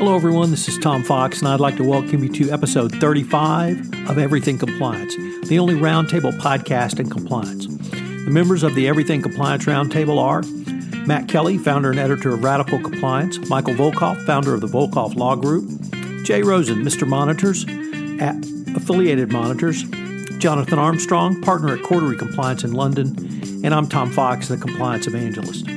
Hello, 0.00 0.16
everyone. 0.16 0.50
This 0.50 0.66
is 0.66 0.78
Tom 0.78 1.04
Fox, 1.04 1.40
and 1.40 1.48
I'd 1.48 1.60
like 1.60 1.76
to 1.76 1.84
welcome 1.84 2.24
you 2.24 2.30
to 2.30 2.50
episode 2.50 2.90
35 2.90 4.08
of 4.08 4.16
Everything 4.16 4.56
Compliance, 4.56 5.14
the 5.46 5.58
only 5.58 5.74
roundtable 5.74 6.32
podcast 6.40 6.98
in 6.98 7.10
compliance. 7.10 7.66
The 7.66 8.30
members 8.30 8.62
of 8.62 8.74
the 8.74 8.88
Everything 8.88 9.20
Compliance 9.20 9.66
Roundtable 9.66 10.18
are 10.18 10.40
Matt 11.06 11.28
Kelly, 11.28 11.58
founder 11.58 11.90
and 11.90 11.98
editor 11.98 12.32
of 12.32 12.42
Radical 12.42 12.80
Compliance, 12.80 13.46
Michael 13.50 13.74
Volkov, 13.74 14.24
founder 14.24 14.54
of 14.54 14.62
the 14.62 14.68
Volkov 14.68 15.16
Law 15.16 15.36
Group, 15.36 15.68
Jay 16.24 16.42
Rosen, 16.42 16.82
Mr. 16.82 17.06
Monitors 17.06 17.66
at 18.22 18.36
Affiliated 18.74 19.30
Monitors, 19.30 19.84
Jonathan 20.38 20.78
Armstrong, 20.78 21.42
partner 21.42 21.76
at 21.76 21.80
Cordery 21.80 22.18
Compliance 22.18 22.64
in 22.64 22.72
London, 22.72 23.08
and 23.62 23.74
I'm 23.74 23.86
Tom 23.86 24.10
Fox, 24.10 24.48
the 24.48 24.56
Compliance 24.56 25.06
Evangelist. 25.06 25.68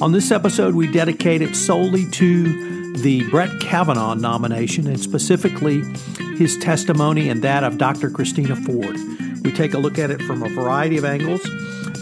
On 0.00 0.12
this 0.12 0.30
episode, 0.30 0.74
we 0.74 0.90
dedicate 0.90 1.42
it 1.42 1.54
solely 1.54 2.08
to 2.12 2.71
the 2.94 3.28
Brett 3.30 3.60
Kavanaugh 3.60 4.14
nomination 4.14 4.86
and 4.86 5.00
specifically 5.00 5.82
his 6.36 6.56
testimony 6.58 7.28
and 7.28 7.42
that 7.42 7.64
of 7.64 7.78
Dr. 7.78 8.10
Christina 8.10 8.56
Ford. 8.56 8.96
We 9.42 9.52
take 9.52 9.74
a 9.74 9.78
look 9.78 9.98
at 9.98 10.10
it 10.10 10.22
from 10.22 10.42
a 10.42 10.48
variety 10.48 10.98
of 10.98 11.04
angles. 11.04 11.42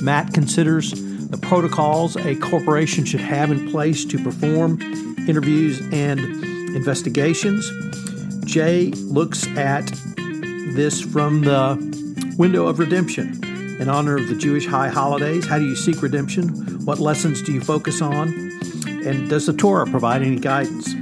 Matt 0.03 0.35
considers 0.35 0.93
the 1.29 1.39
protocols 1.39 2.16
a 2.16 2.37
corporation 2.37 3.05
should 3.05 3.21
have 3.21 3.51
in 3.51 3.71
place 3.71 4.05
to 4.05 4.23
perform 4.23 4.80
interviews 5.29 5.80
and 5.93 6.21
investigations. 6.75 7.71
Jay 8.45 8.91
looks 8.91 9.47
at 9.57 9.87
this 10.75 11.01
from 11.01 11.43
the 11.43 12.35
window 12.37 12.66
of 12.66 12.79
redemption. 12.79 13.43
In 13.80 13.88
honor 13.88 14.16
of 14.16 14.29
the 14.29 14.37
Jewish 14.37 14.66
high 14.66 14.88
holidays, 14.88 15.47
how 15.47 15.59
do 15.59 15.65
you 15.65 15.77
seek 15.77 16.02
redemption? 16.02 16.85
What 16.85 16.99
lessons 16.99 17.43
do 17.43 17.52
you 17.52 17.61
focus 17.61 18.02
on? 18.02 18.50
And 19.07 19.31
does 19.31 19.47
the 19.47 19.53
Torah 19.53 19.87
provide 19.87 20.23
any 20.23 20.37
guidance? 20.37 20.95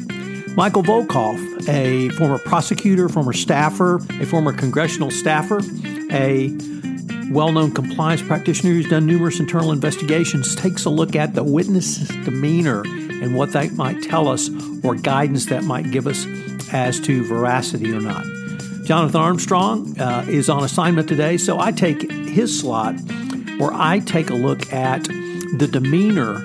Michael 0.57 0.83
Volkov, 0.83 1.69
a 1.69 2.09
former 2.17 2.39
prosecutor, 2.39 3.09
former 3.09 3.33
staffer, 3.33 3.97
a 4.21 4.27
former 4.27 4.53
congressional 4.53 5.11
staffer, 5.11 5.61
a 6.11 6.57
well 7.31 7.53
known 7.53 7.73
compliance 7.73 8.23
practitioner 8.23 8.73
who's 8.73 8.89
done 8.89 9.07
numerous 9.07 9.39
internal 9.39 9.73
investigations, 9.73 10.55
takes 10.55 10.85
a 10.85 10.91
look 10.91 11.15
at 11.15 11.35
the 11.35 11.45
witness's 11.45 12.09
demeanor 12.25 12.83
and 12.83 13.37
what 13.37 13.53
that 13.53 13.73
might 13.73 14.03
tell 14.03 14.29
us 14.29 14.51
or 14.83 14.95
guidance 14.95 15.47
that 15.47 15.65
might 15.65 15.91
give 15.91 16.07
us 16.07 16.27
as 16.73 16.99
to 17.01 17.25
veracity 17.25 17.93
or 17.93 18.01
not. 18.01 18.25
Jonathan 18.85 19.21
Armstrong 19.21 20.01
uh, 20.01 20.25
is 20.29 20.49
on 20.49 20.65
assignment 20.65 21.09
today, 21.09 21.37
so 21.37 21.59
I 21.61 21.73
take 21.73 22.11
his 22.11 22.59
slot 22.59 22.95
where 23.59 23.73
I 23.73 24.01
take 24.01 24.31
a 24.31 24.35
look 24.35 24.73
at 24.73 25.05
the 25.05 25.69
demeanor 25.71 26.41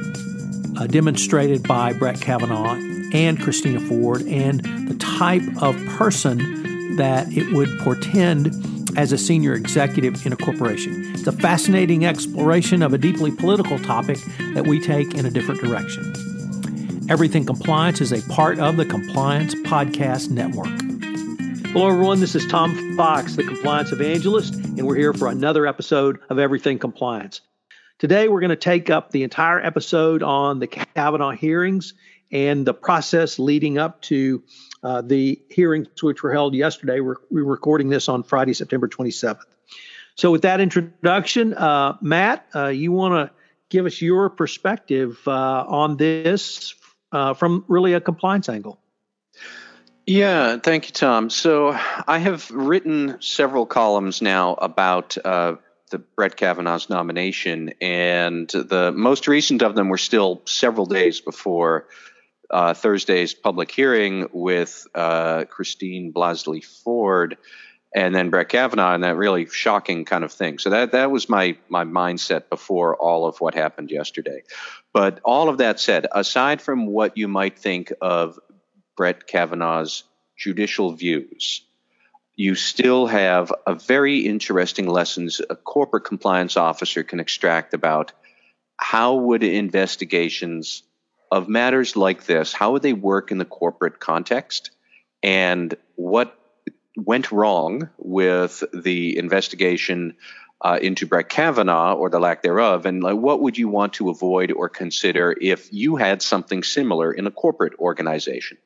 uh, 0.78 0.88
demonstrated 0.88 1.68
by 1.68 1.94
Brett 1.94 2.20
Kavanaugh 2.22 2.76
and 3.14 3.40
Christina 3.40 3.80
Ford 3.80 4.22
and 4.24 4.62
the 4.88 4.96
type 4.96 5.44
of 5.62 5.76
person 5.98 6.96
that 6.96 7.32
it 7.32 7.54
would 7.54 7.70
portend 7.80 8.54
as 8.98 9.12
a 9.12 9.18
senior 9.18 9.54
executive 9.54 10.26
in 10.26 10.34
a 10.34 10.38
corporation. 10.38 11.14
It's 11.14 11.28
a 11.28 11.32
fascinating 11.32 12.06
exploration 12.06 12.82
of 12.82 12.94
a 12.94 12.98
deeply 12.98 13.32
political 13.32 13.80
topic 13.80 14.20
that 14.54 14.68
we 14.68 14.80
take 14.80 15.14
in 15.16 15.26
a 15.26 15.32
different 15.32 15.62
direction. 15.62 16.14
Everything 17.10 17.46
Compliance 17.46 18.02
is 18.02 18.12
a 18.12 18.22
part 18.32 18.60
of 18.60 18.78
the 18.78 18.86
Compliance 18.86 19.56
Podcast 19.56 20.30
Network. 20.30 20.68
Hello, 21.74 21.90
everyone. 21.90 22.20
This 22.20 22.36
is 22.36 22.46
Tom 22.48 22.96
Fox, 22.96 23.36
the 23.36 23.44
Compliance 23.44 23.92
Evangelist, 23.92 24.54
and 24.54 24.86
we're 24.86 24.96
here 24.96 25.14
for 25.14 25.28
another 25.28 25.66
episode 25.66 26.20
of 26.30 26.38
Everything 26.38 26.78
Compliance. 26.78 27.42
Today, 28.00 28.28
we're 28.28 28.40
going 28.42 28.50
to 28.50 28.56
take 28.56 28.90
up 28.90 29.12
the 29.12 29.24
entire 29.24 29.60
episode 29.60 30.24
on 30.24 30.60
the 30.60 30.68
Kavanaugh 30.68 31.32
hearings 31.32 31.94
and 32.32 32.66
the 32.66 32.74
process 32.74 33.40
leading 33.40 33.78
up 33.78 34.02
to 34.02 34.44
uh, 34.82 35.02
the 35.02 35.42
hearings, 35.50 35.88
which 36.02 36.24
were 36.24 36.34
held 36.34 36.56
yesterday. 36.56 37.00
We're, 37.00 37.18
we're, 37.30 37.44
recording 37.44 37.90
this 37.90 38.10
on 38.10 38.24
Friday, 38.24 38.54
September 38.54 38.88
27th. 38.88 39.40
So, 40.16 40.32
with 40.32 40.42
that 40.42 40.60
introduction, 40.60 41.54
uh, 41.54 41.98
Matt, 42.02 42.46
uh, 42.54 42.68
you 42.68 42.92
want 42.92 43.14
to 43.30 43.36
give 43.70 43.86
us 43.86 44.02
your 44.02 44.30
perspective 44.30 45.20
uh, 45.28 45.32
on 45.68 45.98
this 45.98 46.76
uh, 47.12 47.34
from 47.36 47.64
really 47.68 47.94
a 47.94 48.02
compliance 48.02 48.50
angle? 48.50 48.80
Yeah, 50.06 50.58
thank 50.58 50.88
you, 50.88 50.94
Tom. 50.94 51.30
So 51.30 51.70
I 51.72 52.18
have 52.18 52.52
written 52.52 53.22
several 53.22 53.66
columns 53.66 54.22
now 54.22 54.56
about 54.56 55.18
uh, 55.24 55.56
the 55.94 56.00
Brett 56.00 56.36
Kavanaugh's 56.36 56.90
nomination, 56.90 57.74
and 57.80 58.50
the 58.50 58.92
most 58.92 59.28
recent 59.28 59.62
of 59.62 59.76
them 59.76 59.90
were 59.90 59.98
still 59.98 60.42
several 60.46 60.88
days 60.88 61.22
before 61.22 61.88
uh, 62.50 62.74
Thursday's 62.74 63.34
public 63.36 63.72
hearing 63.72 64.28
with 64.34 64.88
uh, 64.96 65.46
Christine 65.46 66.12
Blasey 66.12 66.66
Ford 66.66 67.38
and 67.96 68.16
then 68.16 68.32
Brett 68.32 68.50
Kavanaugh, 68.50 68.96
and 68.96 69.04
that 69.04 69.18
really 69.18 69.46
shocking 69.46 70.04
kind 70.04 70.24
of 70.24 70.32
thing. 70.32 70.58
So 70.58 70.72
that 70.72 70.94
that 70.94 71.12
was 71.12 71.30
my 71.30 71.58
my 71.70 71.86
mindset 71.86 72.50
before 72.50 72.96
all 72.96 73.28
of 73.28 73.40
what 73.40 73.54
happened 73.54 73.92
yesterday. 73.92 74.42
But 74.94 75.20
all 75.24 75.48
of 75.48 75.60
that 75.60 75.80
said, 75.80 76.08
aside 76.12 76.60
from 76.60 76.88
what 76.88 77.18
you 77.18 77.28
might 77.28 77.60
think 77.60 77.94
of 78.02 78.40
Brett 78.98 79.28
Kavanaugh's 79.28 80.04
judicial 80.36 80.92
views, 80.94 81.62
you 82.36 82.56
still 82.56 83.06
have 83.06 83.54
a 83.68 83.76
very 83.76 84.20
interesting 84.26 84.88
lessons 84.88 85.42
a 85.50 85.56
corporate 85.56 86.04
compliance 86.04 86.58
officer 86.58 87.04
can 87.04 87.20
extract 87.20 87.74
about 87.74 88.12
how 88.78 89.16
would 89.16 89.44
investigations 89.44 90.84
of 91.32 91.48
matters 91.48 91.96
like 91.96 92.26
this 92.26 92.54
how 92.54 92.72
would 92.72 92.82
they 92.82 92.94
work 92.94 93.32
in 93.32 93.38
the 93.38 93.46
corporate 93.46 94.00
context 94.00 94.72
and 95.22 95.76
what 95.96 96.38
went 96.96 97.32
wrong 97.32 97.90
with 97.98 98.64
the 98.74 99.18
investigation 99.18 100.16
uh, 100.64 100.80
into 100.82 101.06
Brett 101.06 101.28
Kavanaugh 101.28 101.94
or 101.94 102.10
the 102.10 102.20
lack 102.20 102.42
thereof, 102.42 102.86
and 102.86 103.04
like, 103.04 103.18
what 103.18 103.42
would 103.42 103.58
you 103.58 103.68
want 103.68 103.94
to 103.94 104.10
avoid 104.10 104.52
or 104.52 104.70
consider 104.70 105.36
if 105.40 105.72
you 105.74 105.98
had 105.98 106.22
something 106.22 106.64
similar 106.64 107.12
in 107.12 107.28
a 107.28 107.32
corporate 107.32 107.74
organization? 107.80 108.58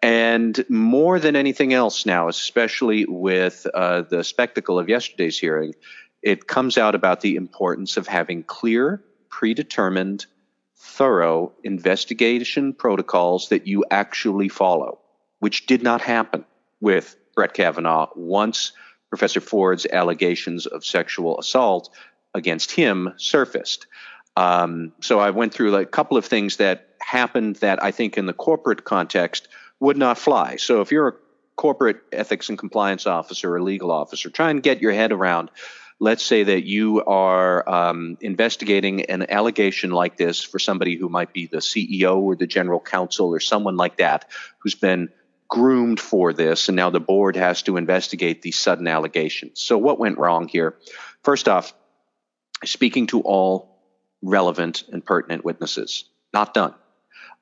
And 0.00 0.64
more 0.68 1.18
than 1.18 1.34
anything 1.34 1.72
else 1.72 2.06
now, 2.06 2.28
especially 2.28 3.04
with 3.06 3.66
uh, 3.74 4.02
the 4.02 4.22
spectacle 4.22 4.78
of 4.78 4.88
yesterday's 4.88 5.38
hearing, 5.38 5.74
it 6.22 6.46
comes 6.46 6.78
out 6.78 6.94
about 6.94 7.20
the 7.20 7.36
importance 7.36 7.96
of 7.96 8.06
having 8.06 8.42
clear, 8.44 9.02
predetermined, 9.28 10.26
thorough 10.76 11.52
investigation 11.64 12.72
protocols 12.72 13.48
that 13.48 13.66
you 13.66 13.84
actually 13.90 14.48
follow, 14.48 15.00
which 15.40 15.66
did 15.66 15.82
not 15.82 16.00
happen 16.00 16.44
with 16.80 17.16
Brett 17.34 17.52
Kavanaugh 17.52 18.08
once 18.14 18.72
Professor 19.08 19.40
Ford's 19.40 19.86
allegations 19.86 20.66
of 20.66 20.84
sexual 20.84 21.38
assault 21.38 21.90
against 22.34 22.70
him 22.70 23.14
surfaced. 23.16 23.86
Um, 24.36 24.92
so 25.00 25.18
I 25.18 25.30
went 25.30 25.52
through 25.52 25.74
a 25.76 25.86
couple 25.86 26.16
of 26.16 26.24
things 26.24 26.58
that 26.58 26.94
happened 27.00 27.56
that 27.56 27.82
I 27.82 27.90
think 27.90 28.16
in 28.16 28.26
the 28.26 28.32
corporate 28.32 28.84
context 28.84 29.48
would 29.80 29.96
not 29.96 30.18
fly. 30.18 30.56
So 30.56 30.80
if 30.80 30.92
you're 30.92 31.08
a 31.08 31.14
corporate 31.56 32.00
ethics 32.12 32.48
and 32.48 32.58
compliance 32.58 33.06
officer 33.06 33.54
or 33.54 33.62
legal 33.62 33.90
officer, 33.90 34.30
try 34.30 34.50
and 34.50 34.62
get 34.62 34.80
your 34.80 34.92
head 34.92 35.12
around. 35.12 35.50
Let's 36.00 36.22
say 36.22 36.44
that 36.44 36.64
you 36.64 37.04
are 37.04 37.68
um, 37.68 38.16
investigating 38.20 39.06
an 39.06 39.30
allegation 39.30 39.90
like 39.90 40.16
this 40.16 40.42
for 40.42 40.60
somebody 40.60 40.96
who 40.96 41.08
might 41.08 41.32
be 41.32 41.46
the 41.46 41.58
CEO 41.58 42.18
or 42.18 42.36
the 42.36 42.46
general 42.46 42.78
counsel 42.78 43.34
or 43.34 43.40
someone 43.40 43.76
like 43.76 43.96
that 43.96 44.26
who's 44.60 44.76
been 44.76 45.08
groomed 45.48 45.98
for 45.98 46.32
this, 46.32 46.68
and 46.68 46.76
now 46.76 46.90
the 46.90 47.00
board 47.00 47.34
has 47.34 47.62
to 47.62 47.76
investigate 47.76 48.42
these 48.42 48.58
sudden 48.58 48.86
allegations. 48.86 49.60
So, 49.60 49.78
what 49.78 49.98
went 49.98 50.18
wrong 50.18 50.46
here? 50.46 50.76
First 51.24 51.48
off, 51.48 51.74
speaking 52.64 53.06
to 53.08 53.22
all 53.22 53.80
relevant 54.22 54.84
and 54.92 55.04
pertinent 55.04 55.44
witnesses, 55.44 56.04
not 56.32 56.54
done. 56.54 56.74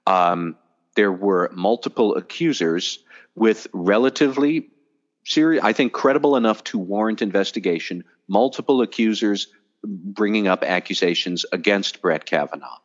Um, 0.07 0.57
there 0.97 1.13
were 1.13 1.51
multiple 1.55 2.17
accusers 2.17 2.99
with 3.35 3.67
relatively 3.73 4.71
serious, 5.25 5.63
I 5.63 5.73
think, 5.73 5.93
credible 5.93 6.37
enough 6.37 6.65
to 6.65 6.79
warrant 6.79 7.23
investigation, 7.23 8.05
multiple 8.29 8.83
accusers 8.83 9.49
bringing 9.85 10.49
up 10.49 10.65
accusations 10.65 11.45
against 11.53 12.01
Brett 12.01 12.25
Kavanaugh. 12.25 12.79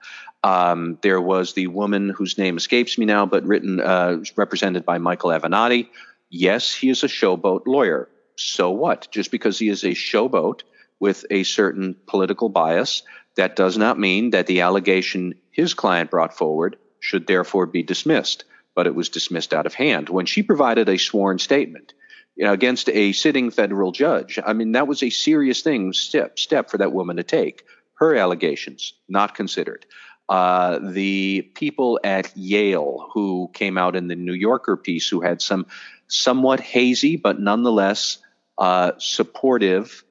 Um, 0.44 0.98
there 1.02 1.22
was 1.22 1.54
the 1.54 1.68
woman 1.68 2.10
whose 2.10 2.38
name 2.38 2.58
escapes 2.58 2.98
me 2.98 3.06
now, 3.06 3.25
but 3.25 3.46
written, 3.46 3.80
uh, 3.80 4.18
represented 4.36 4.86
by 4.86 4.98
Michael 4.98 5.30
Avenatti. 5.31 5.88
Yes, 6.30 6.74
he 6.74 6.90
is 6.90 7.04
a 7.04 7.07
showboat 7.07 7.66
lawyer. 7.66 8.10
So 8.36 8.72
what? 8.72 9.07
Just 9.12 9.31
because 9.31 9.60
he 9.60 9.69
is 9.69 9.84
a 9.84 9.92
showboat 9.92 10.62
with 11.00 11.25
a 11.30 11.44
certain 11.44 11.96
political 12.07 12.50
bias, 12.50 13.04
that 13.36 13.56
does 13.56 13.78
not 13.78 14.00
mean 14.00 14.31
that 14.31 14.48
the 14.48 14.62
allegation 14.62 15.36
his 15.52 15.74
client 15.74 16.12
brought 16.12 16.36
forward 16.36 16.78
should 17.01 17.27
therefore 17.27 17.65
be 17.65 17.83
dismissed. 17.83 18.45
But 18.75 18.88
it 18.88 18.95
was 18.95 19.09
dismissed 19.09 19.53
out 19.53 19.65
of 19.65 19.74
hand 19.74 20.07
when 20.07 20.25
she 20.25 20.44
provided 20.44 20.88
a 20.88 20.98
sworn 20.98 21.39
statement 21.39 21.94
you 22.38 22.45
know, 22.45 22.53
against 22.53 22.88
a 22.89 23.12
sitting 23.12 23.51
federal 23.51 23.92
judge. 23.92 24.39
I 24.45 24.53
mean, 24.53 24.71
that 24.71 24.88
was 24.88 25.03
a 25.03 25.09
serious 25.09 25.62
thing 25.62 25.92
step 25.94 26.39
step 26.39 26.69
for 26.69 26.77
that 26.77 26.94
woman 26.94 27.18
to 27.18 27.24
take. 27.24 27.65
Her 27.95 28.15
allegations 28.15 28.94
not 29.09 29.36
considered. 29.36 29.86
uh, 30.30 30.80
the 30.81 31.42
people 31.56 32.00
at 32.06 32.31
Yale 32.38 33.09
who 33.13 33.50
came 33.54 33.77
out 33.77 33.97
in 33.97 34.07
the 34.07 34.15
New 34.15 34.33
Yorker 34.33 34.77
piece 34.77 35.09
who 35.09 35.19
had 35.21 35.42
some 35.42 35.65
somewhat 36.07 36.62
hazy 36.62 37.18
but 37.18 37.39
nonetheless 37.39 38.18
uh, 38.57 38.94
supportive 38.97 40.04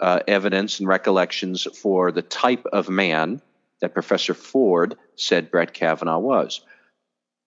uh, 0.00 0.20
evidence 0.28 0.78
and 0.78 0.88
recollections 0.88 1.66
for 1.82 2.12
the 2.12 2.22
type 2.22 2.64
of 2.72 2.88
man 2.88 3.40
that 3.84 3.92
Professor 3.92 4.32
Ford 4.32 4.96
said 5.14 5.50
Brett 5.50 5.74
Kavanaugh 5.74 6.18
was. 6.18 6.62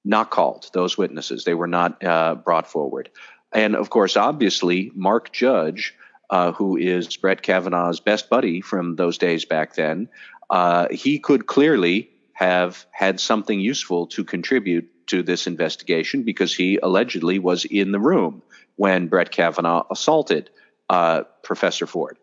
Not 0.05 0.29
called, 0.29 0.69
those 0.71 0.95
witnesses. 0.95 1.43
They 1.43 1.55
were 1.55 1.67
not 1.67 2.03
uh, 2.03 2.35
brought 2.35 2.67
forward. 2.67 3.09
And 3.51 3.75
of 3.75 3.89
course, 3.89 4.15
obviously, 4.15 4.91
Mark 4.93 5.33
Judge, 5.33 5.95
uh, 6.29 6.51
who 6.51 6.77
is 6.77 7.17
Brett 7.17 7.41
Kavanaugh's 7.41 7.99
best 7.99 8.29
buddy 8.29 8.61
from 8.61 8.97
those 8.97 9.17
days 9.17 9.45
back 9.45 9.73
then, 9.73 10.09
uh, 10.51 10.87
he 10.91 11.17
could 11.17 11.47
clearly 11.47 12.11
have 12.33 12.85
had 12.91 13.19
something 13.19 13.59
useful 13.59 14.05
to 14.05 14.23
contribute 14.23 14.87
to 15.07 15.23
this 15.23 15.47
investigation 15.47 16.21
because 16.21 16.53
he 16.53 16.77
allegedly 16.83 17.39
was 17.39 17.65
in 17.65 17.91
the 17.91 17.99
room 17.99 18.43
when 18.75 19.07
Brett 19.07 19.31
Kavanaugh 19.31 19.87
assaulted 19.89 20.51
uh, 20.87 21.23
Professor 21.43 21.87
Ford. 21.87 22.19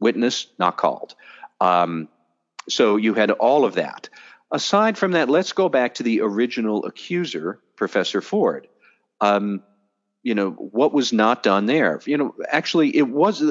Witness 0.00 0.46
not 0.58 0.78
called. 0.78 1.14
Um, 1.60 2.08
so 2.68 2.96
you 2.96 3.14
had 3.14 3.30
all 3.30 3.64
of 3.64 3.74
that. 3.74 4.08
Aside 4.50 4.96
from 4.96 5.12
that, 5.12 5.28
let's 5.28 5.52
go 5.52 5.68
back 5.68 5.94
to 5.94 6.02
the 6.02 6.20
original 6.20 6.86
accuser, 6.86 7.60
Professor 7.76 8.20
Ford. 8.20 8.68
Um, 9.20 9.62
you 10.22 10.34
know 10.34 10.50
what 10.50 10.94
was 10.94 11.12
not 11.12 11.42
done 11.42 11.66
there. 11.66 12.00
You 12.06 12.16
know, 12.16 12.34
actually, 12.48 12.96
it 12.96 13.06
was 13.06 13.42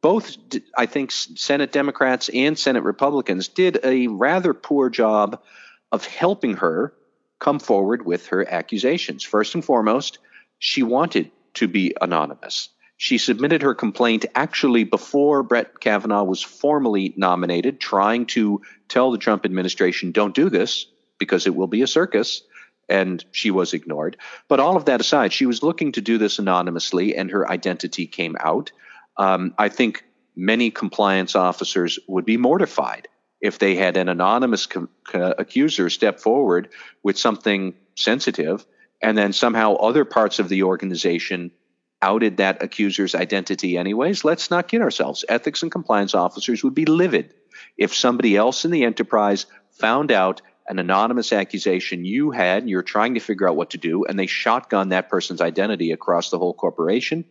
both. 0.00 0.36
I 0.78 0.86
think 0.86 1.10
Senate 1.10 1.72
Democrats 1.72 2.28
and 2.28 2.58
Senate 2.58 2.84
Republicans 2.84 3.48
did 3.48 3.80
a 3.82 4.06
rather 4.06 4.54
poor 4.54 4.90
job 4.90 5.42
of 5.90 6.06
helping 6.06 6.54
her 6.58 6.94
come 7.40 7.58
forward 7.58 8.06
with 8.06 8.28
her 8.28 8.48
accusations. 8.48 9.24
First 9.24 9.54
and 9.54 9.64
foremost, 9.64 10.18
she 10.60 10.84
wanted 10.84 11.32
to 11.54 11.66
be 11.66 11.94
anonymous. 12.00 12.68
She 13.02 13.16
submitted 13.16 13.62
her 13.62 13.74
complaint 13.74 14.26
actually 14.34 14.84
before 14.84 15.42
Brett 15.42 15.80
Kavanaugh 15.80 16.22
was 16.22 16.42
formally 16.42 17.14
nominated, 17.16 17.80
trying 17.80 18.26
to 18.26 18.60
tell 18.88 19.10
the 19.10 19.16
Trump 19.16 19.46
administration, 19.46 20.12
don't 20.12 20.34
do 20.34 20.50
this 20.50 20.84
because 21.18 21.46
it 21.46 21.54
will 21.54 21.66
be 21.66 21.80
a 21.80 21.86
circus. 21.86 22.42
And 22.90 23.24
she 23.32 23.50
was 23.50 23.72
ignored. 23.72 24.18
But 24.48 24.60
all 24.60 24.76
of 24.76 24.84
that 24.84 25.00
aside, 25.00 25.32
she 25.32 25.46
was 25.46 25.62
looking 25.62 25.92
to 25.92 26.02
do 26.02 26.18
this 26.18 26.38
anonymously, 26.38 27.16
and 27.16 27.30
her 27.30 27.50
identity 27.50 28.06
came 28.06 28.36
out. 28.38 28.70
Um, 29.16 29.54
I 29.56 29.70
think 29.70 30.04
many 30.36 30.70
compliance 30.70 31.34
officers 31.34 31.98
would 32.06 32.26
be 32.26 32.36
mortified 32.36 33.08
if 33.40 33.58
they 33.58 33.76
had 33.76 33.96
an 33.96 34.10
anonymous 34.10 34.66
com- 34.66 34.90
accuser 35.14 35.88
step 35.88 36.20
forward 36.20 36.68
with 37.02 37.18
something 37.18 37.72
sensitive, 37.94 38.66
and 39.00 39.16
then 39.16 39.32
somehow 39.32 39.76
other 39.76 40.04
parts 40.04 40.38
of 40.38 40.50
the 40.50 40.64
organization 40.64 41.50
outed 42.02 42.38
that 42.38 42.62
accuser's 42.62 43.14
identity 43.14 43.76
anyways. 43.76 44.24
Let's 44.24 44.50
not 44.50 44.68
kid 44.68 44.80
ourselves. 44.80 45.24
Ethics 45.28 45.62
and 45.62 45.70
compliance 45.70 46.14
officers 46.14 46.64
would 46.64 46.74
be 46.74 46.86
livid 46.86 47.34
if 47.76 47.94
somebody 47.94 48.36
else 48.36 48.64
in 48.64 48.70
the 48.70 48.84
enterprise 48.84 49.46
found 49.72 50.10
out 50.10 50.42
an 50.68 50.78
anonymous 50.78 51.32
accusation 51.32 52.04
you 52.04 52.30
had, 52.30 52.62
and 52.62 52.70
you're 52.70 52.82
trying 52.82 53.14
to 53.14 53.20
figure 53.20 53.48
out 53.48 53.56
what 53.56 53.70
to 53.70 53.78
do, 53.78 54.04
and 54.04 54.18
they 54.18 54.26
shotgun 54.26 54.90
that 54.90 55.08
person's 55.08 55.40
identity 55.40 55.90
across 55.90 56.30
the 56.30 56.38
whole 56.38 56.54
corporation. 56.54 57.24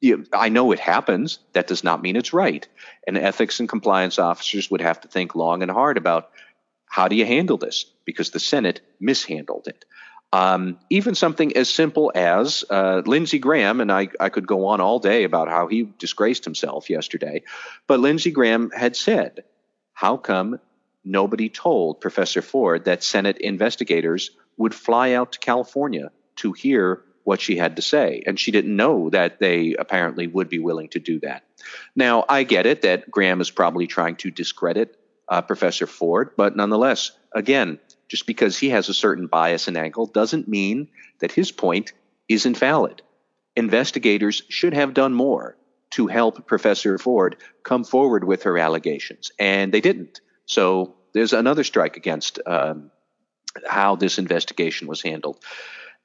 You, 0.00 0.26
I 0.32 0.50
know 0.50 0.70
it 0.72 0.78
happens. 0.78 1.38
That 1.54 1.66
does 1.66 1.82
not 1.82 2.02
mean 2.02 2.14
it's 2.14 2.34
right. 2.34 2.68
And 3.06 3.16
ethics 3.16 3.58
and 3.58 3.68
compliance 3.68 4.18
officers 4.18 4.70
would 4.70 4.82
have 4.82 5.00
to 5.00 5.08
think 5.08 5.34
long 5.34 5.62
and 5.62 5.70
hard 5.70 5.96
about 5.96 6.30
how 6.86 7.08
do 7.08 7.16
you 7.16 7.24
handle 7.24 7.56
this? 7.56 7.86
Because 8.04 8.30
the 8.30 8.40
Senate 8.40 8.80
mishandled 9.00 9.66
it. 9.66 9.84
Um, 10.32 10.78
even 10.90 11.14
something 11.14 11.56
as 11.56 11.70
simple 11.70 12.12
as 12.14 12.62
uh, 12.68 13.02
Lindsey 13.06 13.38
Graham, 13.38 13.80
and 13.80 13.90
I, 13.90 14.08
I 14.20 14.28
could 14.28 14.46
go 14.46 14.66
on 14.66 14.80
all 14.80 14.98
day 14.98 15.24
about 15.24 15.48
how 15.48 15.68
he 15.68 15.90
disgraced 15.98 16.44
himself 16.44 16.90
yesterday, 16.90 17.42
but 17.86 18.00
Lindsey 18.00 18.30
Graham 18.30 18.70
had 18.70 18.94
said, 18.94 19.44
How 19.94 20.18
come 20.18 20.60
nobody 21.02 21.48
told 21.48 22.02
Professor 22.02 22.42
Ford 22.42 22.84
that 22.84 23.02
Senate 23.02 23.38
investigators 23.38 24.30
would 24.58 24.74
fly 24.74 25.12
out 25.12 25.32
to 25.32 25.38
California 25.38 26.10
to 26.36 26.52
hear 26.52 27.02
what 27.24 27.40
she 27.40 27.56
had 27.56 27.76
to 27.76 27.82
say? 27.82 28.22
And 28.26 28.38
she 28.38 28.50
didn't 28.50 28.76
know 28.76 29.08
that 29.08 29.38
they 29.38 29.76
apparently 29.78 30.26
would 30.26 30.50
be 30.50 30.58
willing 30.58 30.90
to 30.90 30.98
do 30.98 31.20
that. 31.20 31.44
Now, 31.96 32.26
I 32.28 32.42
get 32.42 32.66
it 32.66 32.82
that 32.82 33.10
Graham 33.10 33.40
is 33.40 33.50
probably 33.50 33.86
trying 33.86 34.16
to 34.16 34.30
discredit 34.30 34.97
uh, 35.28 35.42
Professor 35.42 35.86
Ford, 35.86 36.30
but 36.36 36.56
nonetheless, 36.56 37.12
again, 37.34 37.78
just 38.08 38.26
because 38.26 38.58
he 38.58 38.70
has 38.70 38.88
a 38.88 38.94
certain 38.94 39.26
bias 39.26 39.68
and 39.68 39.76
angle 39.76 40.06
doesn't 40.06 40.48
mean 40.48 40.88
that 41.20 41.32
his 41.32 41.52
point 41.52 41.92
isn't 42.28 42.56
valid. 42.56 43.02
Investigators 43.56 44.42
should 44.48 44.74
have 44.74 44.94
done 44.94 45.12
more 45.12 45.56
to 45.90 46.06
help 46.06 46.46
Professor 46.46 46.98
Ford 46.98 47.36
come 47.62 47.84
forward 47.84 48.24
with 48.24 48.44
her 48.44 48.58
allegations, 48.58 49.30
and 49.38 49.72
they 49.72 49.80
didn't. 49.80 50.20
So 50.46 50.96
there's 51.12 51.32
another 51.32 51.64
strike 51.64 51.96
against 51.96 52.40
um, 52.46 52.90
how 53.66 53.96
this 53.96 54.18
investigation 54.18 54.88
was 54.88 55.02
handled. 55.02 55.42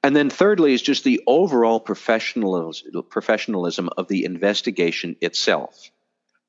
And 0.02 0.14
then, 0.14 0.28
thirdly, 0.28 0.74
is 0.74 0.82
just 0.82 1.04
the 1.04 1.22
overall 1.26 1.80
professionalism, 1.80 3.88
of 3.96 4.08
the 4.08 4.24
investigation 4.24 5.16
itself. 5.20 5.90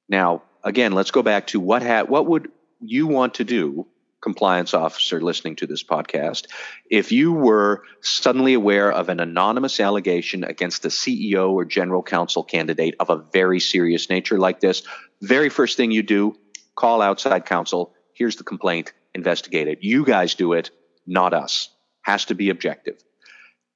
Now, 0.09 0.43
again, 0.63 0.91
let's 0.91 1.11
go 1.11 1.23
back 1.23 1.47
to 1.47 1.59
what 1.59 1.81
ha- 1.81 2.03
what 2.03 2.25
would 2.25 2.51
you 2.89 3.07
want 3.07 3.35
to 3.35 3.43
do 3.43 3.87
compliance 4.25 4.73
officer 4.73 5.21
listening 5.21 5.55
to 5.55 5.67
this 5.67 5.83
podcast, 5.83 6.47
if 6.89 7.11
you 7.11 7.31
were 7.31 7.83
suddenly 8.01 8.55
aware 8.55 8.91
of 8.91 9.09
an 9.09 9.19
anonymous 9.19 9.79
allegation 9.79 10.43
against 10.43 10.83
a 10.83 10.87
CEO 10.87 11.51
or 11.51 11.63
general 11.63 12.01
counsel 12.01 12.43
candidate 12.43 12.95
of 12.99 13.11
a 13.11 13.17
very 13.17 13.59
serious 13.59 14.09
nature 14.09 14.39
like 14.39 14.59
this, 14.59 14.81
very 15.21 15.49
first 15.49 15.77
thing 15.77 15.91
you 15.91 16.01
do, 16.01 16.35
call 16.73 17.03
outside 17.03 17.45
counsel. 17.45 17.93
Here's 18.13 18.35
the 18.37 18.43
complaint, 18.43 18.93
investigate 19.13 19.67
it. 19.67 19.83
You 19.83 20.03
guys 20.03 20.33
do 20.33 20.53
it, 20.53 20.71
not 21.05 21.33
us. 21.35 21.69
Has 22.01 22.25
to 22.25 22.33
be 22.33 22.49
objective. 22.49 22.97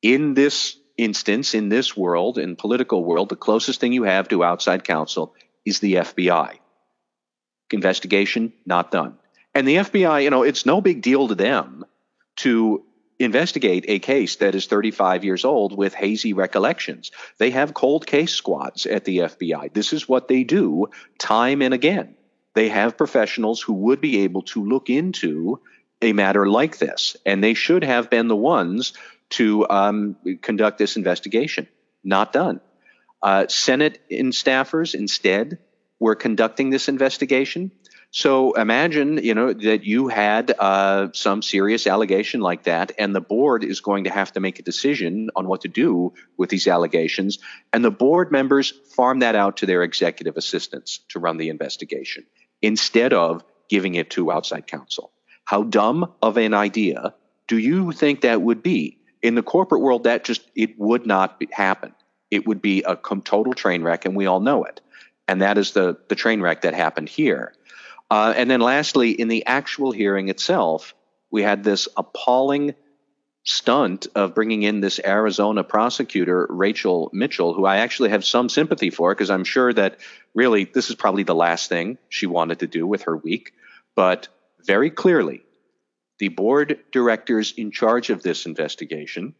In 0.01 0.33
this 0.33 0.77
instance, 0.97 1.53
in 1.53 1.69
this 1.69 1.95
world, 1.95 2.39
in 2.39 2.55
political 2.55 3.05
world, 3.05 3.29
the 3.29 3.35
closest 3.35 3.79
thing 3.79 3.93
you 3.93 4.03
have 4.03 4.29
to 4.29 4.43
outside 4.43 4.83
counsel 4.83 5.35
is 5.63 5.79
the 5.79 5.93
FBI. 5.95 6.57
Investigation, 7.71 8.53
not 8.65 8.91
done. 8.91 9.17
And 9.53 9.67
the 9.67 9.77
FBI, 9.77 10.23
you 10.23 10.29
know, 10.29 10.43
it's 10.43 10.65
no 10.65 10.81
big 10.81 11.01
deal 11.01 11.27
to 11.27 11.35
them 11.35 11.85
to 12.37 12.83
investigate 13.19 13.85
a 13.87 13.99
case 13.99 14.37
that 14.37 14.55
is 14.55 14.67
35 14.67 15.25
years 15.25 15.43
old 15.43 15.77
with 15.77 15.93
hazy 15.93 16.33
recollections. 16.33 17.11
They 17.37 17.49
have 17.49 17.73
cold 17.73 18.07
case 18.07 18.33
squads 18.33 18.85
at 18.85 19.03
the 19.05 19.19
FBI. 19.19 19.73
This 19.73 19.91
is 19.91 20.07
what 20.07 20.27
they 20.27 20.43
do 20.43 20.87
time 21.17 21.61
and 21.61 21.73
again. 21.73 22.15
They 22.53 22.69
have 22.69 22.97
professionals 22.97 23.61
who 23.61 23.73
would 23.73 24.01
be 24.01 24.21
able 24.21 24.43
to 24.43 24.63
look 24.63 24.89
into 24.89 25.59
a 26.01 26.13
matter 26.13 26.47
like 26.47 26.77
this, 26.77 27.17
and 27.25 27.43
they 27.43 27.53
should 27.53 27.83
have 27.83 28.09
been 28.09 28.29
the 28.29 28.35
ones 28.35 28.93
to 29.31 29.69
um, 29.69 30.15
conduct 30.41 30.77
this 30.77 30.95
investigation. 30.95 31.67
Not 32.03 32.31
done. 32.31 32.61
Uh, 33.21 33.47
Senate 33.47 34.01
in 34.09 34.31
staffers 34.31 34.95
instead 34.95 35.59
were 35.99 36.15
conducting 36.15 36.69
this 36.69 36.87
investigation. 36.87 37.71
So 38.11 38.53
imagine, 38.53 39.19
you 39.23 39.35
know, 39.35 39.53
that 39.53 39.83
you 39.83 40.07
had 40.07 40.51
uh, 40.57 41.09
some 41.13 41.43
serious 41.43 41.85
allegation 41.85 42.41
like 42.41 42.63
that, 42.63 42.91
and 42.97 43.13
the 43.13 43.21
board 43.21 43.63
is 43.63 43.81
going 43.81 44.05
to 44.05 44.09
have 44.09 44.31
to 44.33 44.39
make 44.39 44.57
a 44.57 44.63
decision 44.63 45.29
on 45.35 45.47
what 45.47 45.61
to 45.61 45.67
do 45.67 46.13
with 46.35 46.49
these 46.49 46.67
allegations, 46.67 47.37
and 47.71 47.85
the 47.85 47.91
board 47.91 48.31
members 48.31 48.73
farm 48.95 49.19
that 49.19 49.35
out 49.35 49.57
to 49.57 49.67
their 49.67 49.83
executive 49.83 50.37
assistants 50.37 51.01
to 51.09 51.19
run 51.19 51.37
the 51.37 51.49
investigation 51.49 52.25
instead 52.61 53.13
of 53.13 53.43
giving 53.69 53.93
it 53.93 54.09
to 54.09 54.31
outside 54.31 54.65
counsel. 54.65 55.11
How 55.45 55.63
dumb 55.63 56.11
of 56.21 56.37
an 56.37 56.55
idea 56.55 57.13
do 57.47 57.57
you 57.57 57.91
think 57.91 58.21
that 58.21 58.41
would 58.41 58.63
be? 58.63 58.97
In 59.21 59.35
the 59.35 59.43
corporate 59.43 59.81
world, 59.81 60.05
that 60.05 60.23
just 60.23 60.41
it 60.55 60.79
would 60.79 61.05
not 61.05 61.39
be, 61.39 61.47
happen. 61.51 61.93
It 62.31 62.47
would 62.47 62.61
be 62.61 62.83
a 62.83 62.95
total 62.95 63.53
train 63.53 63.83
wreck, 63.83 64.05
and 64.05 64.15
we 64.15 64.25
all 64.25 64.39
know 64.39 64.63
it. 64.63 64.81
And 65.29 65.43
that 65.43 65.59
is 65.59 65.73
the 65.73 65.95
the 66.07 66.15
train 66.15 66.41
wreck 66.41 66.61
that 66.61 66.73
happened 66.73 67.07
here. 67.07 67.53
Uh, 68.09 68.33
and 68.35 68.49
then 68.49 68.61
lastly, 68.61 69.11
in 69.11 69.27
the 69.27 69.45
actual 69.45 69.91
hearing 69.91 70.27
itself, 70.29 70.95
we 71.29 71.43
had 71.43 71.63
this 71.63 71.87
appalling 71.95 72.73
stunt 73.43 74.07
of 74.15 74.33
bringing 74.33 74.63
in 74.63 74.79
this 74.81 74.99
Arizona 75.05 75.63
prosecutor, 75.63 76.47
Rachel 76.49 77.11
Mitchell, 77.13 77.53
who 77.53 77.63
I 77.67 77.77
actually 77.77 78.09
have 78.09 78.25
some 78.25 78.49
sympathy 78.49 78.89
for 78.89 79.13
because 79.13 79.29
I'm 79.29 79.43
sure 79.43 79.71
that 79.71 79.99
really 80.33 80.63
this 80.63 80.89
is 80.89 80.95
probably 80.95 81.23
the 81.23 81.35
last 81.35 81.69
thing 81.69 81.99
she 82.09 82.25
wanted 82.25 82.59
to 82.59 82.67
do 82.67 82.87
with 82.87 83.03
her 83.03 83.15
week. 83.15 83.53
But 83.95 84.29
very 84.65 84.89
clearly, 84.89 85.43
the 86.17 86.29
board 86.29 86.79
directors 86.91 87.53
in 87.55 87.69
charge 87.69 88.09
of 88.09 88.23
this 88.23 88.47
investigation, 88.47 89.35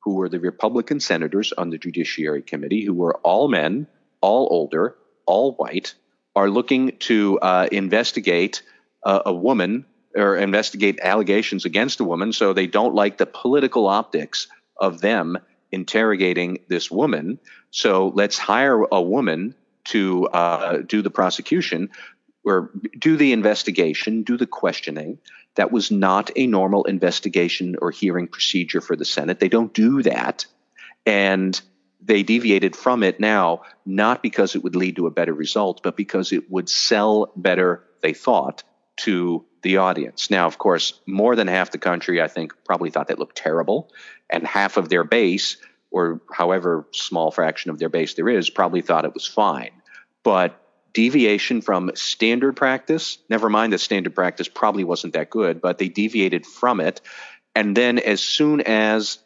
who 0.00 0.14
were 0.14 0.28
the 0.28 0.40
Republican 0.40 0.98
senators 0.98 1.52
on 1.52 1.70
the 1.70 1.78
Judiciary 1.78 2.42
Committee, 2.42 2.84
who 2.84 2.94
were 2.94 3.14
all 3.18 3.46
men, 3.46 3.86
all 4.20 4.48
older, 4.50 4.96
all 5.28 5.52
white, 5.52 5.94
are 6.34 6.50
looking 6.50 6.96
to 6.98 7.38
uh, 7.40 7.68
investigate 7.70 8.62
a 9.04 9.32
woman 9.32 9.84
or 10.14 10.36
investigate 10.36 10.98
allegations 11.00 11.64
against 11.64 12.00
a 12.00 12.04
woman, 12.04 12.32
so 12.32 12.52
they 12.52 12.66
don't 12.66 12.94
like 12.94 13.16
the 13.16 13.26
political 13.26 13.86
optics 13.86 14.48
of 14.76 15.00
them 15.00 15.38
interrogating 15.70 16.58
this 16.68 16.90
woman. 16.90 17.38
So 17.70 18.12
let's 18.14 18.38
hire 18.38 18.82
a 18.90 19.00
woman 19.00 19.54
to 19.84 20.26
uh, 20.26 20.78
do 20.78 21.02
the 21.02 21.10
prosecution 21.10 21.90
or 22.44 22.70
do 22.98 23.16
the 23.16 23.32
investigation, 23.32 24.22
do 24.22 24.36
the 24.36 24.46
questioning. 24.46 25.18
That 25.54 25.72
was 25.72 25.90
not 25.90 26.30
a 26.36 26.46
normal 26.46 26.84
investigation 26.84 27.76
or 27.80 27.90
hearing 27.90 28.28
procedure 28.28 28.80
for 28.80 28.96
the 28.96 29.04
Senate. 29.04 29.40
They 29.40 29.48
don't 29.48 29.72
do 29.74 30.02
that. 30.02 30.46
And 31.06 31.60
they 32.00 32.22
deviated 32.22 32.76
from 32.76 33.02
it 33.02 33.18
now, 33.20 33.62
not 33.84 34.22
because 34.22 34.54
it 34.54 34.62
would 34.62 34.76
lead 34.76 34.96
to 34.96 35.06
a 35.06 35.10
better 35.10 35.34
result, 35.34 35.82
but 35.82 35.96
because 35.96 36.32
it 36.32 36.50
would 36.50 36.68
sell 36.68 37.32
better, 37.36 37.84
they 38.02 38.14
thought, 38.14 38.62
to 38.98 39.44
the 39.62 39.78
audience. 39.78 40.30
Now, 40.30 40.46
of 40.46 40.58
course, 40.58 41.00
more 41.06 41.34
than 41.36 41.48
half 41.48 41.70
the 41.70 41.78
country, 41.78 42.22
I 42.22 42.28
think, 42.28 42.52
probably 42.64 42.90
thought 42.90 43.08
that 43.08 43.18
looked 43.18 43.36
terrible, 43.36 43.90
and 44.30 44.46
half 44.46 44.76
of 44.76 44.88
their 44.88 45.04
base, 45.04 45.56
or 45.90 46.20
however 46.32 46.86
small 46.92 47.30
fraction 47.30 47.70
of 47.70 47.78
their 47.78 47.88
base 47.88 48.14
there 48.14 48.28
is, 48.28 48.50
probably 48.50 48.82
thought 48.82 49.04
it 49.04 49.14
was 49.14 49.26
fine. 49.26 49.70
But 50.22 50.60
deviation 50.92 51.60
from 51.60 51.90
standard 51.94 52.56
practice, 52.56 53.18
never 53.28 53.48
mind 53.48 53.72
that 53.72 53.78
standard 53.78 54.14
practice 54.14 54.48
probably 54.48 54.84
wasn't 54.84 55.14
that 55.14 55.30
good, 55.30 55.60
but 55.60 55.78
they 55.78 55.88
deviated 55.88 56.46
from 56.46 56.80
it. 56.80 57.00
And 57.54 57.76
then 57.76 57.98
as 57.98 58.20
soon 58.20 58.60
as 58.60 59.18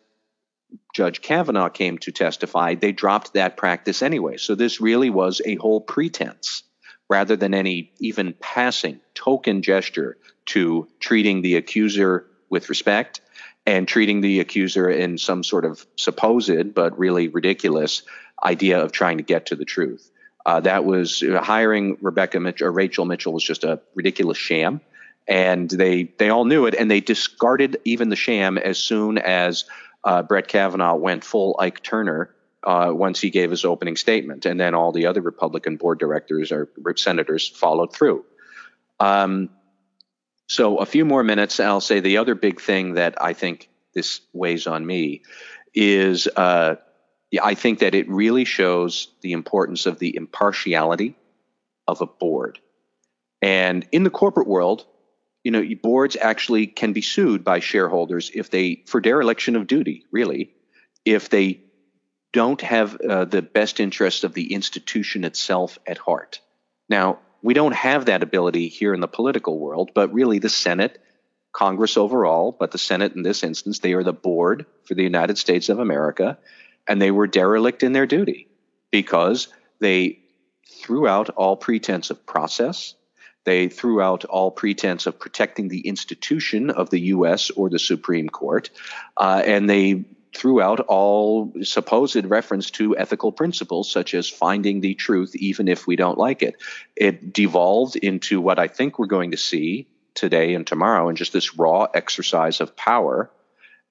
Judge 0.92 1.22
Kavanaugh 1.22 1.70
came 1.70 1.98
to 1.98 2.12
testify, 2.12 2.74
they 2.74 2.92
dropped 2.92 3.32
that 3.32 3.56
practice 3.56 4.02
anyway. 4.02 4.36
So 4.36 4.54
this 4.54 4.80
really 4.80 5.10
was 5.10 5.40
a 5.44 5.56
whole 5.56 5.80
pretense 5.80 6.64
rather 7.08 7.36
than 7.36 7.54
any 7.54 7.92
even 7.98 8.34
passing 8.40 9.00
token 9.14 9.62
gesture 9.62 10.16
to 10.46 10.88
treating 11.00 11.42
the 11.42 11.56
accuser 11.56 12.26
with 12.50 12.68
respect 12.68 13.20
and 13.66 13.86
treating 13.86 14.20
the 14.20 14.40
accuser 14.40 14.90
in 14.90 15.18
some 15.18 15.42
sort 15.44 15.64
of 15.64 15.86
supposed 15.96 16.74
but 16.74 16.98
really 16.98 17.28
ridiculous 17.28 18.02
idea 18.44 18.82
of 18.82 18.92
trying 18.92 19.18
to 19.18 19.22
get 19.22 19.46
to 19.46 19.56
the 19.56 19.64
truth. 19.64 20.10
Uh, 20.44 20.60
that 20.60 20.84
was 20.84 21.22
uh, 21.22 21.40
hiring 21.40 21.96
Rebecca 22.00 22.40
Mitchell 22.40 22.66
or 22.66 22.72
Rachel 22.72 23.04
Mitchell 23.04 23.32
was 23.32 23.44
just 23.44 23.62
a 23.62 23.80
ridiculous 23.94 24.38
sham, 24.38 24.80
and 25.28 25.70
they 25.70 26.04
they 26.18 26.30
all 26.30 26.44
knew 26.44 26.66
it, 26.66 26.74
and 26.74 26.90
they 26.90 27.00
discarded 27.00 27.76
even 27.84 28.08
the 28.08 28.16
sham 28.16 28.58
as 28.58 28.78
soon 28.78 29.18
as 29.18 29.64
uh, 30.04 30.22
Brett 30.22 30.48
Kavanaugh 30.48 30.96
went 30.96 31.24
full 31.24 31.56
Ike 31.58 31.82
Turner 31.82 32.34
uh, 32.64 32.90
once 32.92 33.20
he 33.20 33.30
gave 33.30 33.50
his 33.50 33.64
opening 33.64 33.96
statement, 33.96 34.46
and 34.46 34.58
then 34.58 34.74
all 34.74 34.92
the 34.92 35.06
other 35.06 35.20
Republican 35.20 35.76
board 35.76 35.98
directors 35.98 36.52
or 36.52 36.68
senators 36.96 37.48
followed 37.48 37.92
through. 37.92 38.24
Um, 39.00 39.50
so, 40.46 40.78
a 40.78 40.86
few 40.86 41.04
more 41.04 41.22
minutes. 41.22 41.60
I'll 41.60 41.80
say 41.80 42.00
the 42.00 42.18
other 42.18 42.34
big 42.34 42.60
thing 42.60 42.94
that 42.94 43.20
I 43.20 43.32
think 43.32 43.68
this 43.94 44.20
weighs 44.32 44.66
on 44.66 44.84
me 44.84 45.22
is 45.74 46.28
uh, 46.28 46.76
I 47.42 47.54
think 47.54 47.78
that 47.78 47.94
it 47.94 48.08
really 48.08 48.44
shows 48.44 49.08
the 49.22 49.32
importance 49.32 49.86
of 49.86 49.98
the 49.98 50.14
impartiality 50.14 51.16
of 51.88 52.00
a 52.00 52.06
board. 52.06 52.58
And 53.40 53.86
in 53.90 54.04
the 54.04 54.10
corporate 54.10 54.46
world, 54.46 54.84
you 55.44 55.50
know, 55.50 55.64
boards 55.82 56.16
actually 56.20 56.66
can 56.66 56.92
be 56.92 57.02
sued 57.02 57.44
by 57.44 57.60
shareholders 57.60 58.30
if 58.34 58.50
they, 58.50 58.82
for 58.86 59.00
dereliction 59.00 59.56
of 59.56 59.66
duty, 59.66 60.04
really, 60.10 60.54
if 61.04 61.28
they 61.28 61.62
don't 62.32 62.60
have 62.60 62.96
uh, 63.00 63.24
the 63.24 63.42
best 63.42 63.80
interests 63.80 64.24
of 64.24 64.34
the 64.34 64.54
institution 64.54 65.24
itself 65.24 65.78
at 65.86 65.98
heart. 65.98 66.40
Now, 66.88 67.18
we 67.42 67.54
don't 67.54 67.74
have 67.74 68.06
that 68.06 68.22
ability 68.22 68.68
here 68.68 68.94
in 68.94 69.00
the 69.00 69.08
political 69.08 69.58
world, 69.58 69.90
but 69.94 70.12
really 70.12 70.38
the 70.38 70.48
Senate, 70.48 71.02
Congress 71.52 71.96
overall, 71.96 72.56
but 72.58 72.70
the 72.70 72.78
Senate 72.78 73.14
in 73.14 73.22
this 73.22 73.42
instance, 73.42 73.80
they 73.80 73.92
are 73.92 74.04
the 74.04 74.12
board 74.12 74.64
for 74.84 74.94
the 74.94 75.02
United 75.02 75.36
States 75.38 75.68
of 75.68 75.78
America, 75.78 76.38
and 76.88 77.02
they 77.02 77.10
were 77.10 77.26
derelict 77.26 77.82
in 77.82 77.92
their 77.92 78.06
duty 78.06 78.48
because 78.90 79.48
they 79.80 80.20
threw 80.70 81.06
out 81.06 81.30
all 81.30 81.56
pretense 81.56 82.10
of 82.10 82.24
process. 82.24 82.94
They 83.44 83.68
threw 83.68 84.00
out 84.00 84.24
all 84.24 84.50
pretense 84.50 85.06
of 85.06 85.18
protecting 85.18 85.68
the 85.68 85.80
institution 85.80 86.70
of 86.70 86.90
the 86.90 87.00
U.S. 87.00 87.50
or 87.50 87.68
the 87.68 87.78
Supreme 87.78 88.28
Court, 88.28 88.70
uh, 89.16 89.42
and 89.44 89.68
they 89.68 90.04
threw 90.34 90.62
out 90.62 90.80
all 90.80 91.52
supposed 91.62 92.24
reference 92.24 92.70
to 92.70 92.96
ethical 92.96 93.32
principles, 93.32 93.90
such 93.90 94.14
as 94.14 94.28
finding 94.28 94.80
the 94.80 94.94
truth 94.94 95.34
even 95.36 95.68
if 95.68 95.86
we 95.86 95.96
don't 95.96 96.18
like 96.18 96.42
it. 96.42 96.56
It 96.96 97.32
devolved 97.32 97.96
into 97.96 98.40
what 98.40 98.58
I 98.58 98.68
think 98.68 98.98
we're 98.98 99.06
going 99.06 99.32
to 99.32 99.36
see 99.36 99.88
today 100.14 100.54
and 100.54 100.66
tomorrow, 100.66 101.08
and 101.08 101.18
just 101.18 101.32
this 101.32 101.56
raw 101.56 101.86
exercise 101.94 102.60
of 102.60 102.76
power. 102.76 103.30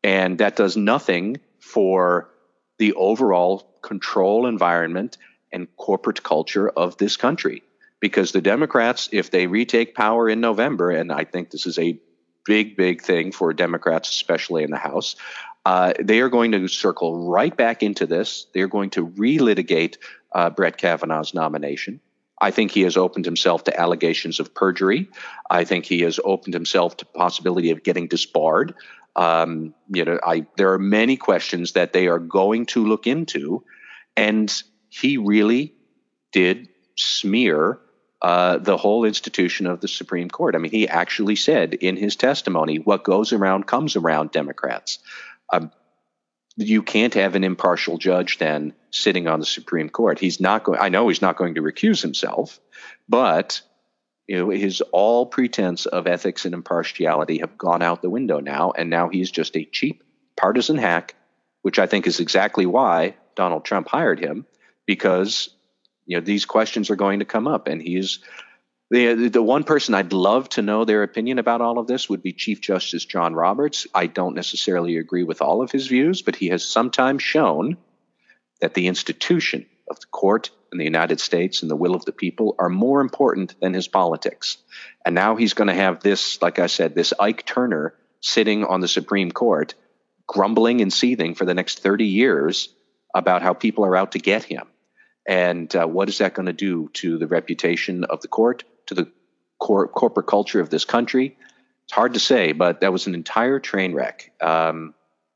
And 0.04 0.40
that 0.40 0.56
does 0.56 0.78
nothing 0.78 1.40
for 1.60 2.30
the 2.78 2.94
overall 2.94 3.60
control 3.82 4.48
environment 4.48 5.18
and 5.52 5.68
corporate 5.78 6.24
culture 6.24 6.70
of 6.70 6.98
this 6.98 7.18
country. 7.18 7.62
Because 8.02 8.34
the 8.34 8.42
Democrats, 8.42 9.08
if 9.14 9.32
they 9.32 9.48
retake 9.48 9.96
power 9.96 10.28
in 10.28 10.42
November, 10.42 10.90
and 10.92 11.12
I 11.12 11.24
think 11.24 11.50
this 11.50 11.66
is 11.66 11.80
a 11.80 11.98
big, 12.46 12.76
big 12.76 13.02
thing 13.02 13.32
for 13.32 13.54
Democrats, 13.54 14.10
especially 14.10 14.64
in 14.64 14.72
the 14.72 14.78
House, 14.78 15.16
uh, 15.66 15.94
they 16.00 16.20
are 16.20 16.30
going 16.30 16.52
to 16.52 16.68
circle 16.68 17.30
right 17.30 17.56
back 17.56 17.84
into 17.84 18.06
this. 18.08 18.48
They're 18.54 18.68
going 18.68 18.90
to 18.92 19.08
relitigate 19.08 19.98
uh, 20.32 20.50
Brett 20.50 20.78
Kavanaugh's 20.78 21.34
nomination. 21.34 22.02
I 22.40 22.50
think 22.50 22.72
he 22.72 22.82
has 22.82 22.98
opened 22.98 23.26
himself 23.26 23.66
to 23.66 23.80
allegations 23.80 24.40
of 24.40 24.56
perjury. 24.56 25.10
I 25.48 25.64
think 25.64 25.86
he 25.86 26.02
has 26.02 26.20
opened 26.24 26.56
himself 26.56 26.98
to 26.98 27.06
possibility 27.06 27.70
of 27.70 27.84
getting 27.84 28.08
disbarred. 28.08 28.74
Um, 29.16 29.76
you 29.94 30.06
know, 30.06 30.20
I, 30.26 30.48
there 30.58 30.74
are 30.74 30.80
many 30.80 31.18
questions 31.18 31.74
that 31.74 31.94
they 31.94 32.08
are 32.08 32.18
going 32.18 32.66
to 32.68 32.84
look 32.84 33.06
into, 33.06 33.64
and 34.18 34.52
he 34.90 35.18
really 35.18 35.76
did 36.32 36.70
smear 36.98 37.80
uh, 38.22 38.58
the 38.58 38.78
whole 38.78 39.06
institution 39.06 39.66
of 39.66 39.82
the 39.82 39.88
Supreme 39.88 40.30
Court. 40.30 40.56
I 40.56 40.60
mean, 40.60 40.72
he 40.72 40.88
actually 40.88 41.36
said 41.36 41.74
in 41.74 41.98
his 41.98 42.16
testimony, 42.16 42.78
"What 42.78 43.04
goes 43.04 43.34
around 43.34 43.66
comes 43.68 43.96
around." 43.96 44.32
Democrats. 44.32 45.00
Um, 45.52 45.72
you 46.58 46.84
can't 46.84 47.14
have 47.16 47.36
an 47.36 47.44
impartial 47.44 47.98
judge 47.98 48.38
then 48.38 48.74
sitting 48.92 49.28
on 49.28 49.40
the 49.40 49.46
Supreme 49.46 49.90
Court. 49.90 50.20
He's 50.20 50.40
not 50.40 50.64
going. 50.64 50.80
I 50.80 50.90
know 50.90 51.08
he's 51.08 51.22
not 51.22 51.38
going 51.38 51.56
to 51.56 51.62
recuse 51.62 52.02
himself, 52.02 52.60
but 53.10 53.62
you 54.28 54.38
know 54.38 54.50
his 54.50 54.82
all 54.92 55.26
pretense 55.26 55.86
of 55.86 56.08
ethics 56.08 56.46
and 56.46 56.54
impartiality 56.54 57.40
have 57.40 57.58
gone 57.58 57.82
out 57.82 58.02
the 58.02 58.10
window 58.10 58.40
now, 58.40 58.72
and 58.72 58.90
now 58.90 59.10
he's 59.10 59.32
just 59.32 59.56
a 59.58 59.66
cheap 59.66 60.04
partisan 60.38 60.78
hack, 60.78 61.16
which 61.62 61.80
I 61.80 61.88
think 61.88 62.06
is 62.06 62.20
exactly 62.20 62.66
why 62.66 63.16
Donald 63.36 63.66
Trump 63.66 63.88
hired 63.88 64.20
him 64.20 64.46
because 64.86 65.50
you 66.06 66.18
know 66.18 66.22
these 66.22 66.46
questions 66.46 66.90
are 66.90 66.96
going 66.96 67.20
to 67.20 67.26
come 67.26 67.48
up, 67.48 67.68
and 67.68 67.82
he's 67.82 68.20
the, 68.92 69.30
the 69.30 69.42
one 69.42 69.64
person 69.64 69.96
I'd 69.96 70.12
love 70.12 70.50
to 70.50 70.62
know 70.62 70.84
their 70.84 71.04
opinion 71.04 71.40
about 71.40 71.62
all 71.62 71.80
of 71.80 71.88
this 71.88 72.10
would 72.10 72.22
be 72.22 72.34
Chief 72.34 72.60
Justice 72.60 73.06
John 73.06 73.34
Roberts. 73.34 73.88
I 73.94 74.08
don't 74.08 74.36
necessarily 74.36 74.98
agree 74.98 75.24
with 75.24 75.42
all 75.42 75.62
of 75.62 75.72
his 75.72 75.88
views, 75.88 76.22
but 76.22 76.36
he 76.36 76.50
has 76.50 76.66
sometimes 76.66 77.24
shown 77.24 77.78
that 78.60 78.74
the 78.74 78.88
institution 78.88 79.66
of 79.90 79.98
the 80.00 80.08
court 80.08 80.50
in 80.74 80.78
the 80.78 80.84
United 80.84 81.22
States 81.22 81.62
and 81.62 81.72
the 81.72 81.76
will 81.76 81.96
of 81.96 82.04
the 82.04 82.12
people 82.12 82.56
are 82.60 82.68
more 82.68 83.00
important 83.00 83.56
than 83.62 83.74
his 83.74 83.88
politics. 83.88 84.58
And 85.06 85.16
now 85.16 85.38
he's 85.38 85.54
going 85.54 85.70
to 85.70 85.74
have 85.74 86.02
this, 86.02 86.42
like 86.42 86.60
I 86.60 86.68
said, 86.68 86.94
this 86.94 87.14
Ike 87.18 87.46
Turner 87.46 87.96
sitting 88.20 88.66
on 88.66 88.82
the 88.82 88.88
Supreme 88.90 89.32
Court, 89.32 89.74
grumbling 90.28 90.82
and 90.82 90.92
seething 90.92 91.34
for 91.34 91.46
the 91.46 91.54
next 91.54 91.80
30 91.80 92.06
years 92.06 92.70
about 93.16 93.42
how 93.42 93.54
people 93.54 93.86
are 93.86 93.96
out 93.96 94.14
to 94.14 94.20
get 94.20 94.44
him. 94.44 94.68
And 95.28 95.74
uh, 95.76 95.86
what 95.86 96.10
is 96.10 96.18
that 96.18 96.34
going 96.34 96.48
to 96.48 96.54
do 96.54 96.90
to 96.94 97.18
the 97.18 97.28
reputation 97.28 98.04
of 98.06 98.22
the 98.22 98.28
court, 98.28 98.64
to 98.88 98.96
the 98.96 99.12
cor- 99.60 99.88
corporate 99.88 100.28
culture 100.28 100.60
of 100.60 100.70
this 100.70 100.86
country? 100.86 101.38
It's 101.86 101.94
hard 101.94 102.14
to 102.14 102.20
say, 102.20 102.54
but 102.54 102.82
that 102.82 102.92
was 102.92 103.08
an 103.08 103.16
entire 103.16 103.60
train 103.60 103.94
wreck. 103.94 104.32
Um, 104.42 104.94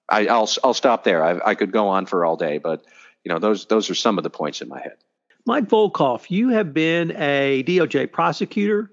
I, 0.10 0.24
will 0.24 0.50
I'll 0.64 0.74
stop 0.74 1.04
there. 1.04 1.24
I, 1.24 1.52
I 1.52 1.56
could 1.56 1.72
go 1.72 1.90
on 1.90 2.06
for 2.06 2.26
all 2.26 2.38
day, 2.38 2.58
but 2.58 2.86
you 3.24 3.30
know 3.30 3.40
those 3.40 3.66
those 3.66 3.90
are 3.90 3.96
some 3.96 4.18
of 4.18 4.24
the 4.24 4.30
points 4.30 4.62
in 4.62 4.70
my 4.70 4.80
head. 4.80 4.98
Mike 5.46 5.66
Volkov, 5.66 6.30
you 6.30 6.50
have 6.50 6.74
been 6.74 7.12
a 7.18 7.64
DOJ 7.64 8.12
prosecutor. 8.12 8.92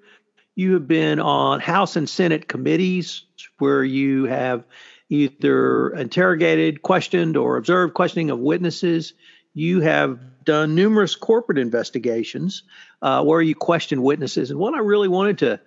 You 0.54 0.74
have 0.74 0.86
been 0.86 1.18
on 1.18 1.60
House 1.60 1.96
and 1.96 2.08
Senate 2.08 2.46
committees 2.46 3.24
where 3.58 3.82
you 3.82 4.24
have 4.24 4.64
either 5.08 5.90
interrogated, 5.90 6.82
questioned, 6.82 7.36
or 7.36 7.56
observed 7.56 7.94
questioning 7.94 8.30
of 8.30 8.38
witnesses. 8.38 9.14
You 9.54 9.80
have 9.80 10.44
done 10.44 10.74
numerous 10.74 11.14
corporate 11.14 11.58
investigations 11.58 12.62
uh, 13.00 13.22
where 13.22 13.40
you 13.40 13.54
question 13.54 14.02
witnesses. 14.02 14.50
And 14.50 14.58
what 14.58 14.74
I 14.74 14.78
really 14.78 15.08
wanted 15.08 15.38
to 15.38 15.60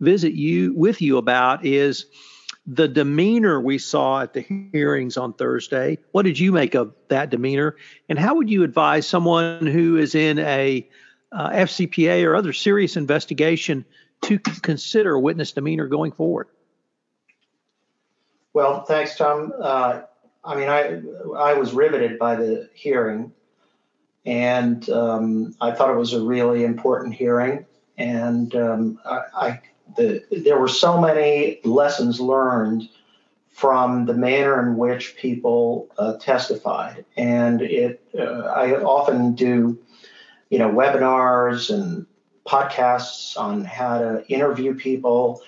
visit 0.00 0.32
you 0.32 0.74
with 0.74 1.02
you 1.02 1.18
about 1.18 1.64
is 1.64 2.06
the 2.66 2.86
demeanor 2.86 3.60
we 3.60 3.78
saw 3.78 4.22
at 4.22 4.32
the 4.32 4.40
hearings 4.72 5.16
on 5.16 5.32
Thursday. 5.32 5.98
What 6.12 6.24
did 6.24 6.38
you 6.38 6.52
make 6.52 6.74
of 6.74 6.94
that 7.08 7.30
demeanor? 7.30 7.76
And 8.08 8.18
how 8.18 8.36
would 8.36 8.48
you 8.48 8.62
advise 8.62 9.06
someone 9.06 9.66
who 9.66 9.96
is 9.96 10.14
in 10.14 10.38
a 10.38 10.88
uh, 11.32 11.50
FCPA 11.50 12.24
or 12.24 12.36
other 12.36 12.52
serious 12.52 12.96
investigation 12.96 13.84
to 14.22 14.38
consider 14.38 15.18
witness 15.18 15.52
demeanor 15.52 15.88
going 15.88 16.12
forward? 16.12 16.46
Well, 18.52 18.84
thanks, 18.84 19.16
Tom. 19.16 19.52
Uh, 19.58 20.02
I 20.44 20.56
mean, 20.56 20.68
I 20.68 21.00
I 21.38 21.54
was 21.54 21.72
riveted 21.72 22.18
by 22.18 22.34
the 22.36 22.68
hearing, 22.74 23.32
and 24.26 24.88
um, 24.90 25.54
I 25.60 25.72
thought 25.72 25.90
it 25.90 25.96
was 25.96 26.12
a 26.12 26.22
really 26.22 26.64
important 26.64 27.14
hearing. 27.14 27.66
And 27.98 28.54
um, 28.54 28.98
I, 29.04 29.20
I 29.34 29.60
the, 29.96 30.24
there 30.30 30.58
were 30.58 30.68
so 30.68 31.00
many 31.00 31.60
lessons 31.64 32.20
learned 32.20 32.88
from 33.50 34.06
the 34.06 34.14
manner 34.14 34.60
in 34.66 34.76
which 34.76 35.16
people 35.16 35.88
uh, 35.98 36.16
testified, 36.18 37.04
and 37.16 37.62
it. 37.62 38.02
Uh, 38.18 38.22
I 38.22 38.82
often 38.82 39.34
do, 39.34 39.78
you 40.50 40.58
know, 40.58 40.70
webinars 40.70 41.72
and 41.72 42.06
podcasts 42.46 43.36
on 43.38 43.64
how 43.64 44.00
to 44.00 44.24
interview 44.28 44.74
people 44.74 45.40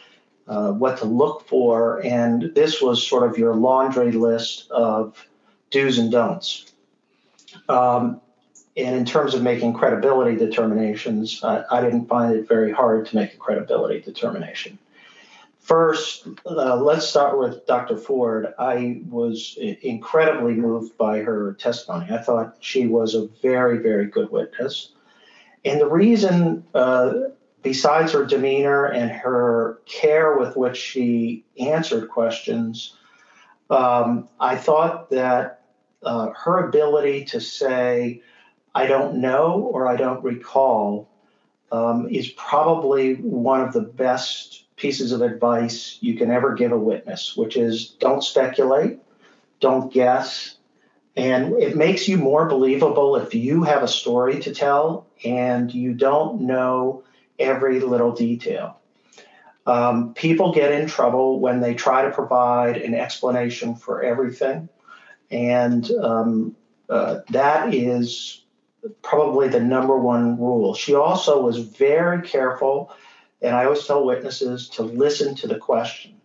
uh, 0.46 0.72
what 0.72 0.98
to 0.98 1.06
look 1.06 1.46
for, 1.48 2.04
and 2.04 2.54
this 2.54 2.80
was 2.80 3.06
sort 3.06 3.28
of 3.28 3.38
your 3.38 3.54
laundry 3.54 4.12
list 4.12 4.70
of 4.70 5.26
do's 5.70 5.98
and 5.98 6.10
don'ts. 6.10 6.72
Um, 7.68 8.20
and 8.76 8.96
in 8.96 9.04
terms 9.04 9.34
of 9.34 9.42
making 9.42 9.74
credibility 9.74 10.36
determinations, 10.36 11.42
I, 11.44 11.64
I, 11.70 11.80
didn't 11.80 12.06
find 12.06 12.34
it 12.34 12.48
very 12.48 12.72
hard 12.72 13.06
to 13.06 13.16
make 13.16 13.34
a 13.34 13.36
credibility 13.36 14.00
determination. 14.00 14.78
First, 15.60 16.26
uh, 16.44 16.76
let's 16.76 17.08
start 17.08 17.38
with 17.38 17.66
Dr. 17.66 17.96
Ford. 17.96 18.52
I 18.58 19.00
was 19.08 19.56
incredibly 19.58 20.54
moved 20.54 20.98
by 20.98 21.20
her 21.20 21.54
testimony. 21.54 22.12
I 22.12 22.18
thought 22.18 22.56
she 22.60 22.86
was 22.86 23.14
a 23.14 23.28
very, 23.40 23.78
very 23.78 24.06
good 24.06 24.30
witness. 24.30 24.90
And 25.64 25.80
the 25.80 25.88
reason 25.88 26.64
uh, 26.74 27.14
besides 27.64 28.12
her 28.12 28.24
demeanor 28.24 28.84
and 28.84 29.10
her 29.10 29.80
care 29.86 30.36
with 30.36 30.56
which 30.56 30.76
she 30.76 31.44
answered 31.58 32.08
questions, 32.10 32.94
um, 33.70 34.28
I 34.38 34.56
thought 34.56 35.10
that 35.10 35.64
uh, 36.04 36.28
her 36.36 36.68
ability 36.68 37.24
to 37.24 37.40
say, 37.40 38.22
I 38.74 38.86
don't 38.86 39.16
know 39.16 39.62
or 39.72 39.88
I 39.88 39.96
don't 39.96 40.22
recall, 40.22 41.08
um, 41.72 42.06
is 42.08 42.28
probably 42.28 43.14
one 43.14 43.62
of 43.62 43.72
the 43.72 43.80
best 43.80 44.66
pieces 44.76 45.12
of 45.12 45.22
advice 45.22 45.96
you 46.00 46.16
can 46.16 46.30
ever 46.30 46.54
give 46.54 46.70
a 46.70 46.78
witness, 46.78 47.34
which 47.34 47.56
is 47.56 47.88
don't 47.88 48.22
speculate, 48.22 48.98
don't 49.60 49.92
guess. 49.92 50.56
And 51.16 51.54
it 51.54 51.76
makes 51.76 52.08
you 52.08 52.18
more 52.18 52.46
believable 52.46 53.16
if 53.16 53.34
you 53.34 53.62
have 53.62 53.82
a 53.82 53.88
story 53.88 54.40
to 54.40 54.52
tell 54.52 55.06
and 55.24 55.72
you 55.72 55.94
don't 55.94 56.42
know 56.42 57.04
every 57.38 57.80
little 57.80 58.12
detail. 58.12 58.80
Um, 59.66 60.12
people 60.14 60.52
get 60.52 60.72
in 60.72 60.86
trouble 60.86 61.40
when 61.40 61.60
they 61.60 61.74
try 61.74 62.02
to 62.02 62.10
provide 62.10 62.76
an 62.76 62.94
explanation 62.94 63.76
for 63.76 64.02
everything, 64.02 64.68
and 65.30 65.90
um, 65.92 66.56
uh, 66.90 67.20
that 67.30 67.72
is 67.72 68.44
probably 69.02 69.48
the 69.48 69.60
number 69.60 69.96
one 69.96 70.38
rule. 70.38 70.74
She 70.74 70.94
also 70.94 71.40
was 71.40 71.58
very 71.58 72.20
careful, 72.20 72.92
and 73.40 73.56
I 73.56 73.64
always 73.64 73.86
tell 73.86 74.04
witnesses 74.04 74.68
to 74.70 74.82
listen 74.82 75.34
to 75.36 75.46
the 75.46 75.58
question. 75.58 76.20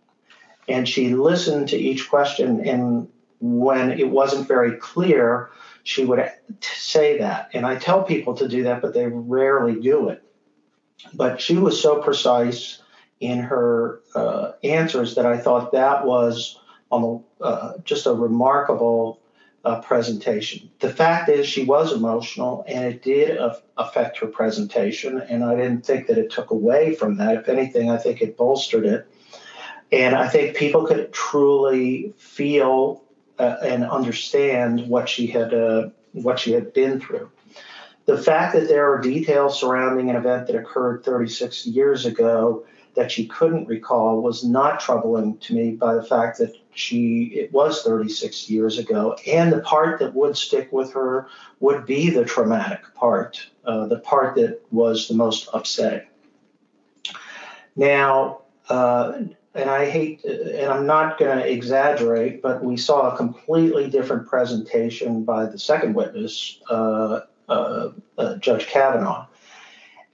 And 0.68 0.88
she 0.88 1.14
listened 1.14 1.68
to 1.70 1.78
each 1.78 2.10
question, 2.10 2.68
and 2.68 3.08
when 3.40 3.92
it 3.92 4.10
wasn't 4.10 4.46
very 4.46 4.76
clear, 4.76 5.50
she 5.82 6.04
would 6.04 6.30
say 6.60 7.18
that. 7.18 7.50
And 7.54 7.64
I 7.66 7.76
tell 7.76 8.04
people 8.04 8.34
to 8.34 8.46
do 8.48 8.64
that, 8.64 8.82
but 8.82 8.92
they 8.92 9.06
rarely 9.06 9.80
do 9.80 10.10
it. 10.10 10.22
But 11.14 11.40
she 11.40 11.56
was 11.56 11.80
so 11.80 12.00
precise 12.02 12.80
in 13.20 13.38
her 13.38 14.00
uh, 14.14 14.52
answers 14.64 15.14
that 15.14 15.26
I 15.26 15.38
thought 15.38 15.72
that 15.72 16.06
was 16.06 16.58
on 16.90 17.22
uh, 17.40 17.74
just 17.84 18.06
a 18.06 18.12
remarkable 18.12 19.20
uh, 19.64 19.80
presentation. 19.82 20.70
The 20.80 20.92
fact 20.92 21.28
is, 21.28 21.46
she 21.46 21.64
was 21.64 21.92
emotional, 21.92 22.64
and 22.66 22.84
it 22.84 23.02
did 23.02 23.38
affect 23.76 24.18
her 24.18 24.26
presentation. 24.26 25.20
And 25.20 25.44
I 25.44 25.54
didn't 25.54 25.84
think 25.84 26.06
that 26.06 26.18
it 26.18 26.30
took 26.30 26.50
away 26.50 26.94
from 26.94 27.18
that. 27.18 27.36
If 27.36 27.48
anything, 27.48 27.90
I 27.90 27.98
think 27.98 28.22
it 28.22 28.36
bolstered 28.36 28.86
it. 28.86 29.06
And 29.92 30.14
I 30.14 30.28
think 30.28 30.56
people 30.56 30.86
could 30.86 31.12
truly 31.12 32.14
feel 32.16 33.04
uh, 33.38 33.56
and 33.62 33.84
understand 33.84 34.88
what 34.88 35.08
she 35.08 35.26
had 35.26 35.52
uh, 35.52 35.90
what 36.12 36.38
she 36.38 36.52
had 36.52 36.72
been 36.72 37.00
through. 37.00 37.30
The 38.06 38.18
fact 38.18 38.54
that 38.54 38.68
there 38.68 38.90
are 38.92 39.00
details 39.00 39.60
surrounding 39.60 40.10
an 40.10 40.16
event 40.16 40.46
that 40.46 40.56
occurred 40.56 41.04
36 41.04 41.66
years 41.66 42.06
ago 42.06 42.64
that 42.94 43.12
she 43.12 43.26
couldn't 43.26 43.68
recall 43.68 44.20
was 44.20 44.42
not 44.42 44.80
troubling 44.80 45.38
to 45.38 45.54
me 45.54 45.72
by 45.72 45.94
the 45.94 46.02
fact 46.02 46.38
that 46.38 46.52
she 46.72 47.24
it 47.34 47.52
was 47.52 47.82
36 47.82 48.50
years 48.50 48.78
ago. 48.78 49.16
And 49.26 49.52
the 49.52 49.60
part 49.60 50.00
that 50.00 50.14
would 50.14 50.36
stick 50.36 50.72
with 50.72 50.92
her 50.92 51.28
would 51.60 51.86
be 51.86 52.10
the 52.10 52.24
traumatic 52.24 52.82
part 52.94 53.46
uh, 53.64 53.86
the 53.86 54.00
part 54.00 54.34
that 54.36 54.60
was 54.72 55.06
the 55.06 55.14
most 55.14 55.48
upsetting. 55.52 56.06
Now 57.76 58.40
uh, 58.68 59.22
and 59.54 59.68
i 59.68 59.88
hate 59.88 60.24
and 60.24 60.72
i'm 60.72 60.86
not 60.86 61.18
going 61.18 61.36
to 61.36 61.50
exaggerate 61.50 62.40
but 62.40 62.62
we 62.62 62.76
saw 62.76 63.12
a 63.12 63.16
completely 63.16 63.90
different 63.90 64.26
presentation 64.26 65.24
by 65.24 65.44
the 65.46 65.58
second 65.58 65.94
witness 65.94 66.60
uh, 66.70 67.20
Judge 68.40 68.66
Kavanaugh. 68.66 69.26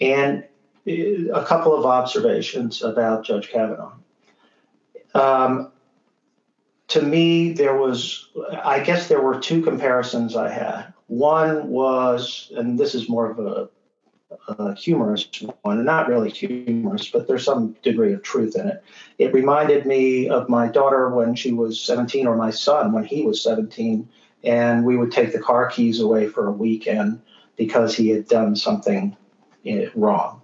And 0.00 0.44
a 0.86 1.44
couple 1.44 1.74
of 1.74 1.84
observations 1.84 2.82
about 2.82 3.24
Judge 3.24 3.48
Kavanaugh. 3.48 3.92
Um, 5.14 5.72
to 6.88 7.02
me, 7.02 7.52
there 7.52 7.76
was, 7.76 8.28
I 8.62 8.80
guess 8.80 9.08
there 9.08 9.20
were 9.20 9.40
two 9.40 9.62
comparisons 9.62 10.36
I 10.36 10.50
had. 10.50 10.92
One 11.08 11.68
was, 11.68 12.52
and 12.56 12.78
this 12.78 12.94
is 12.94 13.08
more 13.08 13.30
of 13.30 13.38
a, 13.38 13.68
a 14.48 14.74
humorous 14.74 15.26
one, 15.62 15.84
not 15.84 16.08
really 16.08 16.30
humorous, 16.30 17.08
but 17.08 17.26
there's 17.26 17.44
some 17.44 17.76
degree 17.82 18.12
of 18.12 18.22
truth 18.22 18.56
in 18.56 18.68
it. 18.68 18.84
It 19.18 19.32
reminded 19.32 19.86
me 19.86 20.28
of 20.28 20.48
my 20.48 20.68
daughter 20.68 21.08
when 21.10 21.34
she 21.34 21.52
was 21.52 21.80
17 21.80 22.26
or 22.26 22.36
my 22.36 22.50
son 22.50 22.92
when 22.92 23.04
he 23.04 23.22
was 23.22 23.42
17 23.42 24.08
and 24.46 24.84
we 24.84 24.96
would 24.96 25.10
take 25.10 25.32
the 25.32 25.40
car 25.40 25.66
keys 25.66 26.00
away 26.00 26.28
for 26.28 26.46
a 26.46 26.52
weekend 26.52 27.20
because 27.56 27.94
he 27.94 28.08
had 28.10 28.28
done 28.28 28.54
something 28.54 29.16
eh, 29.66 29.88
wrong. 29.94 30.40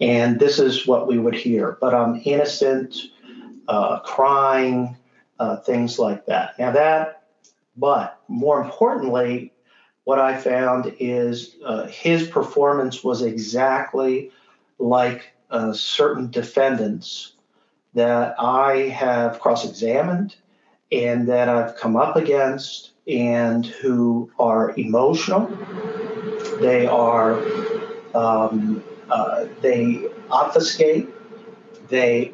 And 0.00 0.38
this 0.38 0.58
is 0.58 0.86
what 0.86 1.06
we 1.06 1.18
would 1.18 1.34
hear. 1.34 1.78
But 1.80 1.94
I'm 1.94 2.20
innocent, 2.24 2.96
uh, 3.68 4.00
crying, 4.00 4.96
uh, 5.38 5.58
things 5.58 5.98
like 5.98 6.26
that. 6.26 6.58
Now, 6.58 6.72
that, 6.72 7.22
but 7.76 8.20
more 8.28 8.60
importantly, 8.60 9.52
what 10.04 10.18
I 10.18 10.36
found 10.36 10.94
is 10.98 11.56
uh, 11.64 11.86
his 11.86 12.26
performance 12.28 13.04
was 13.04 13.22
exactly 13.22 14.32
like 14.78 15.32
uh, 15.50 15.72
certain 15.72 16.30
defendants 16.30 17.32
that 17.94 18.34
I 18.38 18.88
have 18.88 19.40
cross 19.40 19.68
examined 19.68 20.36
and 20.92 21.28
that 21.28 21.48
I've 21.48 21.76
come 21.76 21.96
up 21.96 22.16
against 22.16 22.92
and 23.06 23.64
who 23.66 24.30
are 24.38 24.74
emotional. 24.76 25.46
They 26.60 26.86
are, 26.86 27.40
um, 28.14 28.82
uh, 29.10 29.46
they 29.60 30.08
obfuscate, 30.30 31.08
they 31.88 32.32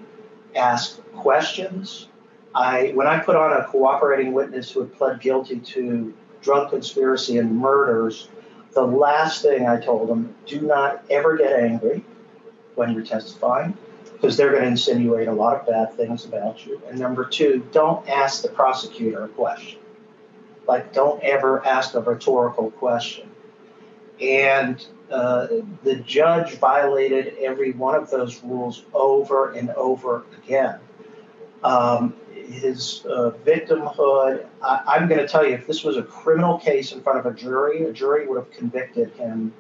ask 0.54 1.02
questions. 1.14 2.08
I, 2.54 2.92
when 2.94 3.06
I 3.06 3.18
put 3.18 3.37
on 3.37 3.52
a 3.52 3.64
cooperating 3.64 4.32
witness 4.32 4.70
who 4.70 4.80
had 4.80 4.94
pled 4.94 5.20
guilty 5.20 5.58
to 5.58 6.14
drug 6.40 6.70
conspiracy 6.70 7.38
and 7.38 7.56
murders, 7.56 8.28
the 8.72 8.82
last 8.82 9.42
thing 9.42 9.68
I 9.68 9.78
told 9.78 10.08
them 10.08 10.35
do 10.46 10.61
not 10.62 11.04
ever 11.11 11.37
get 11.37 11.52
angry 11.52 12.04
when 12.74 12.92
you're 12.92 13.04
testifying 13.04 13.76
because 14.14 14.37
they're 14.37 14.50
going 14.50 14.62
to 14.62 14.68
insinuate 14.68 15.28
a 15.28 15.32
lot 15.32 15.61
of 15.61 15.66
bad 15.66 15.94
things 15.94 16.24
about 16.24 16.64
you. 16.64 16.80
And 16.88 16.98
number 16.98 17.24
two, 17.24 17.66
don't 17.72 18.08
ask 18.08 18.42
the 18.42 18.48
prosecutor 18.48 19.24
a 19.24 19.28
question. 19.28 19.82
Like, 20.66 20.92
don't 20.92 21.22
ever 21.22 21.64
ask 21.64 21.94
a 21.94 22.01
rhetorical 22.01 22.70
question. 22.70 23.31
And 24.20 24.85
uh, 25.11 25.48
the 25.83 25.96
judge 25.96 26.55
violated 26.55 27.35
every 27.40 27.72
one 27.72 27.94
of 27.94 28.11
those 28.11 28.42
rules 28.42 28.85
over 28.94 29.53
and 29.53 29.70
over 29.70 30.25
again. 30.37 30.79
Um, 31.64 32.14
his 32.33 33.05
uh, 33.07 33.33
victimhood, 33.44 34.46
I, 34.62 34.96
am 34.96 35.09
going 35.09 35.20
to 35.20 35.29
tell 35.29 35.46
you, 35.46 35.55
if 35.55 35.66
this 35.66 35.85
was 35.85 35.96
a 35.96 36.03
criminal 36.03 36.59
case 36.59 36.92
in 36.92 37.03
front 37.03 37.18
of 37.18 37.27
a 37.27 37.35
jury, 37.35 37.85
a 37.85 37.92
jury 37.92 38.27
would 38.27 38.37
have 38.37 38.51
convicted 38.51 39.12
him 39.12 39.53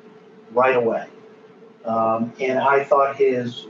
right 0.52 0.76
away. 0.76 1.06
Um, 1.84 2.32
and 2.40 2.58
I 2.58 2.84
thought 2.84 3.16
his 3.16 3.66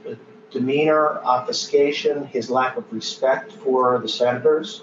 demeanor, 0.50 1.18
obfuscation, 1.18 2.26
his 2.26 2.50
lack 2.50 2.76
of 2.76 2.90
respect 2.92 3.52
for 3.52 3.98
the 3.98 4.08
senators, 4.08 4.82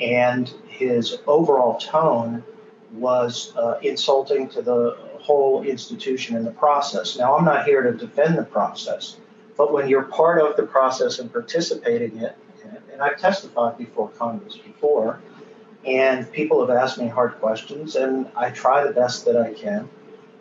and 0.00 0.48
his 0.68 1.18
overall 1.26 1.78
tone 1.78 2.42
was 2.92 3.54
uh, 3.56 3.78
insulting 3.82 4.48
to 4.48 4.62
the 4.62 4.96
whole 5.20 5.62
institution 5.62 6.36
and 6.36 6.46
the 6.46 6.52
process. 6.52 7.18
Now, 7.18 7.36
I'm 7.36 7.44
not 7.44 7.66
here 7.66 7.82
to 7.82 7.92
defend 7.92 8.38
the 8.38 8.44
process. 8.44 9.16
But 9.56 9.72
when 9.72 9.88
you're 9.88 10.04
part 10.04 10.40
of 10.40 10.56
the 10.56 10.62
process 10.62 11.18
and 11.18 11.30
participating 11.32 12.16
in 12.16 12.24
it, 12.24 12.36
and 12.92 13.02
I've 13.02 13.18
testified 13.18 13.78
before 13.78 14.08
Congress 14.10 14.56
before, 14.56 15.20
and 15.84 16.30
people 16.32 16.60
have 16.66 16.76
asked 16.76 16.98
me 16.98 17.08
hard 17.08 17.34
questions, 17.40 17.96
and 17.96 18.28
I 18.36 18.50
try 18.50 18.84
the 18.84 18.92
best 18.92 19.24
that 19.24 19.36
I 19.36 19.52
can. 19.52 19.88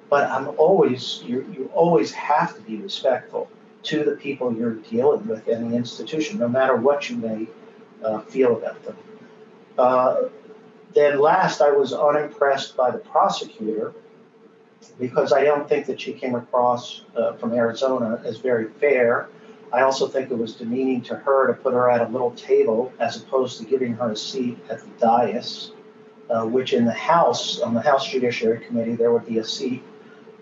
But 0.10 0.30
I'm 0.30 0.48
always 0.58 1.22
you 1.26 1.46
you 1.54 1.70
always 1.74 2.12
have 2.14 2.56
to 2.56 2.62
be 2.62 2.78
respectful 2.78 3.50
to 3.84 4.04
the 4.04 4.12
people 4.12 4.56
you're 4.56 4.76
dealing 4.76 5.28
with 5.28 5.48
in 5.48 5.70
the 5.70 5.76
institution, 5.76 6.40
no 6.40 6.48
matter 6.48 6.76
what 6.76 7.10
you 7.10 7.18
may 7.18 7.48
uh, 8.04 8.20
feel 8.22 8.56
about 8.58 8.82
them. 8.84 8.98
Uh, 9.78 10.30
then 10.94 11.20
last, 11.20 11.62
I 11.62 11.72
was 11.72 11.94
unimpressed 11.94 12.76
by 12.76 12.92
the 12.92 12.98
prosecutor 12.98 13.94
because 15.00 15.34
I 15.34 15.44
don't 15.44 15.68
think 15.68 15.86
that 15.88 16.00
she 16.00 16.14
came 16.14 16.36
across 16.36 17.02
uh, 17.16 17.34
from 17.34 17.54
Arizona 17.54 18.22
as 18.26 18.38
very 18.38 18.70
fair. 18.80 19.28
I 19.72 19.82
also 19.82 20.08
think 20.08 20.32
it 20.32 20.38
was 20.38 20.56
demeaning 20.56 21.02
to 21.04 21.16
her 21.16 21.48
to 21.48 21.54
put 21.54 21.74
her 21.74 21.90
at 21.90 22.02
a 22.02 22.10
little 22.10 22.32
table 22.32 22.92
as 23.00 23.18
opposed 23.18 23.60
to 23.60 23.66
giving 23.66 23.94
her 23.96 24.12
a 24.12 24.16
seat 24.16 24.58
at 24.70 24.80
the 24.80 24.88
dais, 25.00 25.72
uh, 26.30 26.46
which 26.46 26.74
in 26.74 26.86
the 26.86 26.94
House, 26.94 27.60
on 27.60 27.74
the 27.74 27.82
House 27.82 28.10
Judiciary 28.10 28.66
Committee, 28.66 28.96
there 28.96 29.12
would 29.12 29.26
be 29.26 29.40
a 29.40 29.44
seat 29.44 29.84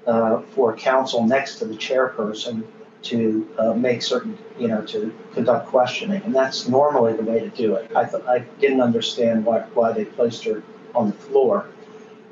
uh, 0.06 0.42
for 0.42 0.76
counsel 0.76 1.26
next 1.26 1.56
to 1.56 1.66
the 1.66 1.76
chairperson 1.76 2.64
to 3.06 3.48
uh, 3.60 3.74
make 3.74 4.02
certain, 4.02 4.38
you 4.58 4.68
know, 4.68 4.82
to 4.82 5.14
conduct 5.34 5.68
questioning, 5.68 6.22
and 6.24 6.36
that's 6.36 6.68
normally 6.68 7.14
the 7.14 7.24
way 7.24 7.40
to 7.40 7.50
do 7.50 7.76
it. 7.76 7.92
I 7.96 8.06
thought 8.06 8.28
I 8.28 8.40
didn't 8.60 8.82
understand 8.82 9.46
why 9.46 9.60
why 9.74 9.92
they 9.92 10.06
placed 10.06 10.44
her 10.46 10.64
on 10.94 11.08
the 11.12 11.16
floor. 11.16 11.68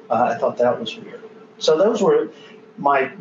Uh, 0.09 0.33
I 0.35 0.37
thought 0.37 0.57
that 0.57 0.79
was 0.79 0.97
weird. 0.97 1.21
So 1.59 1.77
those 1.77 2.01
were 2.01 2.29
my, 2.77 3.11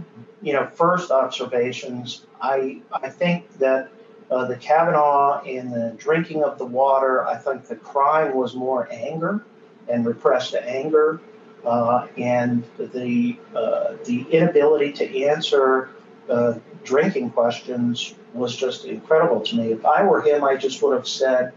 you 0.40 0.52
know, 0.52 0.66
first 0.66 1.10
observations. 1.10 2.26
I 2.40 2.80
I 2.92 3.10
think 3.10 3.58
that 3.58 3.90
uh, 4.30 4.46
the 4.46 4.56
Kavanaugh 4.56 5.42
and 5.42 5.72
the 5.72 5.94
drinking 5.98 6.42
of 6.42 6.58
the 6.58 6.66
water. 6.66 7.26
I 7.26 7.36
think 7.36 7.66
the 7.66 7.76
crime 7.76 8.34
was 8.34 8.54
more 8.54 8.88
anger 8.90 9.44
and 9.88 10.06
repressed 10.06 10.54
anger, 10.54 11.20
uh, 11.66 12.06
and 12.16 12.64
the 12.78 13.36
uh, 13.54 13.94
the 14.04 14.22
inability 14.30 14.92
to 14.92 15.24
answer 15.24 15.90
uh, 16.28 16.54
drinking 16.84 17.30
questions 17.30 18.14
was 18.34 18.56
just 18.56 18.84
incredible 18.84 19.40
to 19.40 19.56
me. 19.56 19.72
If 19.72 19.84
I 19.84 20.04
were 20.04 20.22
him, 20.22 20.44
I 20.44 20.56
just 20.56 20.82
would 20.82 20.94
have 20.94 21.08
said, 21.08 21.52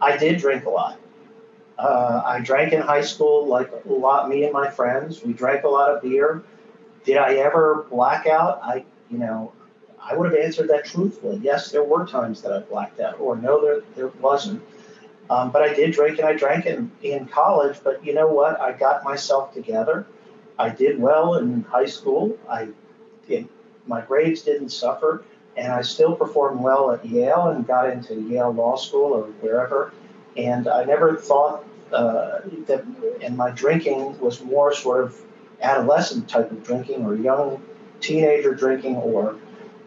I 0.00 0.16
did 0.16 0.40
drink 0.40 0.64
a 0.64 0.70
lot. 0.70 0.98
Uh, 1.78 2.22
I 2.24 2.40
drank 2.40 2.72
in 2.72 2.80
high 2.80 3.02
school, 3.02 3.46
like 3.46 3.70
a 3.70 3.92
lot, 3.92 4.28
me 4.28 4.44
and 4.44 4.52
my 4.52 4.70
friends. 4.70 5.22
We 5.22 5.32
drank 5.32 5.64
a 5.64 5.68
lot 5.68 5.94
of 5.94 6.02
beer. 6.02 6.42
Did 7.04 7.18
I 7.18 7.34
ever 7.34 7.86
black 7.90 8.26
out? 8.26 8.60
I, 8.62 8.84
you 9.10 9.18
know, 9.18 9.52
I 10.02 10.16
would 10.16 10.32
have 10.32 10.40
answered 10.42 10.68
that 10.68 10.86
truthfully. 10.86 11.38
Yes, 11.42 11.70
there 11.70 11.84
were 11.84 12.06
times 12.06 12.42
that 12.42 12.52
I 12.52 12.60
blacked 12.60 13.00
out, 13.00 13.20
or 13.20 13.36
no, 13.36 13.60
there, 13.60 13.82
there 13.94 14.08
wasn't. 14.08 14.62
Um, 15.28 15.50
but 15.50 15.62
I 15.62 15.74
did 15.74 15.92
drink, 15.92 16.18
and 16.18 16.26
I 16.26 16.32
drank 16.34 16.66
in, 16.66 16.90
in 17.02 17.26
college. 17.26 17.78
But 17.82 18.04
you 18.04 18.14
know 18.14 18.28
what? 18.28 18.60
I 18.60 18.72
got 18.72 19.04
myself 19.04 19.52
together. 19.52 20.06
I 20.58 20.70
did 20.70 20.98
well 20.98 21.34
in 21.34 21.62
high 21.64 21.86
school. 21.86 22.38
I 22.48 22.68
in 23.28 23.48
my 23.86 24.00
grades 24.00 24.42
didn't 24.42 24.70
suffer, 24.70 25.24
and 25.56 25.72
I 25.72 25.82
still 25.82 26.14
performed 26.14 26.60
well 26.60 26.90
at 26.92 27.04
Yale 27.04 27.48
and 27.48 27.66
got 27.66 27.90
into 27.90 28.14
Yale 28.14 28.52
Law 28.52 28.76
School 28.76 29.12
or 29.12 29.24
wherever. 29.40 29.92
And 30.36 30.68
I 30.68 30.84
never 30.84 31.16
thought 31.16 31.64
uh, 31.92 32.40
that, 32.66 32.84
and 33.22 33.36
my 33.36 33.50
drinking 33.50 34.18
was 34.20 34.42
more 34.42 34.74
sort 34.74 35.04
of 35.04 35.18
adolescent 35.62 36.28
type 36.28 36.50
of 36.50 36.62
drinking 36.62 37.04
or 37.06 37.14
young 37.16 37.62
teenager 38.00 38.54
drinking 38.54 38.96
or 38.96 39.36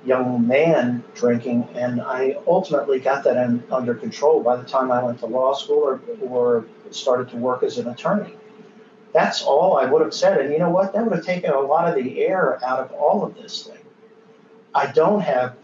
young 0.06 0.48
man 0.48 1.04
drinking, 1.14 1.68
and 1.74 2.02
I 2.02 2.38
ultimately 2.48 3.00
got 3.00 3.24
that 3.26 3.38
in, 3.38 3.64
under 3.70 3.94
control 3.94 4.42
by 4.42 4.56
the 4.56 4.64
time 4.64 4.92
I 4.92 5.04
went 5.04 5.20
to 5.20 5.26
law 5.26 5.54
school 5.54 5.80
or, 5.80 6.02
or 6.22 6.66
started 6.92 7.30
to 7.30 7.38
work 7.38 7.64
as 7.64 7.78
an 7.78 7.88
attorney. 7.90 8.34
That's 9.12 9.42
all 9.42 9.78
I 9.78 9.86
would 9.86 10.02
have 10.02 10.14
said. 10.14 10.40
And 10.40 10.54
you 10.54 10.60
know 10.60 10.70
what? 10.70 10.94
That 10.94 11.04
would 11.04 11.16
have 11.16 11.26
taken 11.26 11.52
a 11.52 11.60
lot 11.60 11.90
of 11.90 11.96
the 11.96 12.22
air 12.22 12.64
out 12.64 12.80
of 12.80 12.92
all 12.92 13.24
of 13.24 13.36
this 13.36 13.64
thing. 13.64 13.79
I 14.74 14.92
don't 14.92 15.22
have 15.22 15.56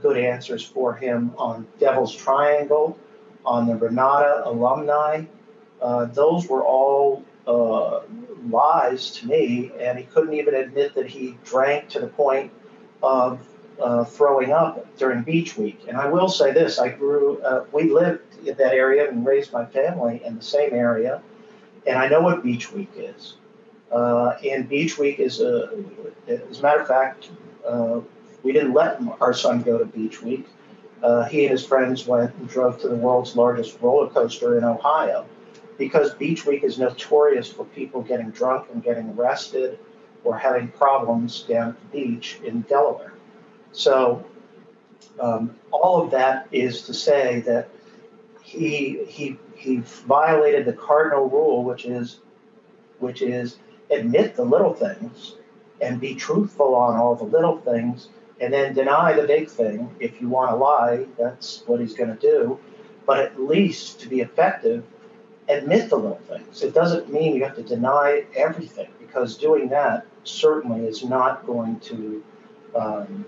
good 0.00 0.16
answers 0.16 0.64
for 0.64 0.94
him 0.94 1.32
on 1.36 1.66
Devil's 1.78 2.14
Triangle, 2.14 2.98
on 3.44 3.66
the 3.66 3.76
Renata 3.76 4.42
alumni. 4.46 5.24
Uh, 5.80 6.06
those 6.06 6.48
were 6.48 6.64
all 6.64 7.24
uh, 7.46 8.00
lies 8.48 9.10
to 9.12 9.26
me, 9.26 9.70
and 9.78 9.98
he 9.98 10.04
couldn't 10.04 10.34
even 10.34 10.54
admit 10.54 10.94
that 10.94 11.06
he 11.06 11.36
drank 11.44 11.88
to 11.90 12.00
the 12.00 12.06
point 12.06 12.50
of 13.02 13.46
uh, 13.82 14.04
throwing 14.04 14.52
up 14.52 14.96
during 14.96 15.22
Beach 15.22 15.56
Week. 15.56 15.80
And 15.88 15.96
I 15.96 16.08
will 16.08 16.28
say 16.28 16.52
this: 16.52 16.78
I 16.78 16.88
grew, 16.88 17.40
uh, 17.42 17.66
we 17.72 17.90
lived 17.90 18.46
in 18.46 18.56
that 18.56 18.72
area 18.72 19.08
and 19.08 19.26
raised 19.26 19.52
my 19.52 19.66
family 19.66 20.22
in 20.24 20.36
the 20.36 20.44
same 20.44 20.72
area, 20.72 21.22
and 21.86 21.98
I 21.98 22.08
know 22.08 22.22
what 22.22 22.42
Beach 22.42 22.72
Week 22.72 22.90
is. 22.96 23.34
Uh, 23.92 24.36
and 24.44 24.68
Beach 24.68 24.98
Week 24.98 25.18
is 25.20 25.40
a, 25.40 25.84
as 26.26 26.58
a 26.58 26.62
matter 26.62 26.80
of 26.80 26.88
fact, 26.88 27.30
uh, 27.66 28.00
we 28.44 28.52
didn't 28.52 28.74
let 28.74 29.00
our 29.20 29.32
son 29.32 29.62
go 29.62 29.78
to 29.78 29.86
Beach 29.86 30.22
Week. 30.22 30.46
Uh, 31.02 31.24
he 31.24 31.44
and 31.44 31.50
his 31.50 31.66
friends 31.66 32.06
went 32.06 32.34
and 32.36 32.48
drove 32.48 32.80
to 32.82 32.88
the 32.88 32.94
world's 32.94 33.34
largest 33.36 33.78
roller 33.80 34.08
coaster 34.08 34.56
in 34.56 34.64
Ohio 34.64 35.26
because 35.78 36.14
Beach 36.14 36.46
Week 36.46 36.62
is 36.62 36.78
notorious 36.78 37.50
for 37.50 37.64
people 37.64 38.02
getting 38.02 38.30
drunk 38.30 38.68
and 38.72 38.82
getting 38.82 39.10
arrested 39.18 39.78
or 40.22 40.38
having 40.38 40.68
problems 40.68 41.42
down 41.42 41.70
at 41.70 41.80
the 41.80 41.98
beach 41.98 42.38
in 42.44 42.60
Delaware. 42.62 43.12
So, 43.72 44.24
um, 45.18 45.56
all 45.70 46.02
of 46.02 46.10
that 46.12 46.46
is 46.52 46.82
to 46.82 46.94
say 46.94 47.40
that 47.40 47.68
he, 48.42 49.04
he, 49.06 49.36
he 49.56 49.78
violated 49.78 50.64
the 50.64 50.72
cardinal 50.72 51.28
rule, 51.28 51.64
which 51.64 51.84
is, 51.84 52.20
which 52.98 53.20
is 53.20 53.56
admit 53.90 54.36
the 54.36 54.44
little 54.44 54.72
things 54.72 55.34
and 55.80 56.00
be 56.00 56.14
truthful 56.14 56.74
on 56.74 56.96
all 56.96 57.14
the 57.14 57.24
little 57.24 57.58
things 57.58 58.08
and 58.44 58.52
then 58.52 58.74
deny 58.74 59.14
the 59.14 59.26
big 59.26 59.48
thing. 59.48 59.94
If 60.00 60.20
you 60.20 60.28
want 60.28 60.50
to 60.50 60.56
lie, 60.56 61.06
that's 61.18 61.62
what 61.66 61.80
he's 61.80 61.94
going 61.94 62.14
to 62.14 62.20
do. 62.20 62.60
But 63.06 63.20
at 63.20 63.40
least 63.40 64.00
to 64.00 64.08
be 64.08 64.20
effective, 64.20 64.84
admit 65.48 65.88
the 65.88 65.96
little 65.96 66.20
things. 66.28 66.62
It 66.62 66.74
doesn't 66.74 67.10
mean 67.10 67.34
you 67.36 67.44
have 67.44 67.56
to 67.56 67.62
deny 67.62 68.24
everything 68.36 68.88
because 68.98 69.38
doing 69.38 69.68
that 69.70 70.06
certainly 70.24 70.86
is 70.86 71.02
not 71.04 71.46
going 71.46 71.80
to 71.80 72.24
um, 72.74 73.24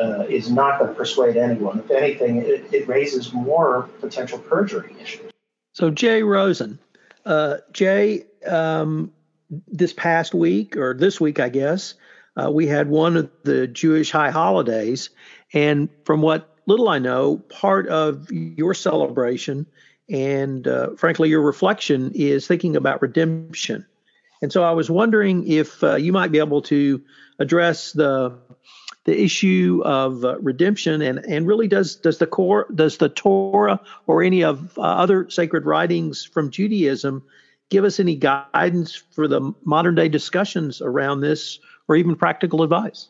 uh, 0.00 0.24
is 0.28 0.50
not 0.50 0.78
going 0.78 0.90
to 0.90 0.96
persuade 0.96 1.36
anyone. 1.36 1.78
If 1.80 1.90
anything, 1.90 2.38
it, 2.38 2.72
it 2.72 2.88
raises 2.88 3.32
more 3.34 3.82
potential 4.00 4.38
perjury 4.38 4.96
issues. 5.00 5.30
So 5.74 5.90
Jay 5.90 6.22
Rosen, 6.22 6.78
uh, 7.26 7.58
Jay, 7.72 8.24
um, 8.46 9.12
this 9.50 9.92
past 9.92 10.34
week 10.34 10.76
or 10.76 10.94
this 10.94 11.20
week, 11.20 11.38
I 11.38 11.50
guess, 11.50 11.94
uh, 12.38 12.50
we 12.50 12.66
had 12.66 12.88
one 12.88 13.16
of 13.16 13.30
the 13.42 13.66
Jewish 13.66 14.10
high 14.10 14.30
holidays. 14.30 15.10
And 15.52 15.88
from 16.04 16.22
what 16.22 16.54
little 16.66 16.88
I 16.88 16.98
know, 16.98 17.38
part 17.38 17.88
of 17.88 18.30
your 18.30 18.74
celebration 18.74 19.66
and 20.08 20.66
uh, 20.66 20.94
frankly, 20.96 21.28
your 21.28 21.42
reflection 21.42 22.12
is 22.14 22.46
thinking 22.46 22.76
about 22.76 23.02
redemption. 23.02 23.86
And 24.40 24.52
so 24.52 24.62
I 24.62 24.72
was 24.72 24.90
wondering 24.90 25.46
if 25.46 25.82
uh, 25.82 25.96
you 25.96 26.12
might 26.12 26.32
be 26.32 26.38
able 26.38 26.62
to 26.62 27.02
address 27.38 27.92
the 27.92 28.38
the 29.04 29.22
issue 29.22 29.80
of 29.84 30.24
uh, 30.24 30.38
redemption 30.40 31.00
and 31.00 31.18
and 31.18 31.46
really 31.46 31.66
does 31.66 31.96
does 31.96 32.18
the 32.18 32.26
core 32.26 32.66
does 32.74 32.98
the 32.98 33.08
Torah 33.08 33.80
or 34.06 34.22
any 34.22 34.44
of 34.44 34.76
uh, 34.76 34.82
other 34.82 35.30
sacred 35.30 35.64
writings 35.64 36.24
from 36.24 36.50
Judaism 36.50 37.24
give 37.70 37.84
us 37.84 38.00
any 38.00 38.16
guidance 38.16 38.94
for 38.94 39.28
the 39.28 39.52
modern 39.64 39.94
day 39.94 40.08
discussions 40.08 40.80
around 40.80 41.20
this 41.20 41.58
or 41.88 41.96
even 41.96 42.14
practical 42.14 42.62
advice? 42.62 43.08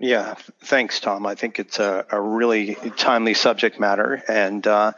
Yeah, 0.00 0.34
thanks, 0.64 0.98
Tom. 0.98 1.24
I 1.24 1.36
think 1.36 1.60
it's 1.60 1.78
a, 1.78 2.04
a 2.10 2.20
really 2.20 2.74
timely 2.96 3.32
subject 3.34 3.78
matter. 3.78 4.22
And 4.28 4.66
uh, 4.66 4.92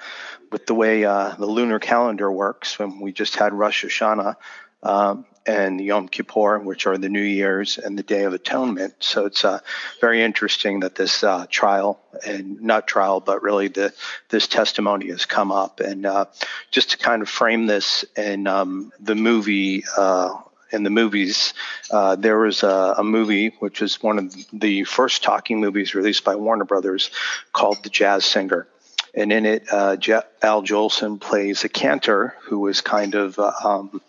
with 0.50 0.66
the 0.66 0.74
way 0.74 1.04
uh, 1.04 1.34
the 1.38 1.46
lunar 1.46 1.78
calendar 1.78 2.32
works, 2.32 2.78
when 2.78 3.00
we 3.00 3.12
just 3.12 3.36
had 3.36 3.52
Rosh 3.52 3.84
Hashanah 3.84 4.36
um, 4.82 5.26
and 5.46 5.80
Yom 5.80 6.08
Kippur, 6.08 6.58
which 6.58 6.86
are 6.86 6.96
the 6.96 7.10
New 7.10 7.22
Year's 7.22 7.76
and 7.78 7.98
the 7.98 8.02
Day 8.02 8.24
of 8.24 8.32
Atonement. 8.32 8.94
So 9.00 9.26
it's 9.26 9.44
uh, 9.44 9.60
very 10.00 10.22
interesting 10.22 10.80
that 10.80 10.94
this 10.94 11.22
uh, 11.22 11.46
trial, 11.50 12.00
and 12.26 12.62
not 12.62 12.88
trial, 12.88 13.20
but 13.20 13.42
really 13.42 13.68
the, 13.68 13.92
this 14.30 14.48
testimony 14.48 15.08
has 15.08 15.26
come 15.26 15.52
up. 15.52 15.80
And 15.80 16.06
uh, 16.06 16.24
just 16.70 16.92
to 16.92 16.98
kind 16.98 17.20
of 17.20 17.28
frame 17.28 17.66
this 17.66 18.04
in 18.16 18.46
um, 18.46 18.92
the 18.98 19.14
movie, 19.14 19.84
uh, 19.96 20.36
in 20.76 20.84
the 20.84 20.90
movies. 20.90 21.54
Uh, 21.90 22.14
there 22.14 22.38
was 22.38 22.62
a, 22.62 22.94
a, 22.98 23.04
movie 23.04 23.48
which 23.58 23.80
was 23.80 24.02
one 24.02 24.18
of 24.18 24.34
the 24.52 24.84
first 24.84 25.24
talking 25.24 25.60
movies 25.60 25.94
released 25.94 26.24
by 26.24 26.36
Warner 26.36 26.64
Brothers 26.64 27.10
called 27.52 27.82
The 27.82 27.90
Jazz 27.90 28.24
Singer. 28.24 28.68
And 29.14 29.32
in 29.32 29.46
it, 29.46 29.64
uh, 29.72 29.96
Al 30.42 30.62
Jolson 30.62 31.18
plays 31.18 31.64
a 31.64 31.70
cantor 31.70 32.36
who 32.42 32.68
is 32.68 32.82
kind 32.82 33.14
of 33.14 33.38
uh, 33.38 33.52
um, 33.64 34.00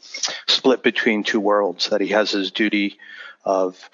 split 0.48 0.84
between 0.84 1.24
two 1.24 1.40
worlds, 1.40 1.90
that 1.90 2.02
he 2.02 2.10
has 2.10 2.32
his 2.32 2.52
duty 2.52 2.98
of 3.46 3.90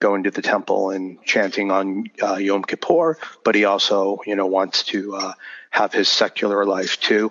going 0.00 0.24
to 0.24 0.30
the 0.30 0.42
temple 0.42 0.90
and 0.90 1.22
chanting 1.24 1.70
on 1.70 2.06
uh, 2.20 2.34
Yom 2.34 2.64
Kippur, 2.64 3.16
but 3.44 3.54
he 3.54 3.64
also, 3.64 4.18
you 4.26 4.34
know, 4.34 4.46
wants 4.46 4.82
to 4.82 5.14
uh, 5.14 5.32
have 5.70 5.92
his 5.92 6.08
secular 6.08 6.64
life 6.64 7.00
too. 7.00 7.30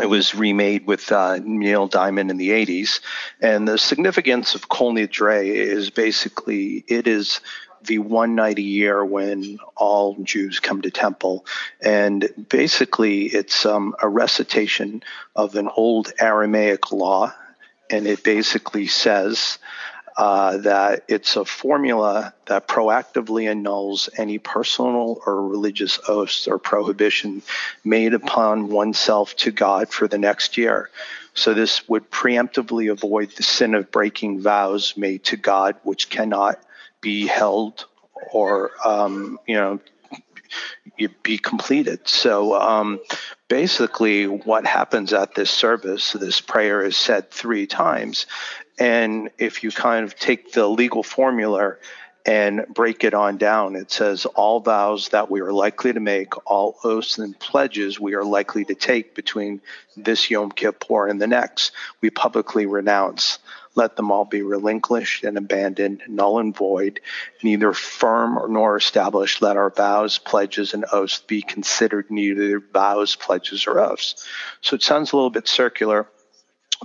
It 0.00 0.10
was 0.10 0.34
remade 0.34 0.86
with 0.86 1.10
uh, 1.10 1.38
Neil 1.42 1.88
Diamond 1.88 2.30
in 2.30 2.36
the 2.36 2.50
80s. 2.50 3.00
And 3.40 3.66
the 3.66 3.78
significance 3.78 4.54
of 4.54 4.68
Kol 4.68 4.92
Nidre 4.94 5.46
is 5.46 5.90
basically 5.90 6.84
it 6.86 7.06
is 7.06 7.40
the 7.82 7.98
one 7.98 8.34
night 8.34 8.58
a 8.58 8.62
year 8.62 9.04
when 9.04 9.58
all 9.76 10.16
Jews 10.22 10.60
come 10.60 10.82
to 10.82 10.90
temple. 10.90 11.46
And 11.80 12.28
basically, 12.48 13.26
it's 13.26 13.64
um, 13.64 13.94
a 14.02 14.08
recitation 14.08 15.02
of 15.34 15.56
an 15.56 15.68
old 15.76 16.12
Aramaic 16.18 16.92
law. 16.92 17.32
And 17.88 18.06
it 18.06 18.22
basically 18.22 18.88
says 18.88 19.58
uh, 20.16 20.56
that 20.58 21.04
it's 21.08 21.36
a 21.36 21.44
formula 21.44 22.32
that 22.46 22.66
proactively 22.66 23.50
annuls 23.50 24.08
any 24.16 24.38
personal 24.38 25.20
or 25.26 25.46
religious 25.46 25.98
oaths 26.08 26.48
or 26.48 26.58
prohibition 26.58 27.42
made 27.84 28.14
upon 28.14 28.68
oneself 28.68 29.36
to 29.36 29.50
God 29.50 29.90
for 29.90 30.08
the 30.08 30.18
next 30.18 30.56
year. 30.56 30.90
So 31.34 31.52
this 31.52 31.86
would 31.86 32.10
preemptively 32.10 32.90
avoid 32.90 33.30
the 33.32 33.42
sin 33.42 33.74
of 33.74 33.90
breaking 33.90 34.40
vows 34.40 34.96
made 34.96 35.24
to 35.24 35.36
God, 35.36 35.76
which 35.82 36.08
cannot 36.08 36.58
be 37.02 37.26
held 37.26 37.84
or 38.32 38.70
um, 38.84 39.38
you 39.46 39.56
know 39.56 39.80
be 41.22 41.36
completed. 41.36 42.08
So 42.08 42.58
um, 42.58 43.00
basically, 43.48 44.26
what 44.26 44.66
happens 44.66 45.12
at 45.12 45.34
this 45.34 45.50
service, 45.50 46.12
this 46.12 46.40
prayer 46.40 46.82
is 46.82 46.96
said 46.96 47.30
three 47.30 47.66
times, 47.66 48.26
and 48.78 49.30
if 49.38 49.62
you 49.62 49.70
kind 49.70 50.04
of 50.04 50.16
take 50.16 50.52
the 50.52 50.66
legal 50.66 51.02
formula 51.02 51.76
and 52.26 52.66
break 52.68 53.04
it 53.04 53.14
on 53.14 53.36
down, 53.36 53.76
it 53.76 53.90
says 53.90 54.26
all 54.26 54.60
vows 54.60 55.10
that 55.10 55.30
we 55.30 55.40
are 55.40 55.52
likely 55.52 55.92
to 55.92 56.00
make, 56.00 56.34
all 56.44 56.76
oaths 56.82 57.18
and 57.18 57.38
pledges 57.38 58.00
we 58.00 58.14
are 58.14 58.24
likely 58.24 58.64
to 58.64 58.74
take 58.74 59.14
between 59.14 59.60
this 59.96 60.28
Yom 60.28 60.50
Kippur 60.50 61.06
and 61.06 61.22
the 61.22 61.28
next, 61.28 61.70
we 62.00 62.10
publicly 62.10 62.66
renounce. 62.66 63.38
Let 63.76 63.94
them 63.94 64.10
all 64.10 64.24
be 64.24 64.42
relinquished 64.42 65.22
and 65.22 65.38
abandoned, 65.38 66.02
null 66.08 66.40
and 66.40 66.56
void, 66.56 66.98
neither 67.42 67.72
firm 67.72 68.52
nor 68.52 68.76
established. 68.76 69.40
Let 69.40 69.56
our 69.56 69.70
vows, 69.70 70.18
pledges, 70.18 70.74
and 70.74 70.84
oaths 70.92 71.20
be 71.20 71.42
considered 71.42 72.10
neither 72.10 72.58
vows, 72.58 73.14
pledges, 73.14 73.66
or 73.66 73.78
oaths. 73.78 74.26
So 74.62 74.74
it 74.74 74.82
sounds 74.82 75.12
a 75.12 75.16
little 75.16 75.30
bit 75.30 75.46
circular, 75.46 76.08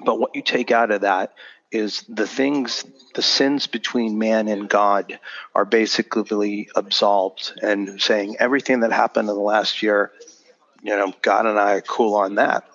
but 0.04 0.20
what 0.20 0.36
you 0.36 0.42
take 0.42 0.70
out 0.70 0.92
of 0.92 1.02
that 1.02 1.34
is 1.72 2.04
the 2.10 2.28
things, 2.28 2.86
the 3.16 3.22
sins 3.22 3.68
between 3.68 4.20
man 4.20 4.48
and 4.48 4.70
God 4.70 5.20
are 5.56 5.66
basically 5.66 6.70
absolved 6.76 7.54
and 7.62 8.02
saying 8.02 8.38
everything 8.40 8.82
that 8.82 8.92
happened 8.92 9.30
in 9.30 9.36
the 9.36 9.42
last 9.42 9.82
year, 9.82 10.12
you 10.84 10.96
know, 10.96 11.14
God 11.22 11.46
and 11.46 11.60
I 11.60 11.76
are 11.76 11.82
cool 11.82 12.16
on 12.16 12.36
that. 12.36 12.66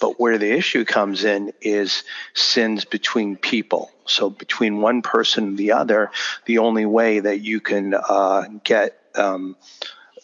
But 0.00 0.20
where 0.20 0.38
the 0.38 0.52
issue 0.52 0.84
comes 0.84 1.24
in 1.24 1.52
is 1.60 2.04
sins 2.34 2.84
between 2.84 3.36
people. 3.36 3.90
So 4.06 4.28
between 4.28 4.80
one 4.80 5.02
person 5.02 5.44
and 5.44 5.58
the 5.58 5.72
other, 5.72 6.10
the 6.46 6.58
only 6.58 6.84
way 6.84 7.20
that 7.20 7.40
you 7.40 7.60
can 7.60 7.94
uh, 7.94 8.44
get 8.64 8.98
um, 9.14 9.56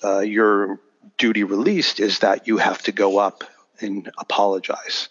uh, 0.04 0.20
your 0.20 0.80
duty 1.18 1.44
released 1.44 2.00
is 2.00 2.20
that 2.20 2.46
you 2.46 2.58
have 2.58 2.82
to 2.82 2.92
go 2.92 3.18
up 3.18 3.44
and 3.80 4.10
apologize. 4.18 5.08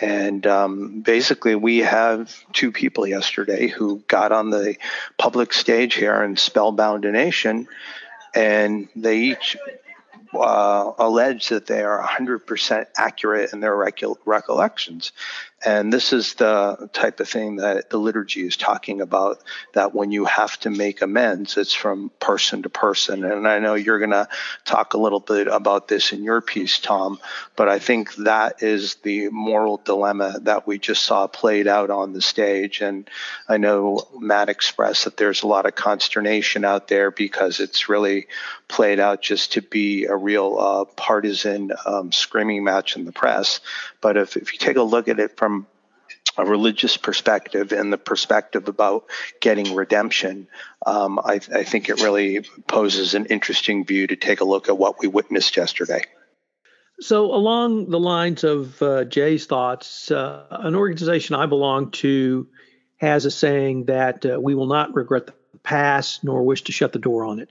And 0.00 0.46
um, 0.46 1.00
basically, 1.00 1.54
we 1.54 1.78
have 1.78 2.34
two 2.52 2.72
people 2.72 3.06
yesterday 3.06 3.68
who 3.68 4.02
got 4.08 4.32
on 4.32 4.50
the 4.50 4.76
public 5.18 5.52
stage 5.52 5.94
here 5.94 6.22
in 6.22 6.36
Spellbound 6.36 7.04
a 7.04 7.12
Nation, 7.12 7.68
and 8.34 8.88
they 8.96 9.18
each 9.18 9.56
uh, 10.32 10.92
allege 10.98 11.48
that 11.48 11.66
they 11.66 11.82
are 11.82 12.02
100% 12.02 12.86
accurate 12.96 13.52
in 13.52 13.60
their 13.60 13.76
recollections. 14.24 15.12
And 15.62 15.92
this 15.92 16.14
is 16.14 16.34
the 16.34 16.88
type 16.94 17.20
of 17.20 17.28
thing 17.28 17.56
that 17.56 17.90
the 17.90 17.98
liturgy 17.98 18.46
is 18.46 18.56
talking 18.56 19.02
about 19.02 19.42
that 19.74 19.94
when 19.94 20.10
you 20.10 20.24
have 20.24 20.58
to 20.60 20.70
make 20.70 21.02
amends, 21.02 21.58
it's 21.58 21.74
from 21.74 22.10
person 22.18 22.62
to 22.62 22.70
person. 22.70 23.24
And 23.24 23.46
I 23.46 23.58
know 23.58 23.74
you're 23.74 23.98
going 23.98 24.10
to 24.10 24.28
talk 24.64 24.94
a 24.94 24.98
little 24.98 25.20
bit 25.20 25.48
about 25.48 25.86
this 25.86 26.12
in 26.12 26.24
your 26.24 26.40
piece, 26.40 26.78
Tom, 26.78 27.18
but 27.56 27.68
I 27.68 27.78
think 27.78 28.14
that 28.16 28.62
is 28.62 28.94
the 29.02 29.28
moral 29.28 29.76
dilemma 29.84 30.38
that 30.42 30.66
we 30.66 30.78
just 30.78 31.02
saw 31.02 31.26
played 31.26 31.66
out 31.66 31.90
on 31.90 32.14
the 32.14 32.22
stage. 32.22 32.80
And 32.80 33.08
I 33.46 33.58
know 33.58 34.08
Matt 34.18 34.48
expressed 34.48 35.04
that 35.04 35.18
there's 35.18 35.42
a 35.42 35.46
lot 35.46 35.66
of 35.66 35.74
consternation 35.74 36.64
out 36.64 36.88
there 36.88 37.10
because 37.10 37.60
it's 37.60 37.90
really 37.90 38.28
played 38.66 39.00
out 39.00 39.20
just 39.20 39.54
to 39.54 39.62
be 39.62 40.06
a 40.06 40.16
real 40.16 40.56
uh, 40.58 40.84
partisan 40.96 41.72
um, 41.84 42.12
screaming 42.12 42.64
match 42.64 42.96
in 42.96 43.04
the 43.04 43.12
press. 43.12 43.60
But 44.00 44.16
if, 44.16 44.36
if 44.36 44.52
you 44.52 44.58
take 44.58 44.76
a 44.76 44.82
look 44.82 45.08
at 45.08 45.20
it 45.20 45.36
from 45.36 45.49
a 46.40 46.44
religious 46.44 46.96
perspective 46.96 47.72
and 47.72 47.92
the 47.92 47.98
perspective 47.98 48.68
about 48.68 49.04
getting 49.40 49.74
redemption, 49.74 50.48
um, 50.86 51.18
I, 51.18 51.40
I, 51.54 51.64
think 51.64 51.88
it 51.88 52.00
really 52.02 52.40
poses 52.66 53.14
an 53.14 53.26
interesting 53.26 53.84
view 53.84 54.06
to 54.06 54.16
take 54.16 54.40
a 54.40 54.44
look 54.44 54.68
at 54.68 54.78
what 54.78 54.98
we 54.98 55.06
witnessed 55.06 55.56
yesterday. 55.56 56.02
So, 57.00 57.26
along 57.26 57.90
the 57.90 58.00
lines 58.00 58.44
of 58.44 58.80
uh, 58.82 59.04
Jay's 59.04 59.46
thoughts, 59.46 60.10
uh, 60.10 60.46
an 60.50 60.74
organization 60.74 61.34
I 61.34 61.46
belong 61.46 61.90
to 61.92 62.48
has 62.96 63.24
a 63.24 63.30
saying 63.30 63.86
that 63.86 64.26
uh, 64.26 64.38
we 64.40 64.54
will 64.54 64.66
not 64.66 64.94
regret 64.94 65.26
the 65.26 65.34
past 65.62 66.24
nor 66.24 66.42
wish 66.42 66.62
to 66.64 66.72
shut 66.72 66.92
the 66.92 66.98
door 66.98 67.24
on 67.24 67.38
it. 67.40 67.50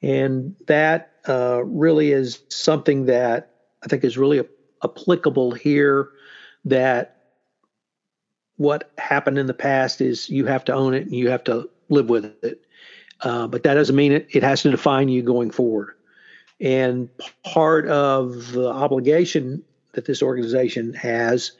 And 0.00 0.56
that 0.66 1.12
uh, 1.28 1.62
really 1.64 2.12
is 2.12 2.40
something 2.48 3.06
that 3.06 3.50
I 3.82 3.88
think 3.88 4.04
is 4.04 4.16
really 4.16 4.42
applicable 4.82 5.52
here 5.52 6.10
that 6.64 7.17
what 8.58 8.90
happened 8.98 9.38
in 9.38 9.46
the 9.46 9.54
past 9.54 10.00
is 10.00 10.28
you 10.28 10.44
have 10.46 10.64
to 10.66 10.74
own 10.74 10.92
it 10.92 11.04
and 11.04 11.14
you 11.14 11.30
have 11.30 11.44
to 11.44 11.70
live 11.88 12.10
with 12.10 12.26
it. 12.44 12.60
Uh, 13.20 13.46
but 13.46 13.62
that 13.62 13.74
doesn't 13.74 13.96
mean 13.96 14.12
it, 14.12 14.28
it 14.30 14.42
has 14.42 14.62
to 14.62 14.70
define 14.70 15.08
you 15.08 15.22
going 15.22 15.50
forward. 15.50 15.94
And 16.60 17.08
part 17.44 17.88
of 17.88 18.52
the 18.52 18.68
obligation 18.68 19.64
that 19.92 20.04
this 20.04 20.22
organization 20.22 20.92
has 20.94 21.52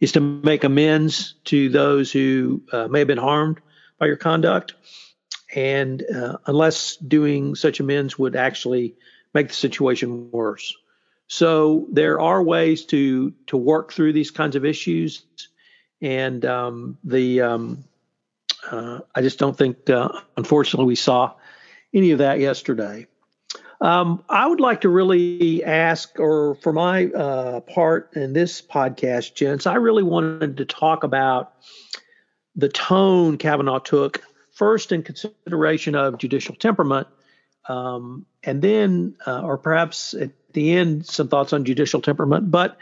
is 0.00 0.12
to 0.12 0.20
make 0.20 0.64
amends 0.64 1.34
to 1.44 1.68
those 1.68 2.12
who 2.12 2.62
uh, 2.72 2.86
may 2.88 3.00
have 3.00 3.08
been 3.08 3.18
harmed 3.18 3.60
by 3.98 4.06
your 4.06 4.16
conduct. 4.16 4.74
And 5.54 6.02
uh, 6.14 6.38
unless 6.46 6.96
doing 6.96 7.54
such 7.54 7.80
amends 7.80 8.18
would 8.18 8.36
actually 8.36 8.94
make 9.34 9.48
the 9.48 9.54
situation 9.54 10.30
worse. 10.30 10.74
So 11.28 11.86
there 11.90 12.20
are 12.20 12.42
ways 12.42 12.84
to 12.86 13.32
to 13.46 13.56
work 13.56 13.92
through 13.92 14.12
these 14.12 14.30
kinds 14.30 14.54
of 14.54 14.66
issues, 14.66 15.24
and 16.02 16.44
um, 16.44 16.98
the 17.04 17.40
um, 17.40 17.84
uh, 18.70 19.00
I 19.14 19.22
just 19.22 19.38
don't 19.38 19.56
think, 19.56 19.88
uh, 19.88 20.08
unfortunately, 20.36 20.86
we 20.86 20.96
saw 20.96 21.34
any 21.94 22.10
of 22.10 22.18
that 22.18 22.40
yesterday. 22.40 23.06
Um, 23.80 24.22
I 24.28 24.46
would 24.46 24.60
like 24.60 24.82
to 24.82 24.88
really 24.88 25.64
ask, 25.64 26.18
or 26.20 26.54
for 26.56 26.72
my 26.72 27.06
uh, 27.06 27.60
part 27.60 28.12
in 28.14 28.32
this 28.32 28.62
podcast, 28.62 29.34
gents, 29.34 29.66
I 29.66 29.74
really 29.74 30.04
wanted 30.04 30.58
to 30.58 30.64
talk 30.64 31.02
about 31.02 31.54
the 32.54 32.68
tone 32.68 33.38
Kavanaugh 33.38 33.80
took 33.80 34.22
first 34.52 34.92
in 34.92 35.02
consideration 35.02 35.96
of 35.96 36.18
judicial 36.18 36.54
temperament, 36.54 37.08
um, 37.68 38.24
and 38.44 38.62
then, 38.62 39.16
uh, 39.26 39.42
or 39.42 39.58
perhaps 39.58 40.14
at 40.14 40.30
the 40.52 40.72
end, 40.72 41.06
some 41.06 41.28
thoughts 41.28 41.52
on 41.52 41.64
judicial 41.64 42.00
temperament. 42.00 42.50
But 42.50 42.76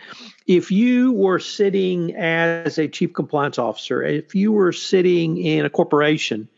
if 0.47 0.71
you 0.71 1.13
were 1.13 1.39
sitting 1.39 2.15
as 2.17 2.79
a 2.79 2.89
chief 2.89 3.13
compliance 3.13 3.59
officer, 3.59 4.03
if 4.03 4.35
you 4.35 4.53
were 4.53 4.73
sitting 4.73 5.39
in 5.39 5.65
a 5.65 5.71
corporation, 5.71 6.49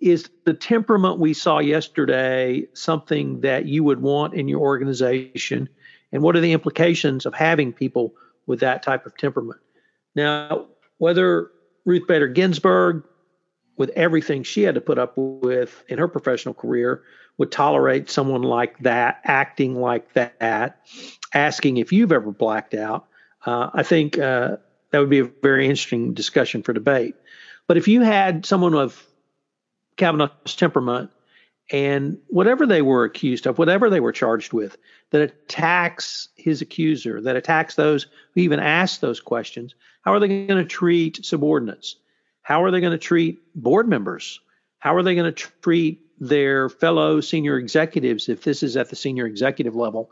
is 0.00 0.28
the 0.44 0.54
temperament 0.54 1.18
we 1.18 1.32
saw 1.32 1.58
yesterday 1.58 2.66
something 2.74 3.40
that 3.40 3.66
you 3.66 3.84
would 3.84 4.02
want 4.02 4.34
in 4.34 4.48
your 4.48 4.60
organization? 4.60 5.68
And 6.12 6.22
what 6.22 6.36
are 6.36 6.40
the 6.40 6.52
implications 6.52 7.26
of 7.26 7.34
having 7.34 7.72
people 7.72 8.14
with 8.46 8.60
that 8.60 8.82
type 8.82 9.06
of 9.06 9.16
temperament? 9.16 9.60
Now, 10.14 10.66
whether 10.98 11.50
Ruth 11.84 12.06
Bader 12.06 12.28
Ginsburg, 12.28 13.04
with 13.76 13.90
everything 13.90 14.42
she 14.42 14.62
had 14.62 14.74
to 14.74 14.80
put 14.80 14.98
up 14.98 15.12
with 15.16 15.84
in 15.88 15.98
her 15.98 16.08
professional 16.08 16.54
career, 16.54 17.02
would 17.38 17.52
tolerate 17.52 18.10
someone 18.10 18.42
like 18.42 18.78
that 18.80 19.20
acting 19.24 19.80
like 19.80 20.12
that, 20.14 20.80
asking 21.34 21.76
if 21.76 21.92
you've 21.92 22.12
ever 22.12 22.30
blacked 22.30 22.74
out. 22.74 23.06
Uh, 23.44 23.70
I 23.74 23.82
think 23.82 24.18
uh, 24.18 24.56
that 24.90 24.98
would 24.98 25.10
be 25.10 25.20
a 25.20 25.24
very 25.24 25.66
interesting 25.66 26.14
discussion 26.14 26.62
for 26.62 26.72
debate. 26.72 27.14
But 27.66 27.76
if 27.76 27.88
you 27.88 28.02
had 28.02 28.46
someone 28.46 28.74
of 28.74 29.04
Kavanaugh's 29.96 30.56
temperament 30.56 31.10
and 31.70 32.18
whatever 32.28 32.64
they 32.66 32.82
were 32.82 33.04
accused 33.04 33.46
of, 33.46 33.58
whatever 33.58 33.90
they 33.90 34.00
were 34.00 34.12
charged 34.12 34.52
with, 34.52 34.76
that 35.10 35.20
attacks 35.20 36.28
his 36.36 36.62
accuser, 36.62 37.20
that 37.20 37.36
attacks 37.36 37.74
those 37.74 38.04
who 38.34 38.40
even 38.40 38.60
ask 38.60 39.00
those 39.00 39.20
questions, 39.20 39.74
how 40.02 40.12
are 40.12 40.20
they 40.20 40.28
going 40.28 40.62
to 40.62 40.64
treat 40.64 41.24
subordinates? 41.24 41.96
How 42.42 42.62
are 42.62 42.70
they 42.70 42.80
going 42.80 42.92
to 42.92 42.98
treat 42.98 43.40
board 43.54 43.88
members? 43.88 44.40
How 44.78 44.94
are 44.94 45.02
they 45.02 45.16
going 45.16 45.32
to 45.32 45.48
treat 45.62 46.05
their 46.18 46.68
fellow 46.68 47.20
senior 47.20 47.58
executives 47.58 48.28
if 48.28 48.42
this 48.42 48.62
is 48.62 48.76
at 48.76 48.90
the 48.90 48.96
senior 48.96 49.26
executive 49.26 49.74
level? 49.74 50.10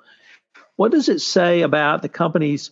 What 0.76 0.92
does 0.92 1.08
it 1.08 1.20
say 1.20 1.62
about 1.62 2.02
the 2.02 2.08
company's 2.08 2.70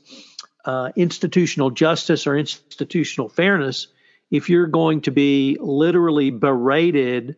uh, 0.64 0.90
institutional 0.96 1.70
justice 1.70 2.26
or 2.26 2.36
institutional 2.36 3.28
fairness 3.28 3.88
if 4.30 4.48
you're 4.48 4.66
going 4.66 5.02
to 5.02 5.10
be 5.10 5.56
literally 5.60 6.30
berated 6.30 7.36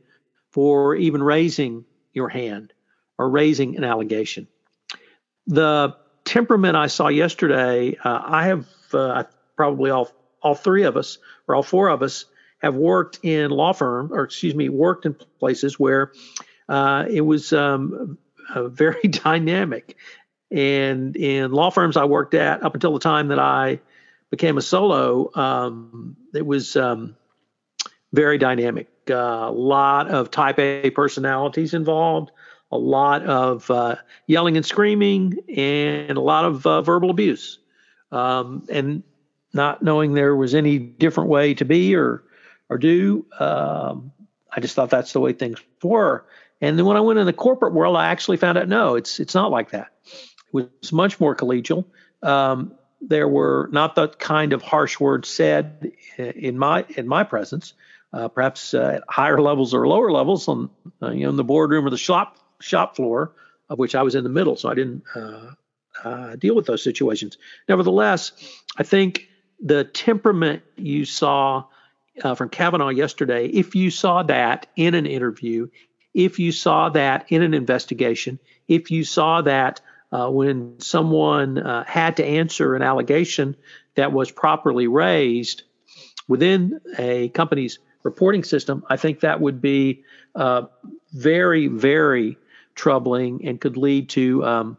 for 0.50 0.94
even 0.94 1.22
raising 1.22 1.84
your 2.12 2.28
hand 2.28 2.72
or 3.18 3.28
raising 3.28 3.76
an 3.76 3.84
allegation? 3.84 4.48
The 5.46 5.96
temperament 6.24 6.76
I 6.76 6.86
saw 6.86 7.08
yesterday, 7.08 7.96
uh, 8.02 8.22
I 8.24 8.46
have 8.46 8.66
uh, 8.92 9.24
probably 9.56 9.90
all 9.90 10.10
all 10.44 10.54
three 10.54 10.84
of 10.84 10.96
us 10.96 11.18
or 11.48 11.54
all 11.54 11.62
four 11.62 11.88
of 11.88 12.02
us 12.02 12.26
have 12.64 12.74
worked 12.74 13.20
in 13.22 13.50
law 13.50 13.72
firm 13.72 14.12
or 14.12 14.24
excuse 14.24 14.54
me 14.54 14.68
worked 14.68 15.06
in 15.06 15.14
places 15.38 15.78
where 15.78 16.12
uh, 16.68 17.04
it 17.08 17.22
was 17.22 17.52
um, 17.52 18.18
very 18.56 19.02
dynamic. 19.08 19.96
And 20.50 21.16
in 21.16 21.52
law 21.52 21.70
firms 21.70 21.96
I 21.96 22.04
worked 22.04 22.34
at 22.34 22.62
up 22.62 22.74
until 22.74 22.92
the 22.92 23.00
time 23.00 23.28
that 23.28 23.38
I 23.38 23.80
became 24.30 24.58
a 24.58 24.62
solo 24.62 25.30
um, 25.34 26.16
it 26.32 26.46
was 26.46 26.76
um, 26.76 27.16
very 28.12 28.38
dynamic. 28.38 28.88
A 29.08 29.18
uh, 29.18 29.50
lot 29.50 30.08
of 30.08 30.30
type 30.30 30.58
A 30.58 30.90
personalities 30.90 31.74
involved 31.74 32.30
a 32.74 32.78
lot 32.78 33.24
of 33.24 33.70
uh, 33.70 33.96
yelling 34.26 34.56
and 34.56 34.66
screaming 34.66 35.38
and 35.56 36.18
a 36.18 36.20
lot 36.20 36.44
of 36.44 36.66
uh, 36.66 36.82
verbal 36.82 37.08
abuse. 37.08 37.60
Um, 38.10 38.66
and 38.68 39.04
not 39.52 39.82
knowing 39.82 40.14
there 40.14 40.34
was 40.34 40.56
any 40.56 40.78
different 40.78 41.30
way 41.30 41.54
to 41.54 41.64
be 41.64 41.94
or 41.94 42.23
or 42.68 42.78
do. 42.78 43.26
Um, 43.38 44.12
I 44.50 44.60
just 44.60 44.74
thought 44.74 44.90
that's 44.90 45.12
the 45.12 45.20
way 45.20 45.32
things 45.32 45.58
were. 45.82 46.24
And 46.60 46.78
then 46.78 46.86
when 46.86 46.96
I 46.96 47.00
went 47.00 47.18
in 47.18 47.26
the 47.26 47.32
corporate 47.32 47.74
world, 47.74 47.96
I 47.96 48.06
actually 48.06 48.36
found 48.36 48.56
out 48.56 48.68
no, 48.68 48.94
it's 48.94 49.20
it's 49.20 49.34
not 49.34 49.50
like 49.50 49.70
that. 49.70 49.92
It 50.06 50.68
was 50.82 50.92
much 50.92 51.20
more 51.20 51.34
collegial. 51.34 51.84
Um, 52.22 52.74
there 53.00 53.28
were 53.28 53.68
not 53.72 53.94
the 53.94 54.08
kind 54.08 54.52
of 54.52 54.62
harsh 54.62 54.98
words 54.98 55.28
said 55.28 55.92
in 56.16 56.58
my 56.58 56.84
in 56.96 57.06
my 57.06 57.24
presence. 57.24 57.74
Uh, 58.12 58.28
perhaps 58.28 58.74
uh, 58.74 58.92
at 58.96 59.04
higher 59.08 59.40
levels 59.40 59.74
or 59.74 59.88
lower 59.88 60.12
levels 60.12 60.46
on 60.46 60.70
uh, 61.02 61.10
you 61.10 61.24
know 61.24 61.30
in 61.30 61.36
the 61.36 61.44
boardroom 61.44 61.84
or 61.84 61.90
the 61.90 61.98
shop 61.98 62.38
shop 62.60 62.94
floor, 62.94 63.32
of 63.68 63.78
which 63.78 63.94
I 63.94 64.02
was 64.02 64.14
in 64.14 64.22
the 64.22 64.30
middle, 64.30 64.56
so 64.56 64.68
I 64.68 64.74
didn't 64.74 65.02
uh, 65.16 65.50
uh, 66.04 66.36
deal 66.36 66.54
with 66.54 66.66
those 66.66 66.82
situations. 66.82 67.36
Nevertheless, 67.68 68.32
I 68.78 68.84
think 68.84 69.28
the 69.60 69.84
temperament 69.84 70.62
you 70.76 71.04
saw 71.04 71.64
uh, 72.22 72.34
from 72.34 72.48
Kavanaugh 72.48 72.88
yesterday, 72.88 73.46
if 73.46 73.74
you 73.74 73.90
saw 73.90 74.22
that 74.24 74.66
in 74.76 74.94
an 74.94 75.06
interview, 75.06 75.68
if 76.12 76.38
you 76.38 76.52
saw 76.52 76.88
that 76.90 77.26
in 77.28 77.42
an 77.42 77.54
investigation, 77.54 78.38
if 78.68 78.90
you 78.90 79.04
saw 79.04 79.42
that 79.42 79.80
uh, 80.12 80.30
when 80.30 80.78
someone 80.78 81.58
uh, 81.58 81.84
had 81.84 82.16
to 82.18 82.24
answer 82.24 82.74
an 82.74 82.82
allegation 82.82 83.56
that 83.96 84.12
was 84.12 84.30
properly 84.30 84.86
raised 84.86 85.64
within 86.28 86.80
a 86.98 87.28
company's 87.30 87.78
reporting 88.04 88.44
system, 88.44 88.84
I 88.88 88.96
think 88.96 89.20
that 89.20 89.40
would 89.40 89.60
be 89.60 90.04
uh, 90.34 90.66
very, 91.12 91.66
very 91.66 92.38
troubling 92.74 93.46
and 93.46 93.60
could 93.60 93.76
lead 93.76 94.08
to 94.10 94.44
um, 94.44 94.76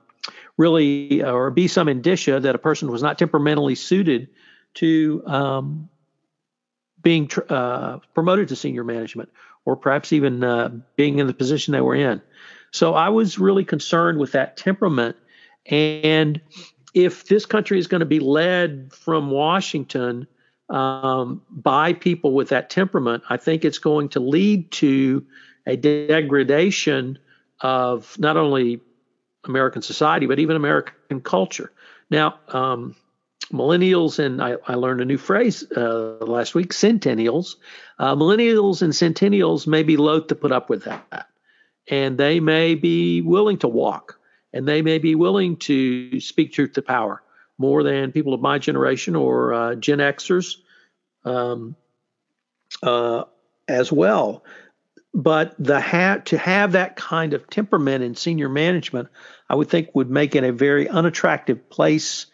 really 0.57 1.23
or 1.23 1.51
be 1.51 1.67
some 1.67 1.89
indicia 1.89 2.39
that 2.39 2.55
a 2.55 2.59
person 2.59 2.89
was 2.91 3.03
not 3.03 3.17
temperamentally 3.17 3.75
suited 3.75 4.29
to 4.75 5.23
um, 5.25 5.89
being 7.05 7.29
uh, 7.49 7.99
promoted 8.15 8.47
to 8.47 8.55
senior 8.55 8.83
management 8.83 9.29
or 9.63 9.75
perhaps 9.75 10.11
even 10.11 10.43
uh, 10.43 10.69
being 10.95 11.19
in 11.19 11.27
the 11.27 11.35
position 11.35 11.71
they 11.71 11.79
were 11.79 11.93
in. 11.93 12.19
So 12.71 12.95
I 12.95 13.09
was 13.09 13.37
really 13.37 13.63
concerned 13.63 14.17
with 14.17 14.31
that 14.31 14.57
temperament. 14.57 15.15
And 15.67 16.41
if 16.95 17.27
this 17.27 17.45
country 17.45 17.77
is 17.77 17.85
going 17.85 17.99
to 17.99 18.07
be 18.07 18.19
led 18.19 18.91
from 18.91 19.29
Washington 19.29 20.25
um, 20.69 21.43
by 21.51 21.93
people 21.93 22.33
with 22.33 22.49
that 22.49 22.71
temperament, 22.71 23.21
I 23.29 23.37
think 23.37 23.63
it's 23.63 23.77
going 23.77 24.09
to 24.09 24.19
lead 24.19 24.71
to 24.71 25.23
a 25.67 25.75
degradation 25.75 27.19
of 27.61 28.17
not 28.17 28.35
only 28.35 28.81
American 29.43 29.83
society, 29.83 30.25
but 30.25 30.39
even 30.39 30.55
American 30.55 31.21
culture. 31.21 31.71
Now, 32.09 32.39
um, 32.47 32.95
millennials 33.51 34.19
and 34.19 34.41
I, 34.41 34.55
I, 34.67 34.75
learned 34.75 35.01
a 35.01 35.05
new 35.05 35.17
phrase 35.17 35.63
uh, 35.75 36.17
last 36.21 36.55
week 36.55 36.73
centennials. 36.73 37.55
Uh, 37.99 38.15
millennials 38.15 38.81
and 38.81 38.93
centennials 38.93 39.67
may 39.67 39.83
be 39.83 39.97
loath 39.97 40.27
to 40.27 40.35
put 40.35 40.51
up 40.51 40.69
with 40.69 40.85
that. 40.85 41.27
And 41.87 42.17
they 42.17 42.39
may 42.39 42.75
be 42.75 43.21
willing 43.21 43.59
to 43.59 43.67
walk. 43.67 44.19
And 44.51 44.67
they 44.67 44.81
may 44.81 44.97
be 44.97 45.15
willing 45.15 45.57
to 45.57 46.19
speak 46.19 46.53
truth 46.53 46.73
to 46.73 46.81
power 46.81 47.21
more 47.57 47.83
than 47.83 48.11
people 48.11 48.33
of 48.33 48.41
my 48.41 48.57
generation 48.57 49.15
or 49.15 49.53
uh, 49.53 49.75
gen 49.75 49.99
xers 49.99 50.55
um, 51.23 51.75
uh, 52.81 53.23
as 53.67 53.91
well. 53.91 54.43
But 55.13 55.55
the 55.57 55.79
ha- 55.79 56.21
to 56.25 56.37
have 56.37 56.73
that 56.73 56.95
kind 56.95 57.33
of 57.33 57.49
temperament 57.49 58.03
in 58.03 58.15
senior 58.15 58.49
management 58.49 59.07
i 59.49 59.55
would 59.55 59.69
think 59.69 59.89
would 59.93 60.09
make 60.09 60.35
it 60.35 60.43
a 60.43 60.51
very 60.51 60.89
unattractive 60.89 61.69
place 61.69 62.25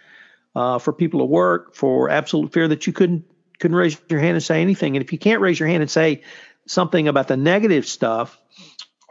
uh, 0.55 0.79
for 0.79 0.93
people 0.93 1.21
to 1.21 1.25
work 1.25 1.75
for 1.75 2.09
absolute 2.09 2.51
fear 2.51 2.67
that 2.67 2.87
you 2.87 2.93
couldn't 2.93 3.25
couldn't 3.59 3.77
raise 3.77 3.97
your 4.09 4.19
hand 4.19 4.33
and 4.33 4.43
say 4.43 4.61
anything. 4.61 4.95
And 4.95 5.05
if 5.05 5.11
you 5.13 5.19
can't 5.19 5.39
raise 5.39 5.59
your 5.59 5.69
hand 5.69 5.81
and 5.83 5.91
say 5.91 6.23
something 6.65 7.07
about 7.07 7.27
the 7.27 7.37
negative 7.37 7.85
stuff 7.85 8.39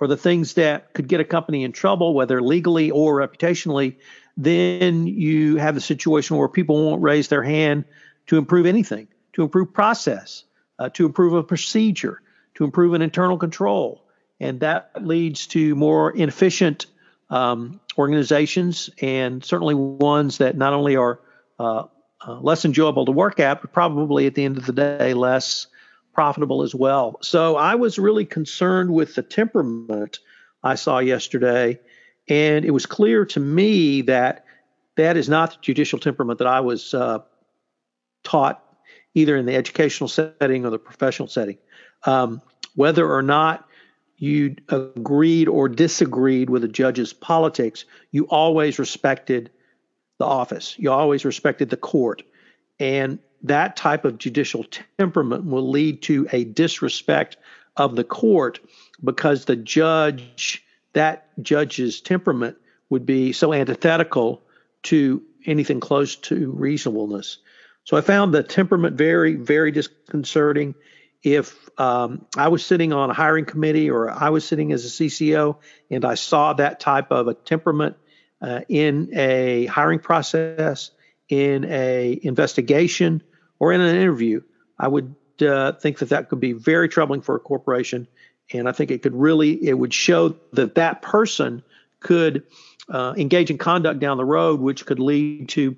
or 0.00 0.08
the 0.08 0.16
things 0.16 0.54
that 0.54 0.92
could 0.92 1.06
get 1.06 1.20
a 1.20 1.24
company 1.24 1.62
in 1.62 1.70
trouble, 1.70 2.14
whether 2.14 2.42
legally 2.42 2.90
or 2.90 3.16
reputationally, 3.16 3.96
then 4.36 5.06
you 5.06 5.56
have 5.56 5.76
a 5.76 5.80
situation 5.80 6.36
where 6.36 6.48
people 6.48 6.84
won't 6.84 7.00
raise 7.00 7.28
their 7.28 7.44
hand 7.44 7.84
to 8.26 8.38
improve 8.38 8.66
anything, 8.66 9.06
to 9.34 9.42
improve 9.42 9.72
process, 9.72 10.44
uh, 10.80 10.88
to 10.88 11.06
improve 11.06 11.34
a 11.34 11.44
procedure, 11.44 12.20
to 12.54 12.64
improve 12.64 12.94
an 12.94 13.02
internal 13.02 13.38
control. 13.38 14.04
And 14.40 14.60
that 14.60 14.90
leads 15.00 15.46
to 15.48 15.76
more 15.76 16.10
inefficient 16.10 16.86
um, 17.28 17.80
organizations 17.96 18.90
and 19.00 19.44
certainly 19.44 19.74
ones 19.74 20.38
that 20.38 20.56
not 20.56 20.72
only 20.72 20.96
are 20.96 21.20
uh, 21.60 21.84
uh, 22.26 22.40
less 22.40 22.64
enjoyable 22.64 23.04
to 23.04 23.12
work 23.12 23.38
at, 23.38 23.60
but 23.60 23.72
probably 23.72 24.26
at 24.26 24.34
the 24.34 24.44
end 24.44 24.58
of 24.58 24.66
the 24.66 24.72
day, 24.72 25.14
less 25.14 25.66
profitable 26.14 26.62
as 26.62 26.74
well. 26.74 27.18
So 27.22 27.56
I 27.56 27.74
was 27.74 27.98
really 27.98 28.24
concerned 28.24 28.92
with 28.92 29.14
the 29.14 29.22
temperament 29.22 30.18
I 30.62 30.74
saw 30.74 30.98
yesterday. 30.98 31.78
And 32.28 32.64
it 32.64 32.70
was 32.70 32.86
clear 32.86 33.24
to 33.26 33.40
me 33.40 34.02
that 34.02 34.44
that 34.96 35.16
is 35.16 35.28
not 35.28 35.52
the 35.52 35.56
judicial 35.60 35.98
temperament 35.98 36.38
that 36.38 36.48
I 36.48 36.60
was 36.60 36.94
uh, 36.94 37.20
taught 38.24 38.62
either 39.14 39.36
in 39.36 39.46
the 39.46 39.54
educational 39.54 40.08
setting 40.08 40.64
or 40.64 40.70
the 40.70 40.78
professional 40.78 41.28
setting. 41.28 41.58
Um, 42.04 42.40
whether 42.74 43.10
or 43.10 43.22
not 43.22 43.66
you 44.16 44.56
agreed 44.68 45.48
or 45.48 45.68
disagreed 45.68 46.50
with 46.50 46.64
a 46.64 46.68
judge's 46.68 47.12
politics, 47.12 47.84
you 48.12 48.24
always 48.24 48.78
respected 48.78 49.50
the 50.20 50.26
office. 50.26 50.76
You 50.78 50.92
always 50.92 51.24
respected 51.24 51.70
the 51.70 51.78
court. 51.78 52.22
And 52.78 53.18
that 53.42 53.74
type 53.74 54.04
of 54.04 54.18
judicial 54.18 54.64
temperament 54.98 55.46
will 55.46 55.70
lead 55.70 56.02
to 56.02 56.28
a 56.30 56.44
disrespect 56.44 57.38
of 57.74 57.96
the 57.96 58.04
court 58.04 58.60
because 59.02 59.46
the 59.46 59.56
judge, 59.56 60.62
that 60.92 61.26
judge's 61.42 62.02
temperament 62.02 62.58
would 62.90 63.06
be 63.06 63.32
so 63.32 63.54
antithetical 63.54 64.42
to 64.84 65.22
anything 65.46 65.80
close 65.80 66.16
to 66.16 66.50
reasonableness. 66.50 67.38
So 67.84 67.96
I 67.96 68.02
found 68.02 68.34
the 68.34 68.42
temperament 68.42 68.98
very, 68.98 69.36
very 69.36 69.72
disconcerting. 69.72 70.74
If 71.22 71.56
um, 71.80 72.26
I 72.36 72.48
was 72.48 72.64
sitting 72.64 72.92
on 72.92 73.08
a 73.08 73.14
hiring 73.14 73.46
committee 73.46 73.88
or 73.88 74.10
I 74.10 74.28
was 74.28 74.44
sitting 74.44 74.70
as 74.72 74.84
a 74.84 74.88
CCO 74.88 75.56
and 75.90 76.04
I 76.04 76.14
saw 76.14 76.52
that 76.52 76.78
type 76.78 77.10
of 77.10 77.26
a 77.26 77.32
temperament 77.32 77.96
uh, 78.42 78.60
in 78.68 79.10
a 79.12 79.66
hiring 79.66 79.98
process, 79.98 80.90
in 81.28 81.64
a 81.66 82.18
investigation, 82.22 83.22
or 83.58 83.72
in 83.72 83.80
an 83.80 83.94
interview, 83.94 84.42
I 84.78 84.88
would 84.88 85.14
uh, 85.40 85.72
think 85.72 85.98
that 85.98 86.08
that 86.10 86.28
could 86.28 86.40
be 86.40 86.52
very 86.52 86.88
troubling 86.88 87.20
for 87.20 87.36
a 87.36 87.40
corporation, 87.40 88.08
and 88.52 88.68
I 88.68 88.72
think 88.72 88.90
it 88.90 89.02
could 89.02 89.14
really 89.14 89.52
it 89.66 89.74
would 89.74 89.94
show 89.94 90.36
that 90.52 90.74
that 90.76 91.02
person 91.02 91.62
could 92.00 92.44
uh, 92.88 93.14
engage 93.16 93.50
in 93.50 93.58
conduct 93.58 94.00
down 94.00 94.16
the 94.16 94.24
road, 94.24 94.60
which 94.60 94.86
could 94.86 94.98
lead 94.98 95.48
to 95.50 95.76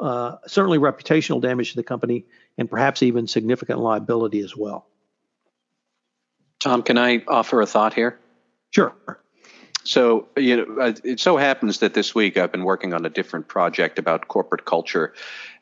uh, 0.00 0.36
certainly 0.46 0.78
reputational 0.78 1.40
damage 1.40 1.70
to 1.70 1.76
the 1.76 1.82
company 1.82 2.24
and 2.58 2.70
perhaps 2.70 3.02
even 3.02 3.26
significant 3.26 3.80
liability 3.80 4.40
as 4.40 4.56
well. 4.56 4.86
Tom, 6.60 6.82
can 6.82 6.98
I 6.98 7.22
offer 7.28 7.60
a 7.60 7.66
thought 7.66 7.94
here? 7.94 8.18
Sure. 8.70 8.94
So, 9.84 10.28
you 10.36 10.56
know, 10.56 10.94
it 11.04 11.20
so 11.20 11.36
happens 11.36 11.80
that 11.80 11.92
this 11.92 12.14
week 12.14 12.38
I've 12.38 12.50
been 12.52 12.64
working 12.64 12.94
on 12.94 13.04
a 13.04 13.10
different 13.10 13.48
project 13.48 13.98
about 13.98 14.28
corporate 14.28 14.64
culture. 14.64 15.12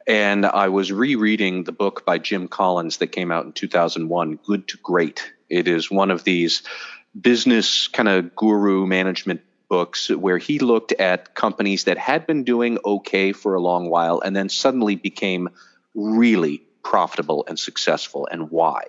And 0.07 0.47
I 0.47 0.69
was 0.69 0.93
rereading 0.93 1.65
the 1.65 1.73
book 1.73 2.05
by 2.05 2.19
Jim 2.19 2.49
Collins 2.49 2.99
that 2.99 3.09
came 3.09 3.33
out 3.33 3.45
in 3.45 3.53
2001, 3.53 4.39
Good 4.45 4.69
to 4.69 4.79
Great. 4.79 5.33
It 5.49 5.69
is 5.69 5.91
one 5.91 6.11
of 6.11 6.25
these 6.25 6.63
business 7.21 7.89
kind 7.89 8.09
of 8.09 8.35
guru 8.35 8.87
management 8.87 9.43
books 9.69 10.09
where 10.09 10.39
he 10.39 10.59
looked 10.59 10.93
at 10.93 11.35
companies 11.35 11.85
that 11.85 11.99
had 11.99 12.27
been 12.27 12.45
doing 12.45 12.79
okay 12.85 13.33
for 13.33 13.55
a 13.55 13.61
long 13.61 13.89
while 13.89 14.21
and 14.21 14.37
then 14.37 14.49
suddenly 14.49 14.97
became 14.97 15.49
really 15.95 16.63
profitable 16.83 17.45
and 17.49 17.59
successful 17.59 18.29
and 18.31 18.51
why. 18.51 18.83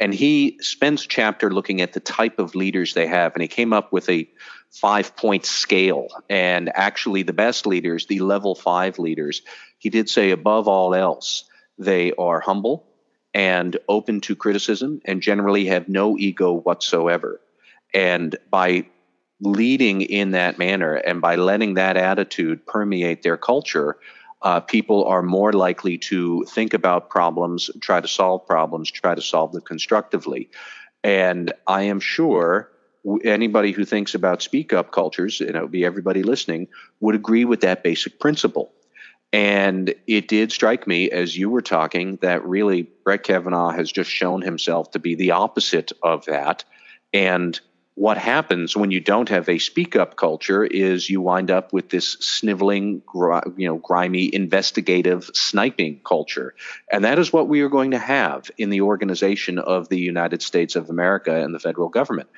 And 0.00 0.14
he 0.14 0.58
spends 0.60 1.04
a 1.04 1.08
chapter 1.08 1.50
looking 1.50 1.80
at 1.80 1.92
the 1.92 2.00
type 2.00 2.38
of 2.38 2.54
leaders 2.54 2.94
they 2.94 3.06
have, 3.06 3.34
and 3.34 3.42
he 3.42 3.48
came 3.48 3.72
up 3.72 3.92
with 3.92 4.08
a 4.08 4.28
five 4.80 5.16
point 5.16 5.46
scale. 5.46 6.08
And 6.28 6.70
actually, 6.74 7.22
the 7.22 7.32
best 7.32 7.66
leaders, 7.66 8.06
the 8.06 8.20
level 8.20 8.54
five 8.54 8.98
leaders, 8.98 9.42
he 9.78 9.90
did 9.90 10.08
say 10.08 10.30
above 10.30 10.68
all 10.68 10.94
else, 10.94 11.44
they 11.78 12.12
are 12.12 12.40
humble 12.40 12.86
and 13.32 13.76
open 13.88 14.20
to 14.22 14.36
criticism 14.36 15.00
and 15.04 15.20
generally 15.20 15.66
have 15.66 15.88
no 15.88 16.16
ego 16.16 16.52
whatsoever. 16.52 17.40
And 17.92 18.36
by 18.50 18.86
leading 19.40 20.02
in 20.02 20.32
that 20.32 20.58
manner 20.58 20.94
and 20.94 21.20
by 21.20 21.36
letting 21.36 21.74
that 21.74 21.96
attitude 21.96 22.66
permeate 22.66 23.22
their 23.22 23.36
culture, 23.36 23.98
uh, 24.42 24.60
people 24.60 25.04
are 25.04 25.22
more 25.22 25.52
likely 25.52 25.98
to 25.98 26.44
think 26.48 26.74
about 26.74 27.10
problems, 27.10 27.70
try 27.80 28.00
to 28.00 28.08
solve 28.08 28.46
problems, 28.46 28.90
try 28.90 29.14
to 29.14 29.22
solve 29.22 29.52
them 29.52 29.62
constructively. 29.62 30.50
And 31.02 31.52
I 31.66 31.82
am 31.84 32.00
sure 32.00 32.70
anybody 33.24 33.72
who 33.72 33.84
thinks 33.84 34.14
about 34.14 34.42
speak 34.42 34.72
up 34.72 34.92
cultures, 34.92 35.40
and 35.40 35.56
it 35.56 35.60
would 35.60 35.70
be 35.70 35.84
everybody 35.84 36.22
listening, 36.22 36.68
would 37.00 37.14
agree 37.14 37.44
with 37.44 37.60
that 37.60 37.82
basic 37.82 38.18
principle. 38.18 38.72
And 39.32 39.94
it 40.06 40.28
did 40.28 40.52
strike 40.52 40.86
me 40.86 41.10
as 41.10 41.36
you 41.36 41.50
were 41.50 41.62
talking 41.62 42.18
that 42.22 42.46
really 42.46 42.82
Brett 42.82 43.24
Kavanaugh 43.24 43.70
has 43.70 43.90
just 43.90 44.08
shown 44.08 44.42
himself 44.42 44.92
to 44.92 45.00
be 45.00 45.16
the 45.16 45.32
opposite 45.32 45.90
of 46.02 46.26
that. 46.26 46.64
And 47.12 47.58
what 47.96 48.18
happens 48.18 48.76
when 48.76 48.90
you 48.90 49.00
don't 49.00 49.28
have 49.28 49.48
a 49.48 49.58
speak 49.58 49.94
up 49.94 50.16
culture 50.16 50.64
is 50.64 51.08
you 51.08 51.20
wind 51.20 51.50
up 51.50 51.72
with 51.72 51.90
this 51.90 52.12
sniveling, 52.20 53.02
you 53.56 53.68
know, 53.68 53.76
grimy, 53.76 54.32
investigative 54.34 55.30
sniping 55.32 56.00
culture. 56.04 56.54
And 56.90 57.04
that 57.04 57.20
is 57.20 57.32
what 57.32 57.48
we 57.48 57.60
are 57.60 57.68
going 57.68 57.92
to 57.92 57.98
have 57.98 58.50
in 58.58 58.70
the 58.70 58.80
organization 58.80 59.58
of 59.58 59.88
the 59.88 59.98
United 59.98 60.42
States 60.42 60.74
of 60.74 60.90
America 60.90 61.34
and 61.34 61.54
the 61.54 61.60
federal 61.60 61.88
government. 61.88 62.28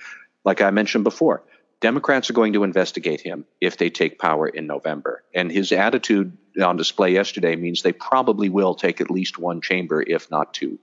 Like 0.46 0.62
I 0.62 0.70
mentioned 0.70 1.04
before, 1.04 1.42
Democrats 1.80 2.30
are 2.30 2.34
going 2.34 2.54
to 2.54 2.64
investigate 2.64 3.20
him 3.20 3.44
if 3.60 3.76
they 3.76 3.90
take 3.90 4.18
power 4.18 4.48
in 4.48 4.66
November. 4.66 5.24
And 5.34 5.52
his 5.52 5.72
attitude 5.72 6.38
on 6.62 6.76
display 6.76 7.12
yesterday 7.12 7.56
means 7.56 7.82
they 7.82 7.92
probably 7.92 8.48
will 8.48 8.74
take 8.74 9.00
at 9.00 9.10
least 9.10 9.38
one 9.38 9.60
chamber, 9.60 10.02
if 10.06 10.30
not 10.30 10.54
two. 10.54 10.78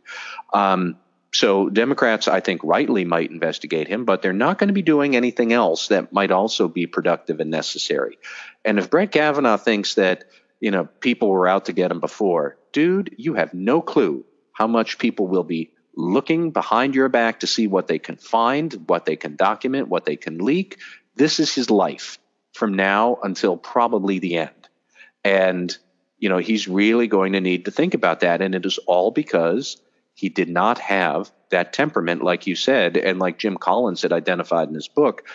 Um, 0.53 0.97
so 1.33 1.69
Democrats, 1.69 2.27
I 2.27 2.41
think, 2.41 2.61
rightly 2.63 3.05
might 3.05 3.31
investigate 3.31 3.87
him, 3.87 4.05
but 4.05 4.21
they're 4.21 4.33
not 4.33 4.59
going 4.59 4.67
to 4.67 4.73
be 4.73 4.83
doing 4.83 5.15
anything 5.15 5.51
else 5.51 5.87
that 5.87 6.13
might 6.13 6.29
also 6.29 6.67
be 6.67 6.85
productive 6.85 7.39
and 7.39 7.49
necessary. 7.49 8.19
And 8.63 8.77
if 8.77 8.91
Brett 8.91 9.11
Kavanaugh 9.11 9.57
thinks 9.57 9.95
that 9.95 10.25
you 10.59 10.69
know 10.69 10.85
people 10.99 11.29
were 11.29 11.47
out 11.47 11.65
to 11.65 11.73
get 11.73 11.89
him 11.89 12.01
before, 12.01 12.57
dude, 12.71 13.15
you 13.17 13.33
have 13.33 13.53
no 13.53 13.81
clue 13.81 14.25
how 14.51 14.67
much 14.67 14.99
people 14.99 15.27
will 15.27 15.43
be 15.43 15.71
looking 15.95 16.51
behind 16.51 16.95
your 16.95 17.09
back 17.09 17.41
to 17.41 17.47
see 17.47 17.67
what 17.67 17.87
they 17.87 17.99
can 17.99 18.17
find, 18.17 18.73
what 18.87 19.05
they 19.05 19.15
can 19.15 19.35
document, 19.35 19.87
what 19.87 20.05
they 20.05 20.15
can 20.15 20.39
leak. 20.39 20.79
This 21.15 21.39
is 21.39 21.53
his 21.53 21.69
life 21.69 22.17
from 22.53 22.73
now 22.73 23.19
until 23.21 23.57
probably 23.57 24.19
the 24.19 24.37
end. 24.37 24.69
And 25.23 25.75
you 26.23 26.29
know, 26.29 26.37
he's 26.37 26.69
really 26.69 27.07
going 27.07 27.33
to 27.33 27.41
need 27.41 27.65
to 27.65 27.71
think 27.71 27.93
about 27.93 28.21
that. 28.21 28.41
And 28.41 28.55
it 28.55 28.65
is 28.65 28.77
all 28.77 29.11
because 29.11 29.75
he 30.13 30.29
did 30.29 30.47
not 30.47 30.79
have 30.79 31.29
that 31.49 31.73
temperament, 31.73 32.23
like 32.23 32.47
you 32.47 32.55
said, 32.55 32.95
and 32.95 33.19
like 33.19 33.39
Jim 33.39 33.57
Collins 33.57 34.03
had 34.03 34.13
identified 34.13 34.69
in 34.69 34.73
his 34.73 34.87
book, 34.87 35.27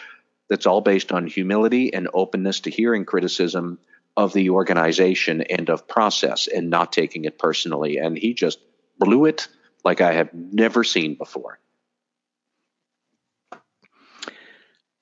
that's 0.49 0.65
all 0.65 0.81
based 0.81 1.13
on 1.13 1.27
humility 1.27 1.93
and 1.93 2.09
openness 2.15 2.61
to 2.61 2.71
hearing 2.71 3.05
criticism 3.05 3.79
of 4.17 4.33
the 4.33 4.49
organization 4.49 5.43
and 5.43 5.69
of 5.69 5.87
process 5.87 6.49
and 6.49 6.71
not 6.71 6.91
taking 6.91 7.27
it 7.27 7.39
personally. 7.39 7.99
And 7.99 8.17
he 8.17 8.33
just 8.33 8.59
blew 8.99 9.27
it 9.27 9.47
like 9.85 10.01
I 10.01 10.13
have 10.13 10.33
never 10.33 10.85
seen 10.85 11.15
before. 11.15 11.59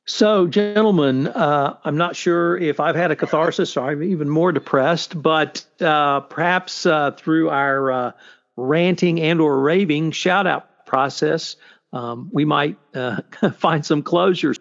So, 0.08 0.46
gentlemen, 0.46 1.26
uh, 1.26 1.78
I'm 1.82 1.96
not 1.96 2.14
sure 2.14 2.56
if 2.56 2.78
I've 2.78 2.94
had 2.94 3.10
a 3.10 3.16
catharsis 3.16 3.76
or 3.76 3.90
I'm 3.90 4.04
even 4.04 4.28
more 4.28 4.52
depressed, 4.52 5.20
but 5.20 5.64
uh, 5.80 6.20
perhaps 6.20 6.86
uh, 6.86 7.10
through 7.10 7.50
our 7.50 7.90
uh, 7.90 8.12
ranting 8.56 9.20
and 9.20 9.40
or 9.40 9.58
raving 9.58 10.12
shout 10.12 10.46
out 10.46 10.86
process, 10.86 11.56
um, 11.92 12.30
we 12.32 12.44
might 12.44 12.78
uh, 12.94 13.22
find 13.58 13.84
some 13.84 14.04
closures. 14.04 14.60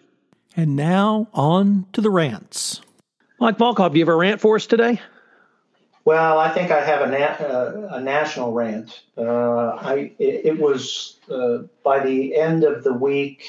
And 0.58 0.76
now 0.76 1.28
on 1.32 1.86
to 1.94 2.02
the 2.02 2.10
rants. 2.10 2.82
Mike 3.40 3.60
Volkov, 3.60 3.92
do 3.94 4.00
you 4.00 4.06
have 4.06 4.14
a 4.14 4.18
rant 4.18 4.42
for 4.42 4.56
us 4.56 4.66
today? 4.66 5.00
Well, 6.06 6.38
I 6.38 6.54
think 6.54 6.70
I 6.70 6.86
have 6.86 7.02
a, 7.02 7.50
uh, 7.50 7.96
a 7.96 8.00
national 8.00 8.54
rant. 8.54 9.02
Uh, 9.18 9.70
I 9.70 10.12
it, 10.20 10.46
it 10.46 10.60
was 10.60 11.20
uh, 11.32 11.64
by 11.84 12.06
the 12.06 12.36
end 12.36 12.64
of 12.64 12.84
the 12.84 12.94
week, 12.94 13.46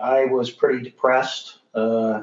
I 0.00 0.24
was 0.24 0.50
pretty 0.50 0.82
depressed. 0.82 1.58
Uh, 1.74 2.22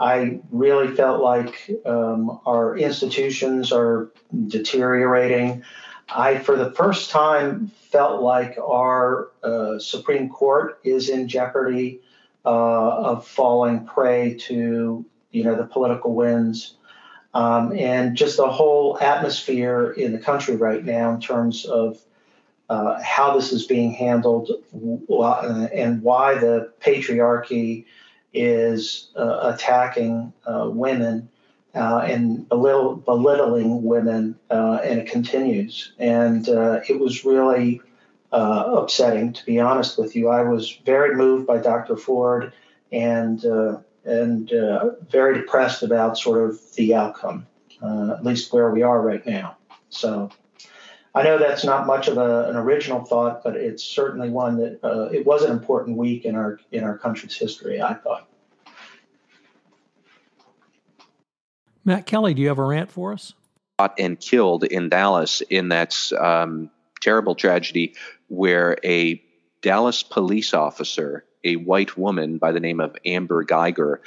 I 0.00 0.40
really 0.50 0.96
felt 0.96 1.22
like 1.22 1.70
um, 1.86 2.40
our 2.44 2.76
institutions 2.76 3.70
are 3.70 4.10
deteriorating. 4.48 5.62
I, 6.08 6.38
for 6.38 6.56
the 6.56 6.72
first 6.72 7.10
time, 7.10 7.70
felt 7.92 8.20
like 8.20 8.58
our 8.58 9.30
uh, 9.44 9.78
Supreme 9.78 10.28
Court 10.28 10.80
is 10.82 11.08
in 11.08 11.28
jeopardy 11.28 12.00
uh, 12.44 12.48
of 12.48 13.26
falling 13.28 13.86
prey 13.86 14.34
to, 14.48 15.06
you 15.30 15.44
know, 15.44 15.54
the 15.54 15.64
political 15.64 16.14
winds. 16.14 16.74
Um, 17.34 17.76
and 17.76 18.16
just 18.16 18.36
the 18.36 18.48
whole 18.48 18.96
atmosphere 19.00 19.90
in 19.90 20.12
the 20.12 20.18
country 20.18 20.54
right 20.54 20.84
now 20.84 21.12
in 21.12 21.20
terms 21.20 21.64
of 21.64 22.00
uh, 22.70 23.00
how 23.02 23.34
this 23.34 23.52
is 23.52 23.66
being 23.66 23.92
handled 23.92 24.50
uh, 25.10 25.68
and 25.72 26.02
why 26.02 26.34
the 26.36 26.72
patriarchy 26.80 27.84
is 28.32 29.08
uh, 29.16 29.52
attacking 29.54 30.32
uh, 30.46 30.68
women 30.70 31.28
uh, 31.74 31.98
and 31.98 32.48
belittling 32.48 33.82
women, 33.82 34.38
uh, 34.50 34.78
and 34.84 35.00
it 35.00 35.08
continues. 35.08 35.92
And 35.98 36.46
it 36.48 37.00
was 37.00 37.24
really 37.24 37.80
upsetting, 38.30 39.32
to 39.32 39.44
be 39.44 39.58
honest 39.60 39.98
with 39.98 40.14
you. 40.14 40.28
I 40.28 40.42
was 40.42 40.78
very 40.86 41.16
moved 41.16 41.46
by 41.46 41.58
Dr. 41.58 41.96
Ford 41.96 42.52
and 42.92 43.44
and 44.04 44.52
uh, 44.52 44.90
very 45.10 45.38
depressed 45.38 45.82
about 45.82 46.18
sort 46.18 46.48
of 46.48 46.60
the 46.74 46.94
outcome, 46.94 47.46
at 47.82 48.24
least 48.24 48.52
where 48.52 48.70
we 48.70 48.82
are 48.82 49.00
right 49.00 49.24
now. 49.26 49.56
So. 49.88 50.30
I 51.16 51.22
know 51.22 51.38
that's 51.38 51.62
not 51.62 51.86
much 51.86 52.08
of 52.08 52.18
a, 52.18 52.48
an 52.48 52.56
original 52.56 53.04
thought, 53.04 53.44
but 53.44 53.54
it's 53.54 53.84
certainly 53.84 54.30
one 54.30 54.56
that 54.56 54.80
it 55.12 55.24
was 55.24 55.44
an 55.44 55.52
important 55.52 55.96
week 55.96 56.24
in 56.24 56.34
our 56.34 56.58
in 56.72 56.82
our 56.82 56.98
country's 56.98 57.36
history. 57.36 57.80
I 57.80 57.94
thought. 57.94 58.28
Matt 61.84 62.06
Kelly, 62.06 62.34
do 62.34 62.42
you 62.42 62.48
have 62.48 62.58
a 62.58 62.64
rant 62.64 62.90
for 62.90 63.12
us? 63.12 63.34
And 63.98 64.18
killed 64.18 64.64
in 64.64 64.88
Dallas 64.88 65.42
in 65.42 65.68
that 65.68 65.96
um, 66.18 66.70
terrible 67.00 67.34
tragedy 67.34 67.94
where 68.28 68.78
a 68.84 69.22
Dallas 69.60 70.02
police 70.02 70.54
officer, 70.54 71.24
a 71.44 71.56
white 71.56 71.96
woman 71.96 72.38
by 72.38 72.52
the 72.52 72.60
name 72.60 72.80
of 72.80 72.96
Amber 73.04 73.44
Guyger, 73.44 73.98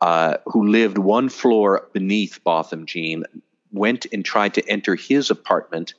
uh, 0.00 0.36
who 0.46 0.68
lived 0.68 0.98
one 0.98 1.28
floor 1.28 1.88
beneath 1.92 2.42
Botham 2.44 2.86
Jean, 2.86 3.24
went 3.72 4.06
and 4.12 4.24
tried 4.24 4.54
to 4.54 4.68
enter 4.68 4.94
his 4.94 5.30
apartment 5.30 5.94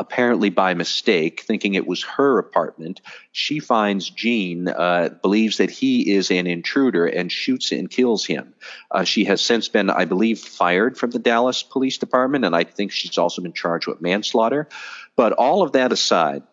apparently 0.00 0.48
by 0.48 0.72
mistake, 0.72 1.42
thinking 1.42 1.74
it 1.74 1.86
was 1.86 2.02
her 2.02 2.38
apartment. 2.38 3.02
She 3.32 3.60
finds 3.60 4.08
Jean, 4.08 4.66
uh, 4.66 5.10
believes 5.20 5.58
that 5.58 5.70
he 5.70 6.14
is 6.14 6.30
an 6.30 6.46
intruder, 6.46 7.06
and 7.06 7.30
shoots 7.30 7.70
and 7.70 7.88
kills 7.88 8.24
him. 8.24 8.54
Uh, 8.90 9.04
she 9.04 9.26
has 9.26 9.42
since 9.42 9.68
been, 9.68 9.90
I 9.90 10.06
believe, 10.06 10.38
fired 10.40 10.96
from 10.96 11.10
the 11.10 11.18
Dallas 11.18 11.62
Police 11.62 11.98
Department, 11.98 12.46
and 12.46 12.56
I 12.56 12.64
think 12.64 12.92
she's 12.92 13.18
also 13.18 13.42
been 13.42 13.52
charged 13.52 13.86
with 13.86 14.00
manslaughter. 14.00 14.68
But 15.16 15.34
all 15.34 15.60
of 15.60 15.72
that 15.72 15.92
aside, 15.92 16.44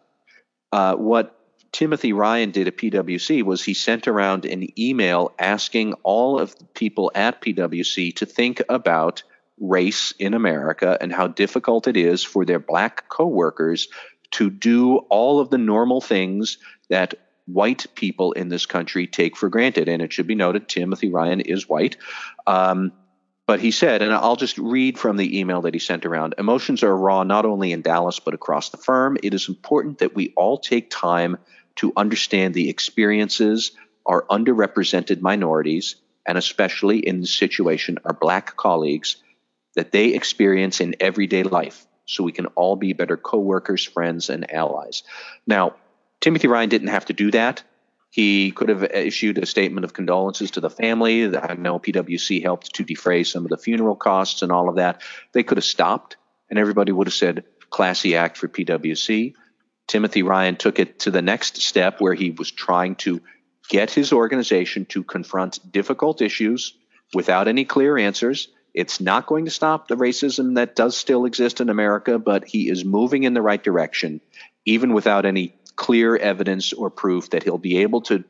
uh, 0.73 0.95
what 0.95 1.36
Timothy 1.71 2.13
Ryan 2.13 2.51
did 2.51 2.67
at 2.67 2.77
PwC 2.77 3.43
was 3.43 3.63
he 3.63 3.73
sent 3.73 4.07
around 4.07 4.45
an 4.45 4.67
email 4.79 5.33
asking 5.37 5.93
all 6.03 6.39
of 6.39 6.57
the 6.57 6.65
people 6.65 7.11
at 7.13 7.41
PwC 7.41 8.15
to 8.15 8.25
think 8.25 8.61
about 8.69 9.23
race 9.59 10.13
in 10.19 10.33
America 10.33 10.97
and 11.01 11.11
how 11.11 11.27
difficult 11.27 11.87
it 11.87 11.97
is 11.97 12.23
for 12.23 12.45
their 12.45 12.59
black 12.59 13.09
coworkers 13.09 13.87
to 14.31 14.49
do 14.49 14.97
all 15.09 15.39
of 15.39 15.49
the 15.49 15.57
normal 15.57 16.01
things 16.01 16.57
that 16.89 17.15
white 17.45 17.85
people 17.95 18.33
in 18.33 18.49
this 18.49 18.65
country 18.65 19.07
take 19.07 19.37
for 19.37 19.49
granted. 19.49 19.87
And 19.87 20.01
it 20.01 20.11
should 20.11 20.27
be 20.27 20.35
noted 20.35 20.67
Timothy 20.67 21.09
Ryan 21.09 21.39
is 21.41 21.67
white. 21.67 21.97
Um, 22.45 22.91
but 23.47 23.61
he 23.61 23.71
said, 23.71 24.01
and 24.01 24.13
I'll 24.13 24.35
just 24.35 24.57
read 24.57 24.99
from 24.99 25.17
the 25.17 25.39
email 25.39 25.61
that 25.61 25.73
he 25.73 25.79
sent 25.79 26.05
around 26.05 26.35
emotions 26.37 26.83
are 26.83 26.95
raw 26.95 27.23
not 27.23 27.45
only 27.45 27.71
in 27.71 27.81
Dallas, 27.81 28.19
but 28.19 28.33
across 28.33 28.69
the 28.69 28.77
firm. 28.77 29.17
It 29.23 29.33
is 29.33 29.49
important 29.49 29.99
that 29.99 30.13
we 30.13 30.33
all 30.35 30.59
take 30.59 30.89
time 30.89 31.37
to 31.77 31.93
understand 31.95 32.53
the 32.53 32.69
experiences 32.69 33.71
our 34.05 34.25
underrepresented 34.29 35.21
minorities, 35.21 35.95
and 36.25 36.37
especially 36.37 36.99
in 36.99 37.21
this 37.21 37.33
situation, 37.33 37.97
our 38.05 38.13
black 38.13 38.55
colleagues, 38.55 39.17
that 39.75 39.91
they 39.91 40.07
experience 40.07 40.79
in 40.79 40.95
everyday 40.99 41.43
life 41.43 41.85
so 42.05 42.23
we 42.23 42.31
can 42.31 42.45
all 42.47 42.75
be 42.75 42.93
better 42.93 43.17
coworkers, 43.17 43.83
friends, 43.83 44.29
and 44.29 44.51
allies. 44.51 45.03
Now, 45.45 45.75
Timothy 46.21 46.47
Ryan 46.47 46.69
didn't 46.69 46.87
have 46.87 47.05
to 47.05 47.13
do 47.13 47.31
that. 47.31 47.63
He 48.09 48.51
could 48.51 48.69
have 48.69 48.83
issued 48.83 49.37
a 49.37 49.45
statement 49.45 49.83
of 49.83 49.93
condolences 49.93 50.51
to 50.51 50.61
the 50.61 50.69
family. 50.69 51.25
I 51.37 51.53
know 51.55 51.79
PwC 51.79 52.41
helped 52.41 52.75
to 52.75 52.83
defray 52.83 53.23
some 53.23 53.43
of 53.43 53.49
the 53.49 53.57
funeral 53.57 53.95
costs 53.95 54.41
and 54.41 54.51
all 54.51 54.69
of 54.69 54.75
that. 54.77 55.01
They 55.33 55.43
could 55.43 55.57
have 55.57 55.65
stopped, 55.65 56.17
and 56.49 56.57
everybody 56.57 56.91
would 56.91 57.07
have 57.07 57.13
said, 57.13 57.43
classy 57.69 58.15
act 58.15 58.37
for 58.37 58.47
PwC. 58.47 59.33
Timothy 59.87 60.23
Ryan 60.23 60.55
took 60.55 60.79
it 60.79 60.99
to 60.99 61.11
the 61.11 61.21
next 61.21 61.57
step 61.61 62.01
where 62.01 62.13
he 62.13 62.31
was 62.31 62.51
trying 62.51 62.95
to 62.95 63.21
get 63.69 63.91
his 63.91 64.13
organization 64.13 64.85
to 64.85 65.03
confront 65.03 65.71
difficult 65.71 66.21
issues 66.21 66.73
without 67.13 67.47
any 67.47 67.65
clear 67.65 67.97
answers. 67.97 68.47
It's 68.73 69.01
not 69.01 69.27
going 69.27 69.45
to 69.45 69.51
stop 69.51 69.87
the 69.87 69.95
racism 69.95 70.55
that 70.55 70.75
does 70.75 70.95
still 70.95 71.25
exist 71.25 71.61
in 71.61 71.69
America, 71.69 72.19
but 72.19 72.45
he 72.45 72.69
is 72.69 72.85
moving 72.85 73.23
in 73.23 73.33
the 73.33 73.41
right 73.41 73.61
direction, 73.61 74.21
even 74.65 74.93
without 74.93 75.25
any 75.25 75.55
clear 75.77 76.17
evidence 76.17 76.73
or 76.73 76.89
proof 76.89 77.29
that 77.29 77.43
he'll 77.43 77.57
be 77.57 77.77
able 77.77 78.01
to 78.01 78.25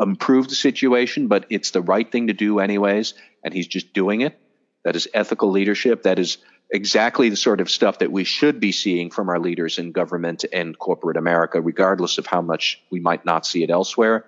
improve 0.00 0.48
the 0.48 0.54
situation, 0.54 1.28
but 1.28 1.46
it's 1.50 1.70
the 1.70 1.82
right 1.82 2.10
thing 2.10 2.26
to 2.26 2.32
do 2.32 2.58
anyways, 2.58 3.14
and 3.44 3.54
he's 3.54 3.68
just 3.68 3.92
doing 3.92 4.22
it. 4.22 4.36
That 4.84 4.96
is 4.96 5.06
ethical 5.14 5.50
leadership. 5.50 6.02
That 6.02 6.18
is 6.18 6.38
exactly 6.70 7.28
the 7.28 7.36
sort 7.36 7.60
of 7.60 7.70
stuff 7.70 7.98
that 7.98 8.10
we 8.10 8.24
should 8.24 8.58
be 8.60 8.72
seeing 8.72 9.10
from 9.10 9.28
our 9.28 9.38
leaders 9.38 9.78
in 9.78 9.92
government 9.92 10.44
and 10.52 10.78
corporate 10.78 11.16
America, 11.16 11.60
regardless 11.60 12.18
of 12.18 12.26
how 12.26 12.40
much 12.40 12.82
we 12.90 12.98
might 12.98 13.24
not 13.24 13.46
see 13.46 13.62
it 13.62 13.70
elsewhere. 13.70 14.24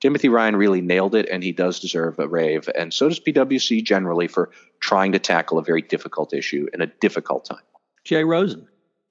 Timothy 0.00 0.28
Ryan 0.28 0.56
really 0.56 0.82
nailed 0.82 1.14
it, 1.14 1.28
and 1.28 1.42
he 1.42 1.52
does 1.52 1.80
deserve 1.80 2.18
a 2.18 2.28
rave. 2.28 2.68
And 2.78 2.92
so 2.92 3.08
does 3.08 3.18
PwC 3.18 3.82
generally 3.82 4.28
for 4.28 4.50
trying 4.78 5.12
to 5.12 5.18
tackle 5.18 5.58
a 5.58 5.62
very 5.62 5.82
difficult 5.82 6.34
issue 6.34 6.68
in 6.72 6.82
a 6.82 6.86
difficult 6.86 7.46
time. 7.46 7.64
Jay 8.04 8.22
Rosen. 8.22 8.68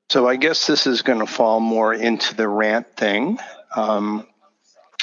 So 0.10 0.28
I 0.28 0.36
guess 0.36 0.68
this 0.68 0.86
is 0.86 1.02
going 1.02 1.20
to 1.20 1.26
fall 1.26 1.60
more 1.60 1.94
into 1.94 2.36
the 2.36 2.48
rant 2.48 2.96
thing. 2.96 3.40
Um, 3.76 4.28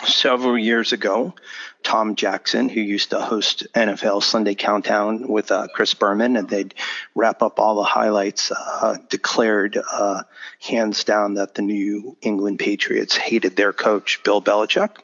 several 0.05 0.57
years 0.57 0.93
ago, 0.93 1.35
Tom 1.83 2.15
Jackson, 2.15 2.69
who 2.69 2.81
used 2.81 3.11
to 3.11 3.21
host 3.21 3.67
NFL 3.75 4.23
Sunday 4.23 4.55
Countdown 4.55 5.29
with 5.29 5.51
uh, 5.51 5.67
Chris 5.75 5.95
Berman, 5.95 6.37
and 6.37 6.49
they'd 6.49 6.75
wrap 7.15 7.43
up 7.43 7.59
all 7.59 7.77
the 7.77 7.83
highlights, 7.83 8.53
uh, 8.53 8.97
declared 9.09 9.77
uh, 9.91 10.23
hands 10.61 11.05
down 11.05 11.35
that 11.35 11.55
the 11.55 11.63
New 11.63 12.17
England 12.23 12.59
Patriots 12.59 13.17
hated 13.17 13.57
their 13.57 13.73
coach, 13.73 14.23
Bill 14.23 14.41
Belichick. 14.41 14.97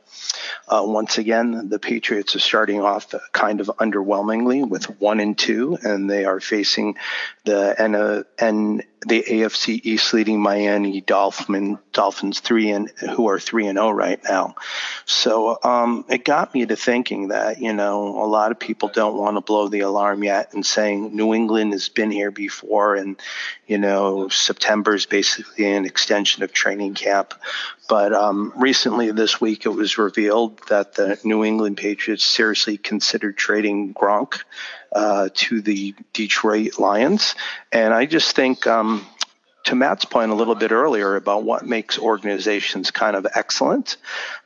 Uh, 0.69 0.83
once 0.85 1.19
again, 1.19 1.69
the 1.69 1.79
Patriots 1.79 2.37
are 2.37 2.41
starting 2.41 2.81
off 2.81 3.15
kind 3.33 3.61
of 3.61 3.69
underwhelmingly 3.79 4.69
with 4.69 4.85
one 5.01 5.21
and 5.21 5.37
two, 5.37 5.79
and 5.83 6.11
they 6.11 6.25
are 6.25 6.41
facing 6.41 6.97
the 7.45 7.75
N, 7.79 8.25
N 8.39 8.83
the 9.07 9.23
AFC 9.23 9.81
East 9.85 10.13
leading 10.13 10.41
Miami 10.41 11.01
Dolphin, 11.01 11.79
Dolphins 11.93 12.41
three 12.41 12.71
and 12.71 12.91
who 12.91 13.29
are 13.29 13.39
three 13.39 13.67
and 13.67 13.77
zero 13.77 13.89
oh 13.89 13.91
right 13.91 14.21
now. 14.25 14.57
So 15.05 15.59
um, 15.63 16.05
it 16.09 16.25
got 16.25 16.53
me 16.53 16.67
to 16.67 16.77
thinking 16.77 17.29
that 17.29 17.61
you 17.61 17.73
know 17.73 18.23
a 18.23 18.27
lot 18.27 18.51
of 18.51 18.59
people 18.59 18.89
don't 18.89 19.17
want 19.17 19.37
to 19.37 19.41
blow 19.41 19.69
the 19.69 19.81
alarm 19.81 20.25
yet 20.25 20.53
and 20.53 20.67
saying 20.67 21.15
New 21.15 21.33
England 21.33 21.73
has 21.73 21.89
been 21.89 22.11
here 22.11 22.31
before, 22.31 22.97
and 22.97 23.21
you 23.67 23.79
know 23.79 24.29
September 24.29 24.95
is 24.95 25.07
basically 25.07 25.73
an 25.73 25.85
extension 25.85 26.43
of 26.43 26.53
training 26.53 26.95
camp. 26.95 27.35
But 27.89 28.13
um, 28.13 28.53
recently 28.57 29.11
this 29.13 29.41
week 29.41 29.65
it 29.65 29.71
was 29.71 29.97
revealed 29.97 30.61
that 30.69 30.95
the 30.95 31.19
New 31.25 31.43
England 31.43 31.79
Patriots 31.79 32.25
seriously 32.25 32.77
considered 32.77 33.37
trading 33.37 33.95
Gronk 33.95 34.43
uh, 34.93 35.31
to 35.33 35.63
the 35.63 35.95
Detroit 36.13 36.79
Lions. 36.79 37.35
And 37.73 37.95
I 37.95 38.05
just 38.05 38.37
think, 38.37 38.67
um, 38.67 39.07
to 39.65 39.75
Matt's 39.75 40.05
point 40.05 40.31
a 40.31 40.35
little 40.35 40.55
bit 40.55 40.71
earlier 40.71 41.17
about 41.17 41.45
what 41.45 41.67
makes 41.67 41.99
organizations 41.99 42.91
kind 42.91 43.17
of 43.17 43.27
excellent, 43.35 43.97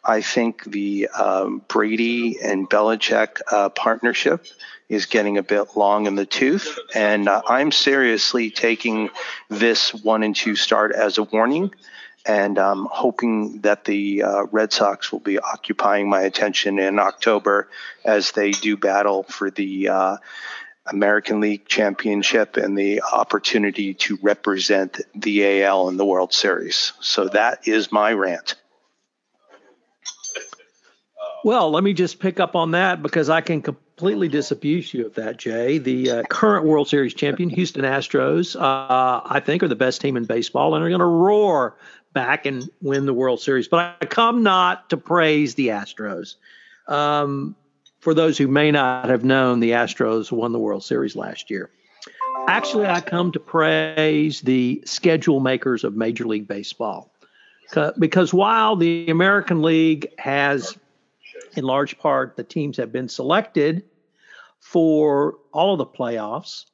I 0.04 0.20
think 0.20 0.64
the 0.64 1.08
um, 1.08 1.62
Brady 1.68 2.40
and 2.40 2.70
Belichick 2.70 3.40
uh, 3.50 3.68
partnership 3.70 4.46
is 4.88 5.06
getting 5.06 5.38
a 5.38 5.42
bit 5.42 5.76
long 5.76 6.06
in 6.06 6.16
the 6.16 6.26
tooth. 6.26 6.78
And 6.94 7.28
uh, 7.28 7.42
I'm 7.48 7.72
seriously 7.72 8.50
taking 8.50 9.10
this 9.48 9.92
one 9.94 10.22
and 10.22 10.34
two 10.34 10.54
start 10.54 10.92
as 10.92 11.18
a 11.18 11.22
warning 11.22 11.72
and 12.24 12.58
I'm 12.58 12.86
hoping 12.90 13.60
that 13.62 13.84
the 13.84 14.22
uh, 14.22 14.44
Red 14.44 14.72
Sox 14.72 15.10
will 15.10 15.20
be 15.20 15.38
occupying 15.38 16.08
my 16.08 16.22
attention 16.22 16.78
in 16.78 16.98
October 16.98 17.68
as 18.04 18.32
they 18.32 18.52
do 18.52 18.76
battle 18.76 19.24
for 19.24 19.50
the 19.50 19.88
uh, 19.88 20.16
American 20.86 21.40
League 21.40 21.66
Championship 21.66 22.56
and 22.56 22.76
the 22.76 23.02
opportunity 23.02 23.94
to 23.94 24.18
represent 24.22 25.00
the 25.14 25.62
AL 25.62 25.88
in 25.88 25.96
the 25.96 26.04
World 26.04 26.32
Series. 26.32 26.92
So 27.00 27.28
that 27.28 27.66
is 27.66 27.90
my 27.90 28.12
rant. 28.12 28.54
Well, 31.44 31.72
let 31.72 31.82
me 31.82 31.92
just 31.92 32.20
pick 32.20 32.38
up 32.38 32.54
on 32.54 32.70
that 32.72 33.02
because 33.02 33.28
I 33.28 33.40
can 33.40 33.62
completely 33.62 34.28
disabuse 34.28 34.94
you 34.94 35.06
of 35.06 35.14
that, 35.14 35.38
Jay. 35.38 35.78
The 35.78 36.10
uh, 36.10 36.22
current 36.24 36.64
World 36.64 36.88
Series 36.88 37.14
champion, 37.14 37.50
Houston 37.50 37.82
Astros, 37.82 38.54
uh, 38.54 39.20
I 39.24 39.40
think 39.44 39.64
are 39.64 39.68
the 39.68 39.74
best 39.74 40.00
team 40.00 40.16
in 40.16 40.24
baseball 40.24 40.76
and 40.76 40.84
are 40.84 40.88
going 40.88 41.00
to 41.00 41.04
roar 41.04 41.76
back 42.12 42.46
and 42.46 42.68
win 42.80 43.06
the 43.06 43.14
World 43.14 43.40
Series. 43.40 43.68
But 43.68 43.96
I 44.00 44.06
come 44.06 44.42
not 44.42 44.90
to 44.90 44.96
praise 44.96 45.54
the 45.54 45.68
Astros. 45.68 46.36
Um, 46.86 47.56
for 48.00 48.14
those 48.14 48.36
who 48.36 48.48
may 48.48 48.70
not 48.70 49.08
have 49.08 49.24
known, 49.24 49.60
the 49.60 49.70
Astros 49.70 50.32
won 50.32 50.52
the 50.52 50.58
World 50.58 50.84
Series 50.84 51.14
last 51.14 51.50
year. 51.50 51.70
Actually, 52.48 52.86
I 52.86 53.00
come 53.00 53.30
to 53.32 53.40
praise 53.40 54.40
the 54.40 54.82
schedule 54.84 55.38
makers 55.40 55.84
of 55.84 55.94
Major 55.94 56.26
League 56.26 56.48
Baseball. 56.48 57.12
Because 57.98 58.34
while 58.34 58.76
the 58.76 59.08
American 59.08 59.62
League 59.62 60.08
has, 60.18 60.76
in 61.56 61.64
large 61.64 61.96
part, 61.98 62.36
the 62.36 62.44
teams 62.44 62.76
have 62.76 62.92
been 62.92 63.08
selected 63.08 63.84
for 64.60 65.36
all 65.52 65.72
of 65.72 65.78
the 65.78 65.86
playoffs, 65.86 66.66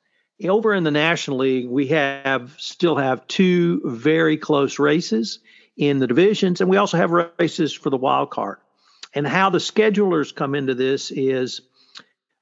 over 0.47 0.72
in 0.72 0.84
the 0.84 0.91
National 0.91 1.39
League, 1.39 1.68
we 1.68 1.89
have 1.89 2.55
still 2.59 2.97
have 2.97 3.26
two 3.26 3.80
very 3.84 4.36
close 4.36 4.78
races 4.78 5.41
in 5.76 5.99
the 5.99 6.07
divisions, 6.07 6.61
and 6.61 6.70
we 6.70 6.76
also 6.76 6.97
have 6.97 7.11
races 7.39 7.72
for 7.72 7.91
the 7.91 7.97
wild 7.97 8.30
card. 8.30 8.59
And 9.14 9.26
how 9.26 9.51
the 9.51 9.59
schedulers 9.59 10.34
come 10.34 10.55
into 10.55 10.74
this 10.74 11.11
is 11.11 11.62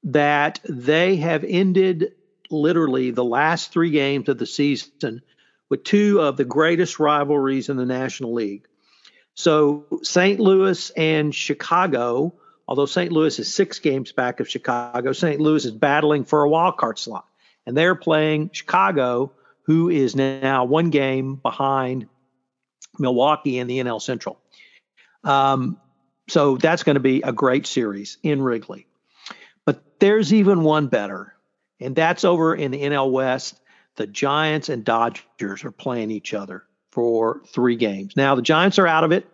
that 0.04 0.60
they 0.68 1.16
have 1.16 1.44
ended 1.44 2.12
literally 2.50 3.10
the 3.10 3.24
last 3.24 3.72
three 3.72 3.90
games 3.90 4.28
of 4.28 4.38
the 4.38 4.46
season 4.46 5.22
with 5.68 5.84
two 5.84 6.20
of 6.20 6.36
the 6.36 6.44
greatest 6.44 6.98
rivalries 6.98 7.68
in 7.68 7.76
the 7.76 7.86
National 7.86 8.34
League. 8.34 8.66
So 9.34 9.86
St. 10.02 10.38
Louis 10.38 10.90
and 10.90 11.34
Chicago, 11.34 12.34
although 12.68 12.86
St. 12.86 13.10
Louis 13.10 13.38
is 13.38 13.52
six 13.52 13.78
games 13.78 14.12
back 14.12 14.40
of 14.40 14.48
Chicago, 14.48 15.12
St. 15.12 15.40
Louis 15.40 15.64
is 15.64 15.72
battling 15.72 16.24
for 16.24 16.42
a 16.42 16.48
wild 16.48 16.76
card 16.76 16.98
slot 16.98 17.26
and 17.66 17.76
they're 17.76 17.94
playing 17.94 18.50
Chicago, 18.52 19.32
who 19.62 19.90
is 19.90 20.14
now 20.14 20.64
one 20.64 20.90
game 20.90 21.34
behind 21.36 22.08
Milwaukee 22.98 23.58
in 23.58 23.66
the 23.66 23.80
NL 23.80 24.00
Central. 24.00 24.38
Um, 25.24 25.78
so 26.28 26.56
that's 26.56 26.82
going 26.82 26.94
to 26.94 27.00
be 27.00 27.22
a 27.22 27.32
great 27.32 27.66
series 27.66 28.18
in 28.22 28.42
Wrigley. 28.42 28.86
But 29.64 29.82
there's 29.98 30.32
even 30.32 30.62
one 30.62 30.86
better, 30.86 31.34
and 31.80 31.94
that's 31.94 32.24
over 32.24 32.54
in 32.54 32.70
the 32.70 32.82
NL 32.82 33.10
West. 33.10 33.60
The 33.96 34.06
Giants 34.06 34.68
and 34.68 34.84
Dodgers 34.84 35.64
are 35.64 35.70
playing 35.70 36.10
each 36.10 36.34
other 36.34 36.64
for 36.92 37.42
three 37.48 37.76
games. 37.76 38.16
Now, 38.16 38.34
the 38.34 38.42
Giants 38.42 38.78
are 38.78 38.86
out 38.86 39.04
of 39.04 39.12
it, 39.12 39.26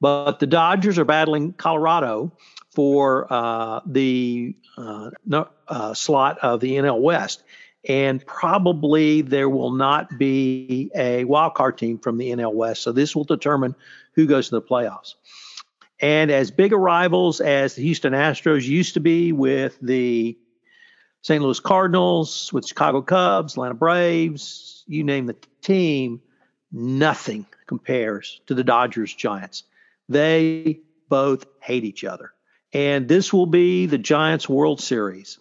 but 0.00 0.38
the 0.38 0.46
Dodgers 0.46 0.98
are 0.98 1.04
battling 1.04 1.52
Colorado 1.52 2.32
for 2.72 3.26
uh, 3.32 3.80
the 3.86 4.56
uh, 4.76 5.10
no, 5.26 5.48
uh, 5.68 5.94
slot 5.94 6.38
of 6.38 6.60
the 6.60 6.76
NL 6.76 7.00
West 7.00 7.42
and 7.88 8.24
probably 8.26 9.22
there 9.22 9.48
will 9.48 9.70
not 9.70 10.18
be 10.18 10.90
a 10.94 11.24
wild 11.24 11.54
card 11.54 11.78
team 11.78 11.98
from 11.98 12.18
the 12.18 12.30
NL 12.30 12.52
West. 12.52 12.82
So 12.82 12.92
this 12.92 13.16
will 13.16 13.24
determine 13.24 13.74
who 14.12 14.26
goes 14.26 14.48
to 14.48 14.56
the 14.56 14.62
playoffs. 14.62 15.14
And 16.00 16.30
as 16.30 16.50
big 16.50 16.72
a 16.72 16.76
rivals 16.76 17.40
as 17.40 17.74
the 17.74 17.82
Houston 17.82 18.12
Astros 18.12 18.66
used 18.66 18.94
to 18.94 19.00
be 19.00 19.32
with 19.32 19.78
the 19.80 20.38
St. 21.22 21.42
Louis 21.42 21.60
Cardinals, 21.60 22.52
with 22.52 22.66
Chicago 22.66 23.02
Cubs, 23.02 23.54
Atlanta 23.54 23.74
Braves, 23.74 24.84
you 24.86 25.04
name 25.04 25.26
the 25.26 25.36
team, 25.60 26.22
nothing 26.72 27.46
compares 27.66 28.40
to 28.46 28.54
the 28.54 28.64
Dodgers 28.64 29.14
Giants. 29.14 29.64
they 30.08 30.80
both 31.08 31.44
hate 31.60 31.84
each 31.84 32.04
other. 32.04 32.32
And 32.72 33.08
this 33.08 33.32
will 33.32 33.46
be 33.46 33.86
the 33.86 33.98
Giants 33.98 34.48
World 34.48 34.80
Series. 34.80 35.38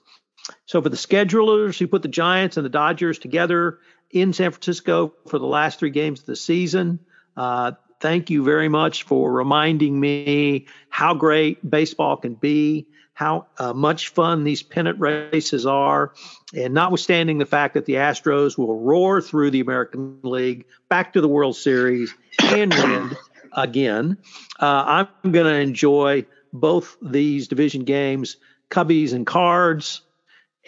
So 0.65 0.81
for 0.81 0.89
the 0.89 0.97
schedulers 0.97 1.77
who 1.77 1.87
put 1.87 2.01
the 2.01 2.07
Giants 2.07 2.57
and 2.57 2.65
the 2.65 2.69
Dodgers 2.69 3.19
together 3.19 3.79
in 4.11 4.33
San 4.33 4.51
Francisco 4.51 5.13
for 5.27 5.39
the 5.39 5.45
last 5.45 5.79
three 5.79 5.89
games 5.89 6.21
of 6.21 6.25
the 6.25 6.35
season, 6.35 6.99
uh, 7.37 7.73
thank 7.99 8.29
you 8.29 8.43
very 8.43 8.69
much 8.69 9.03
for 9.03 9.31
reminding 9.31 9.99
me 9.99 10.67
how 10.89 11.13
great 11.13 11.67
baseball 11.67 12.17
can 12.17 12.35
be, 12.35 12.87
how 13.13 13.47
uh, 13.57 13.73
much 13.73 14.09
fun 14.09 14.43
these 14.43 14.63
pennant 14.63 14.99
races 14.99 15.65
are, 15.65 16.13
and 16.55 16.73
notwithstanding 16.73 17.37
the 17.37 17.45
fact 17.45 17.73
that 17.73 17.85
the 17.85 17.95
Astros 17.95 18.57
will 18.57 18.79
roar 18.79 19.21
through 19.21 19.51
the 19.51 19.59
American 19.59 20.19
League 20.23 20.65
back 20.87 21.13
to 21.13 21.21
the 21.21 21.27
World 21.27 21.55
Series 21.55 22.13
and 22.41 22.73
win 22.73 23.17
again, 23.53 24.17
uh, 24.59 25.05
I'm 25.23 25.31
going 25.31 25.45
to 25.45 25.59
enjoy 25.59 26.25
both 26.53 26.97
these 27.01 27.47
division 27.47 27.83
games, 27.83 28.37
Cubbies 28.69 29.13
and 29.13 29.25
Cards, 29.25 30.01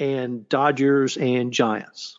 and 0.01 0.49
Dodgers 0.49 1.15
and 1.15 1.53
Giants. 1.53 2.17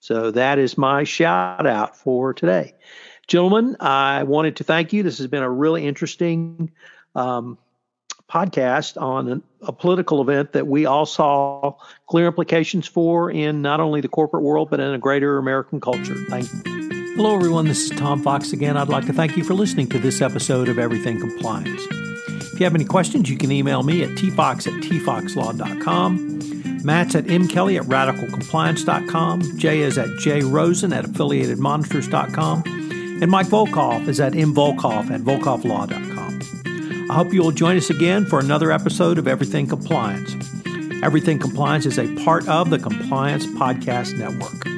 So 0.00 0.32
that 0.32 0.58
is 0.58 0.76
my 0.76 1.04
shout 1.04 1.66
out 1.66 1.96
for 1.96 2.34
today. 2.34 2.74
Gentlemen, 3.26 3.76
I 3.78 4.24
wanted 4.24 4.56
to 4.56 4.64
thank 4.64 4.92
you. 4.92 5.02
This 5.02 5.18
has 5.18 5.26
been 5.26 5.42
a 5.42 5.50
really 5.50 5.86
interesting 5.86 6.72
um, 7.14 7.58
podcast 8.28 9.00
on 9.00 9.42
a 9.62 9.72
political 9.72 10.20
event 10.20 10.52
that 10.52 10.66
we 10.66 10.86
all 10.86 11.06
saw 11.06 11.74
clear 12.06 12.26
implications 12.26 12.88
for 12.88 13.30
in 13.30 13.62
not 13.62 13.80
only 13.80 14.00
the 14.00 14.08
corporate 14.08 14.42
world, 14.42 14.70
but 14.70 14.80
in 14.80 14.92
a 14.92 14.98
greater 14.98 15.38
American 15.38 15.80
culture. 15.80 16.16
Thank 16.28 16.52
you. 16.52 16.62
Hello, 17.16 17.34
everyone. 17.34 17.66
This 17.66 17.90
is 17.90 17.98
Tom 17.98 18.22
Fox 18.22 18.52
again. 18.52 18.76
I'd 18.76 18.88
like 18.88 19.06
to 19.06 19.12
thank 19.12 19.36
you 19.36 19.44
for 19.44 19.54
listening 19.54 19.88
to 19.90 19.98
this 19.98 20.20
episode 20.20 20.68
of 20.68 20.78
Everything 20.78 21.20
Compliance. 21.20 21.82
If 22.52 22.60
you 22.60 22.64
have 22.64 22.74
any 22.74 22.84
questions, 22.84 23.28
you 23.28 23.36
can 23.36 23.52
email 23.52 23.82
me 23.82 24.02
at 24.02 24.10
tfox 24.10 24.66
at 24.66 24.82
tfoxlaw.com. 24.84 26.37
Matt's 26.84 27.14
at 27.14 27.24
mkelly 27.24 27.80
at 27.80 27.86
radicalcompliance.com. 27.86 29.58
Jay 29.58 29.80
is 29.80 29.98
at 29.98 30.08
jrosen 30.08 30.96
at 30.96 31.04
affiliatedmonitors.com. 31.04 32.62
And 33.20 33.30
Mike 33.30 33.48
Volkov 33.48 34.06
is 34.08 34.20
at 34.20 34.32
mvolkov 34.32 35.10
at 35.10 35.22
volkovlaw.com. 35.22 37.08
I 37.10 37.14
hope 37.14 37.32
you 37.32 37.42
will 37.42 37.52
join 37.52 37.76
us 37.76 37.90
again 37.90 38.26
for 38.26 38.38
another 38.38 38.70
episode 38.70 39.18
of 39.18 39.26
Everything 39.26 39.66
Compliance. 39.66 40.34
Everything 41.02 41.38
Compliance 41.38 41.86
is 41.86 41.98
a 41.98 42.14
part 42.24 42.46
of 42.48 42.70
the 42.70 42.78
Compliance 42.78 43.46
Podcast 43.46 44.16
Network. 44.18 44.77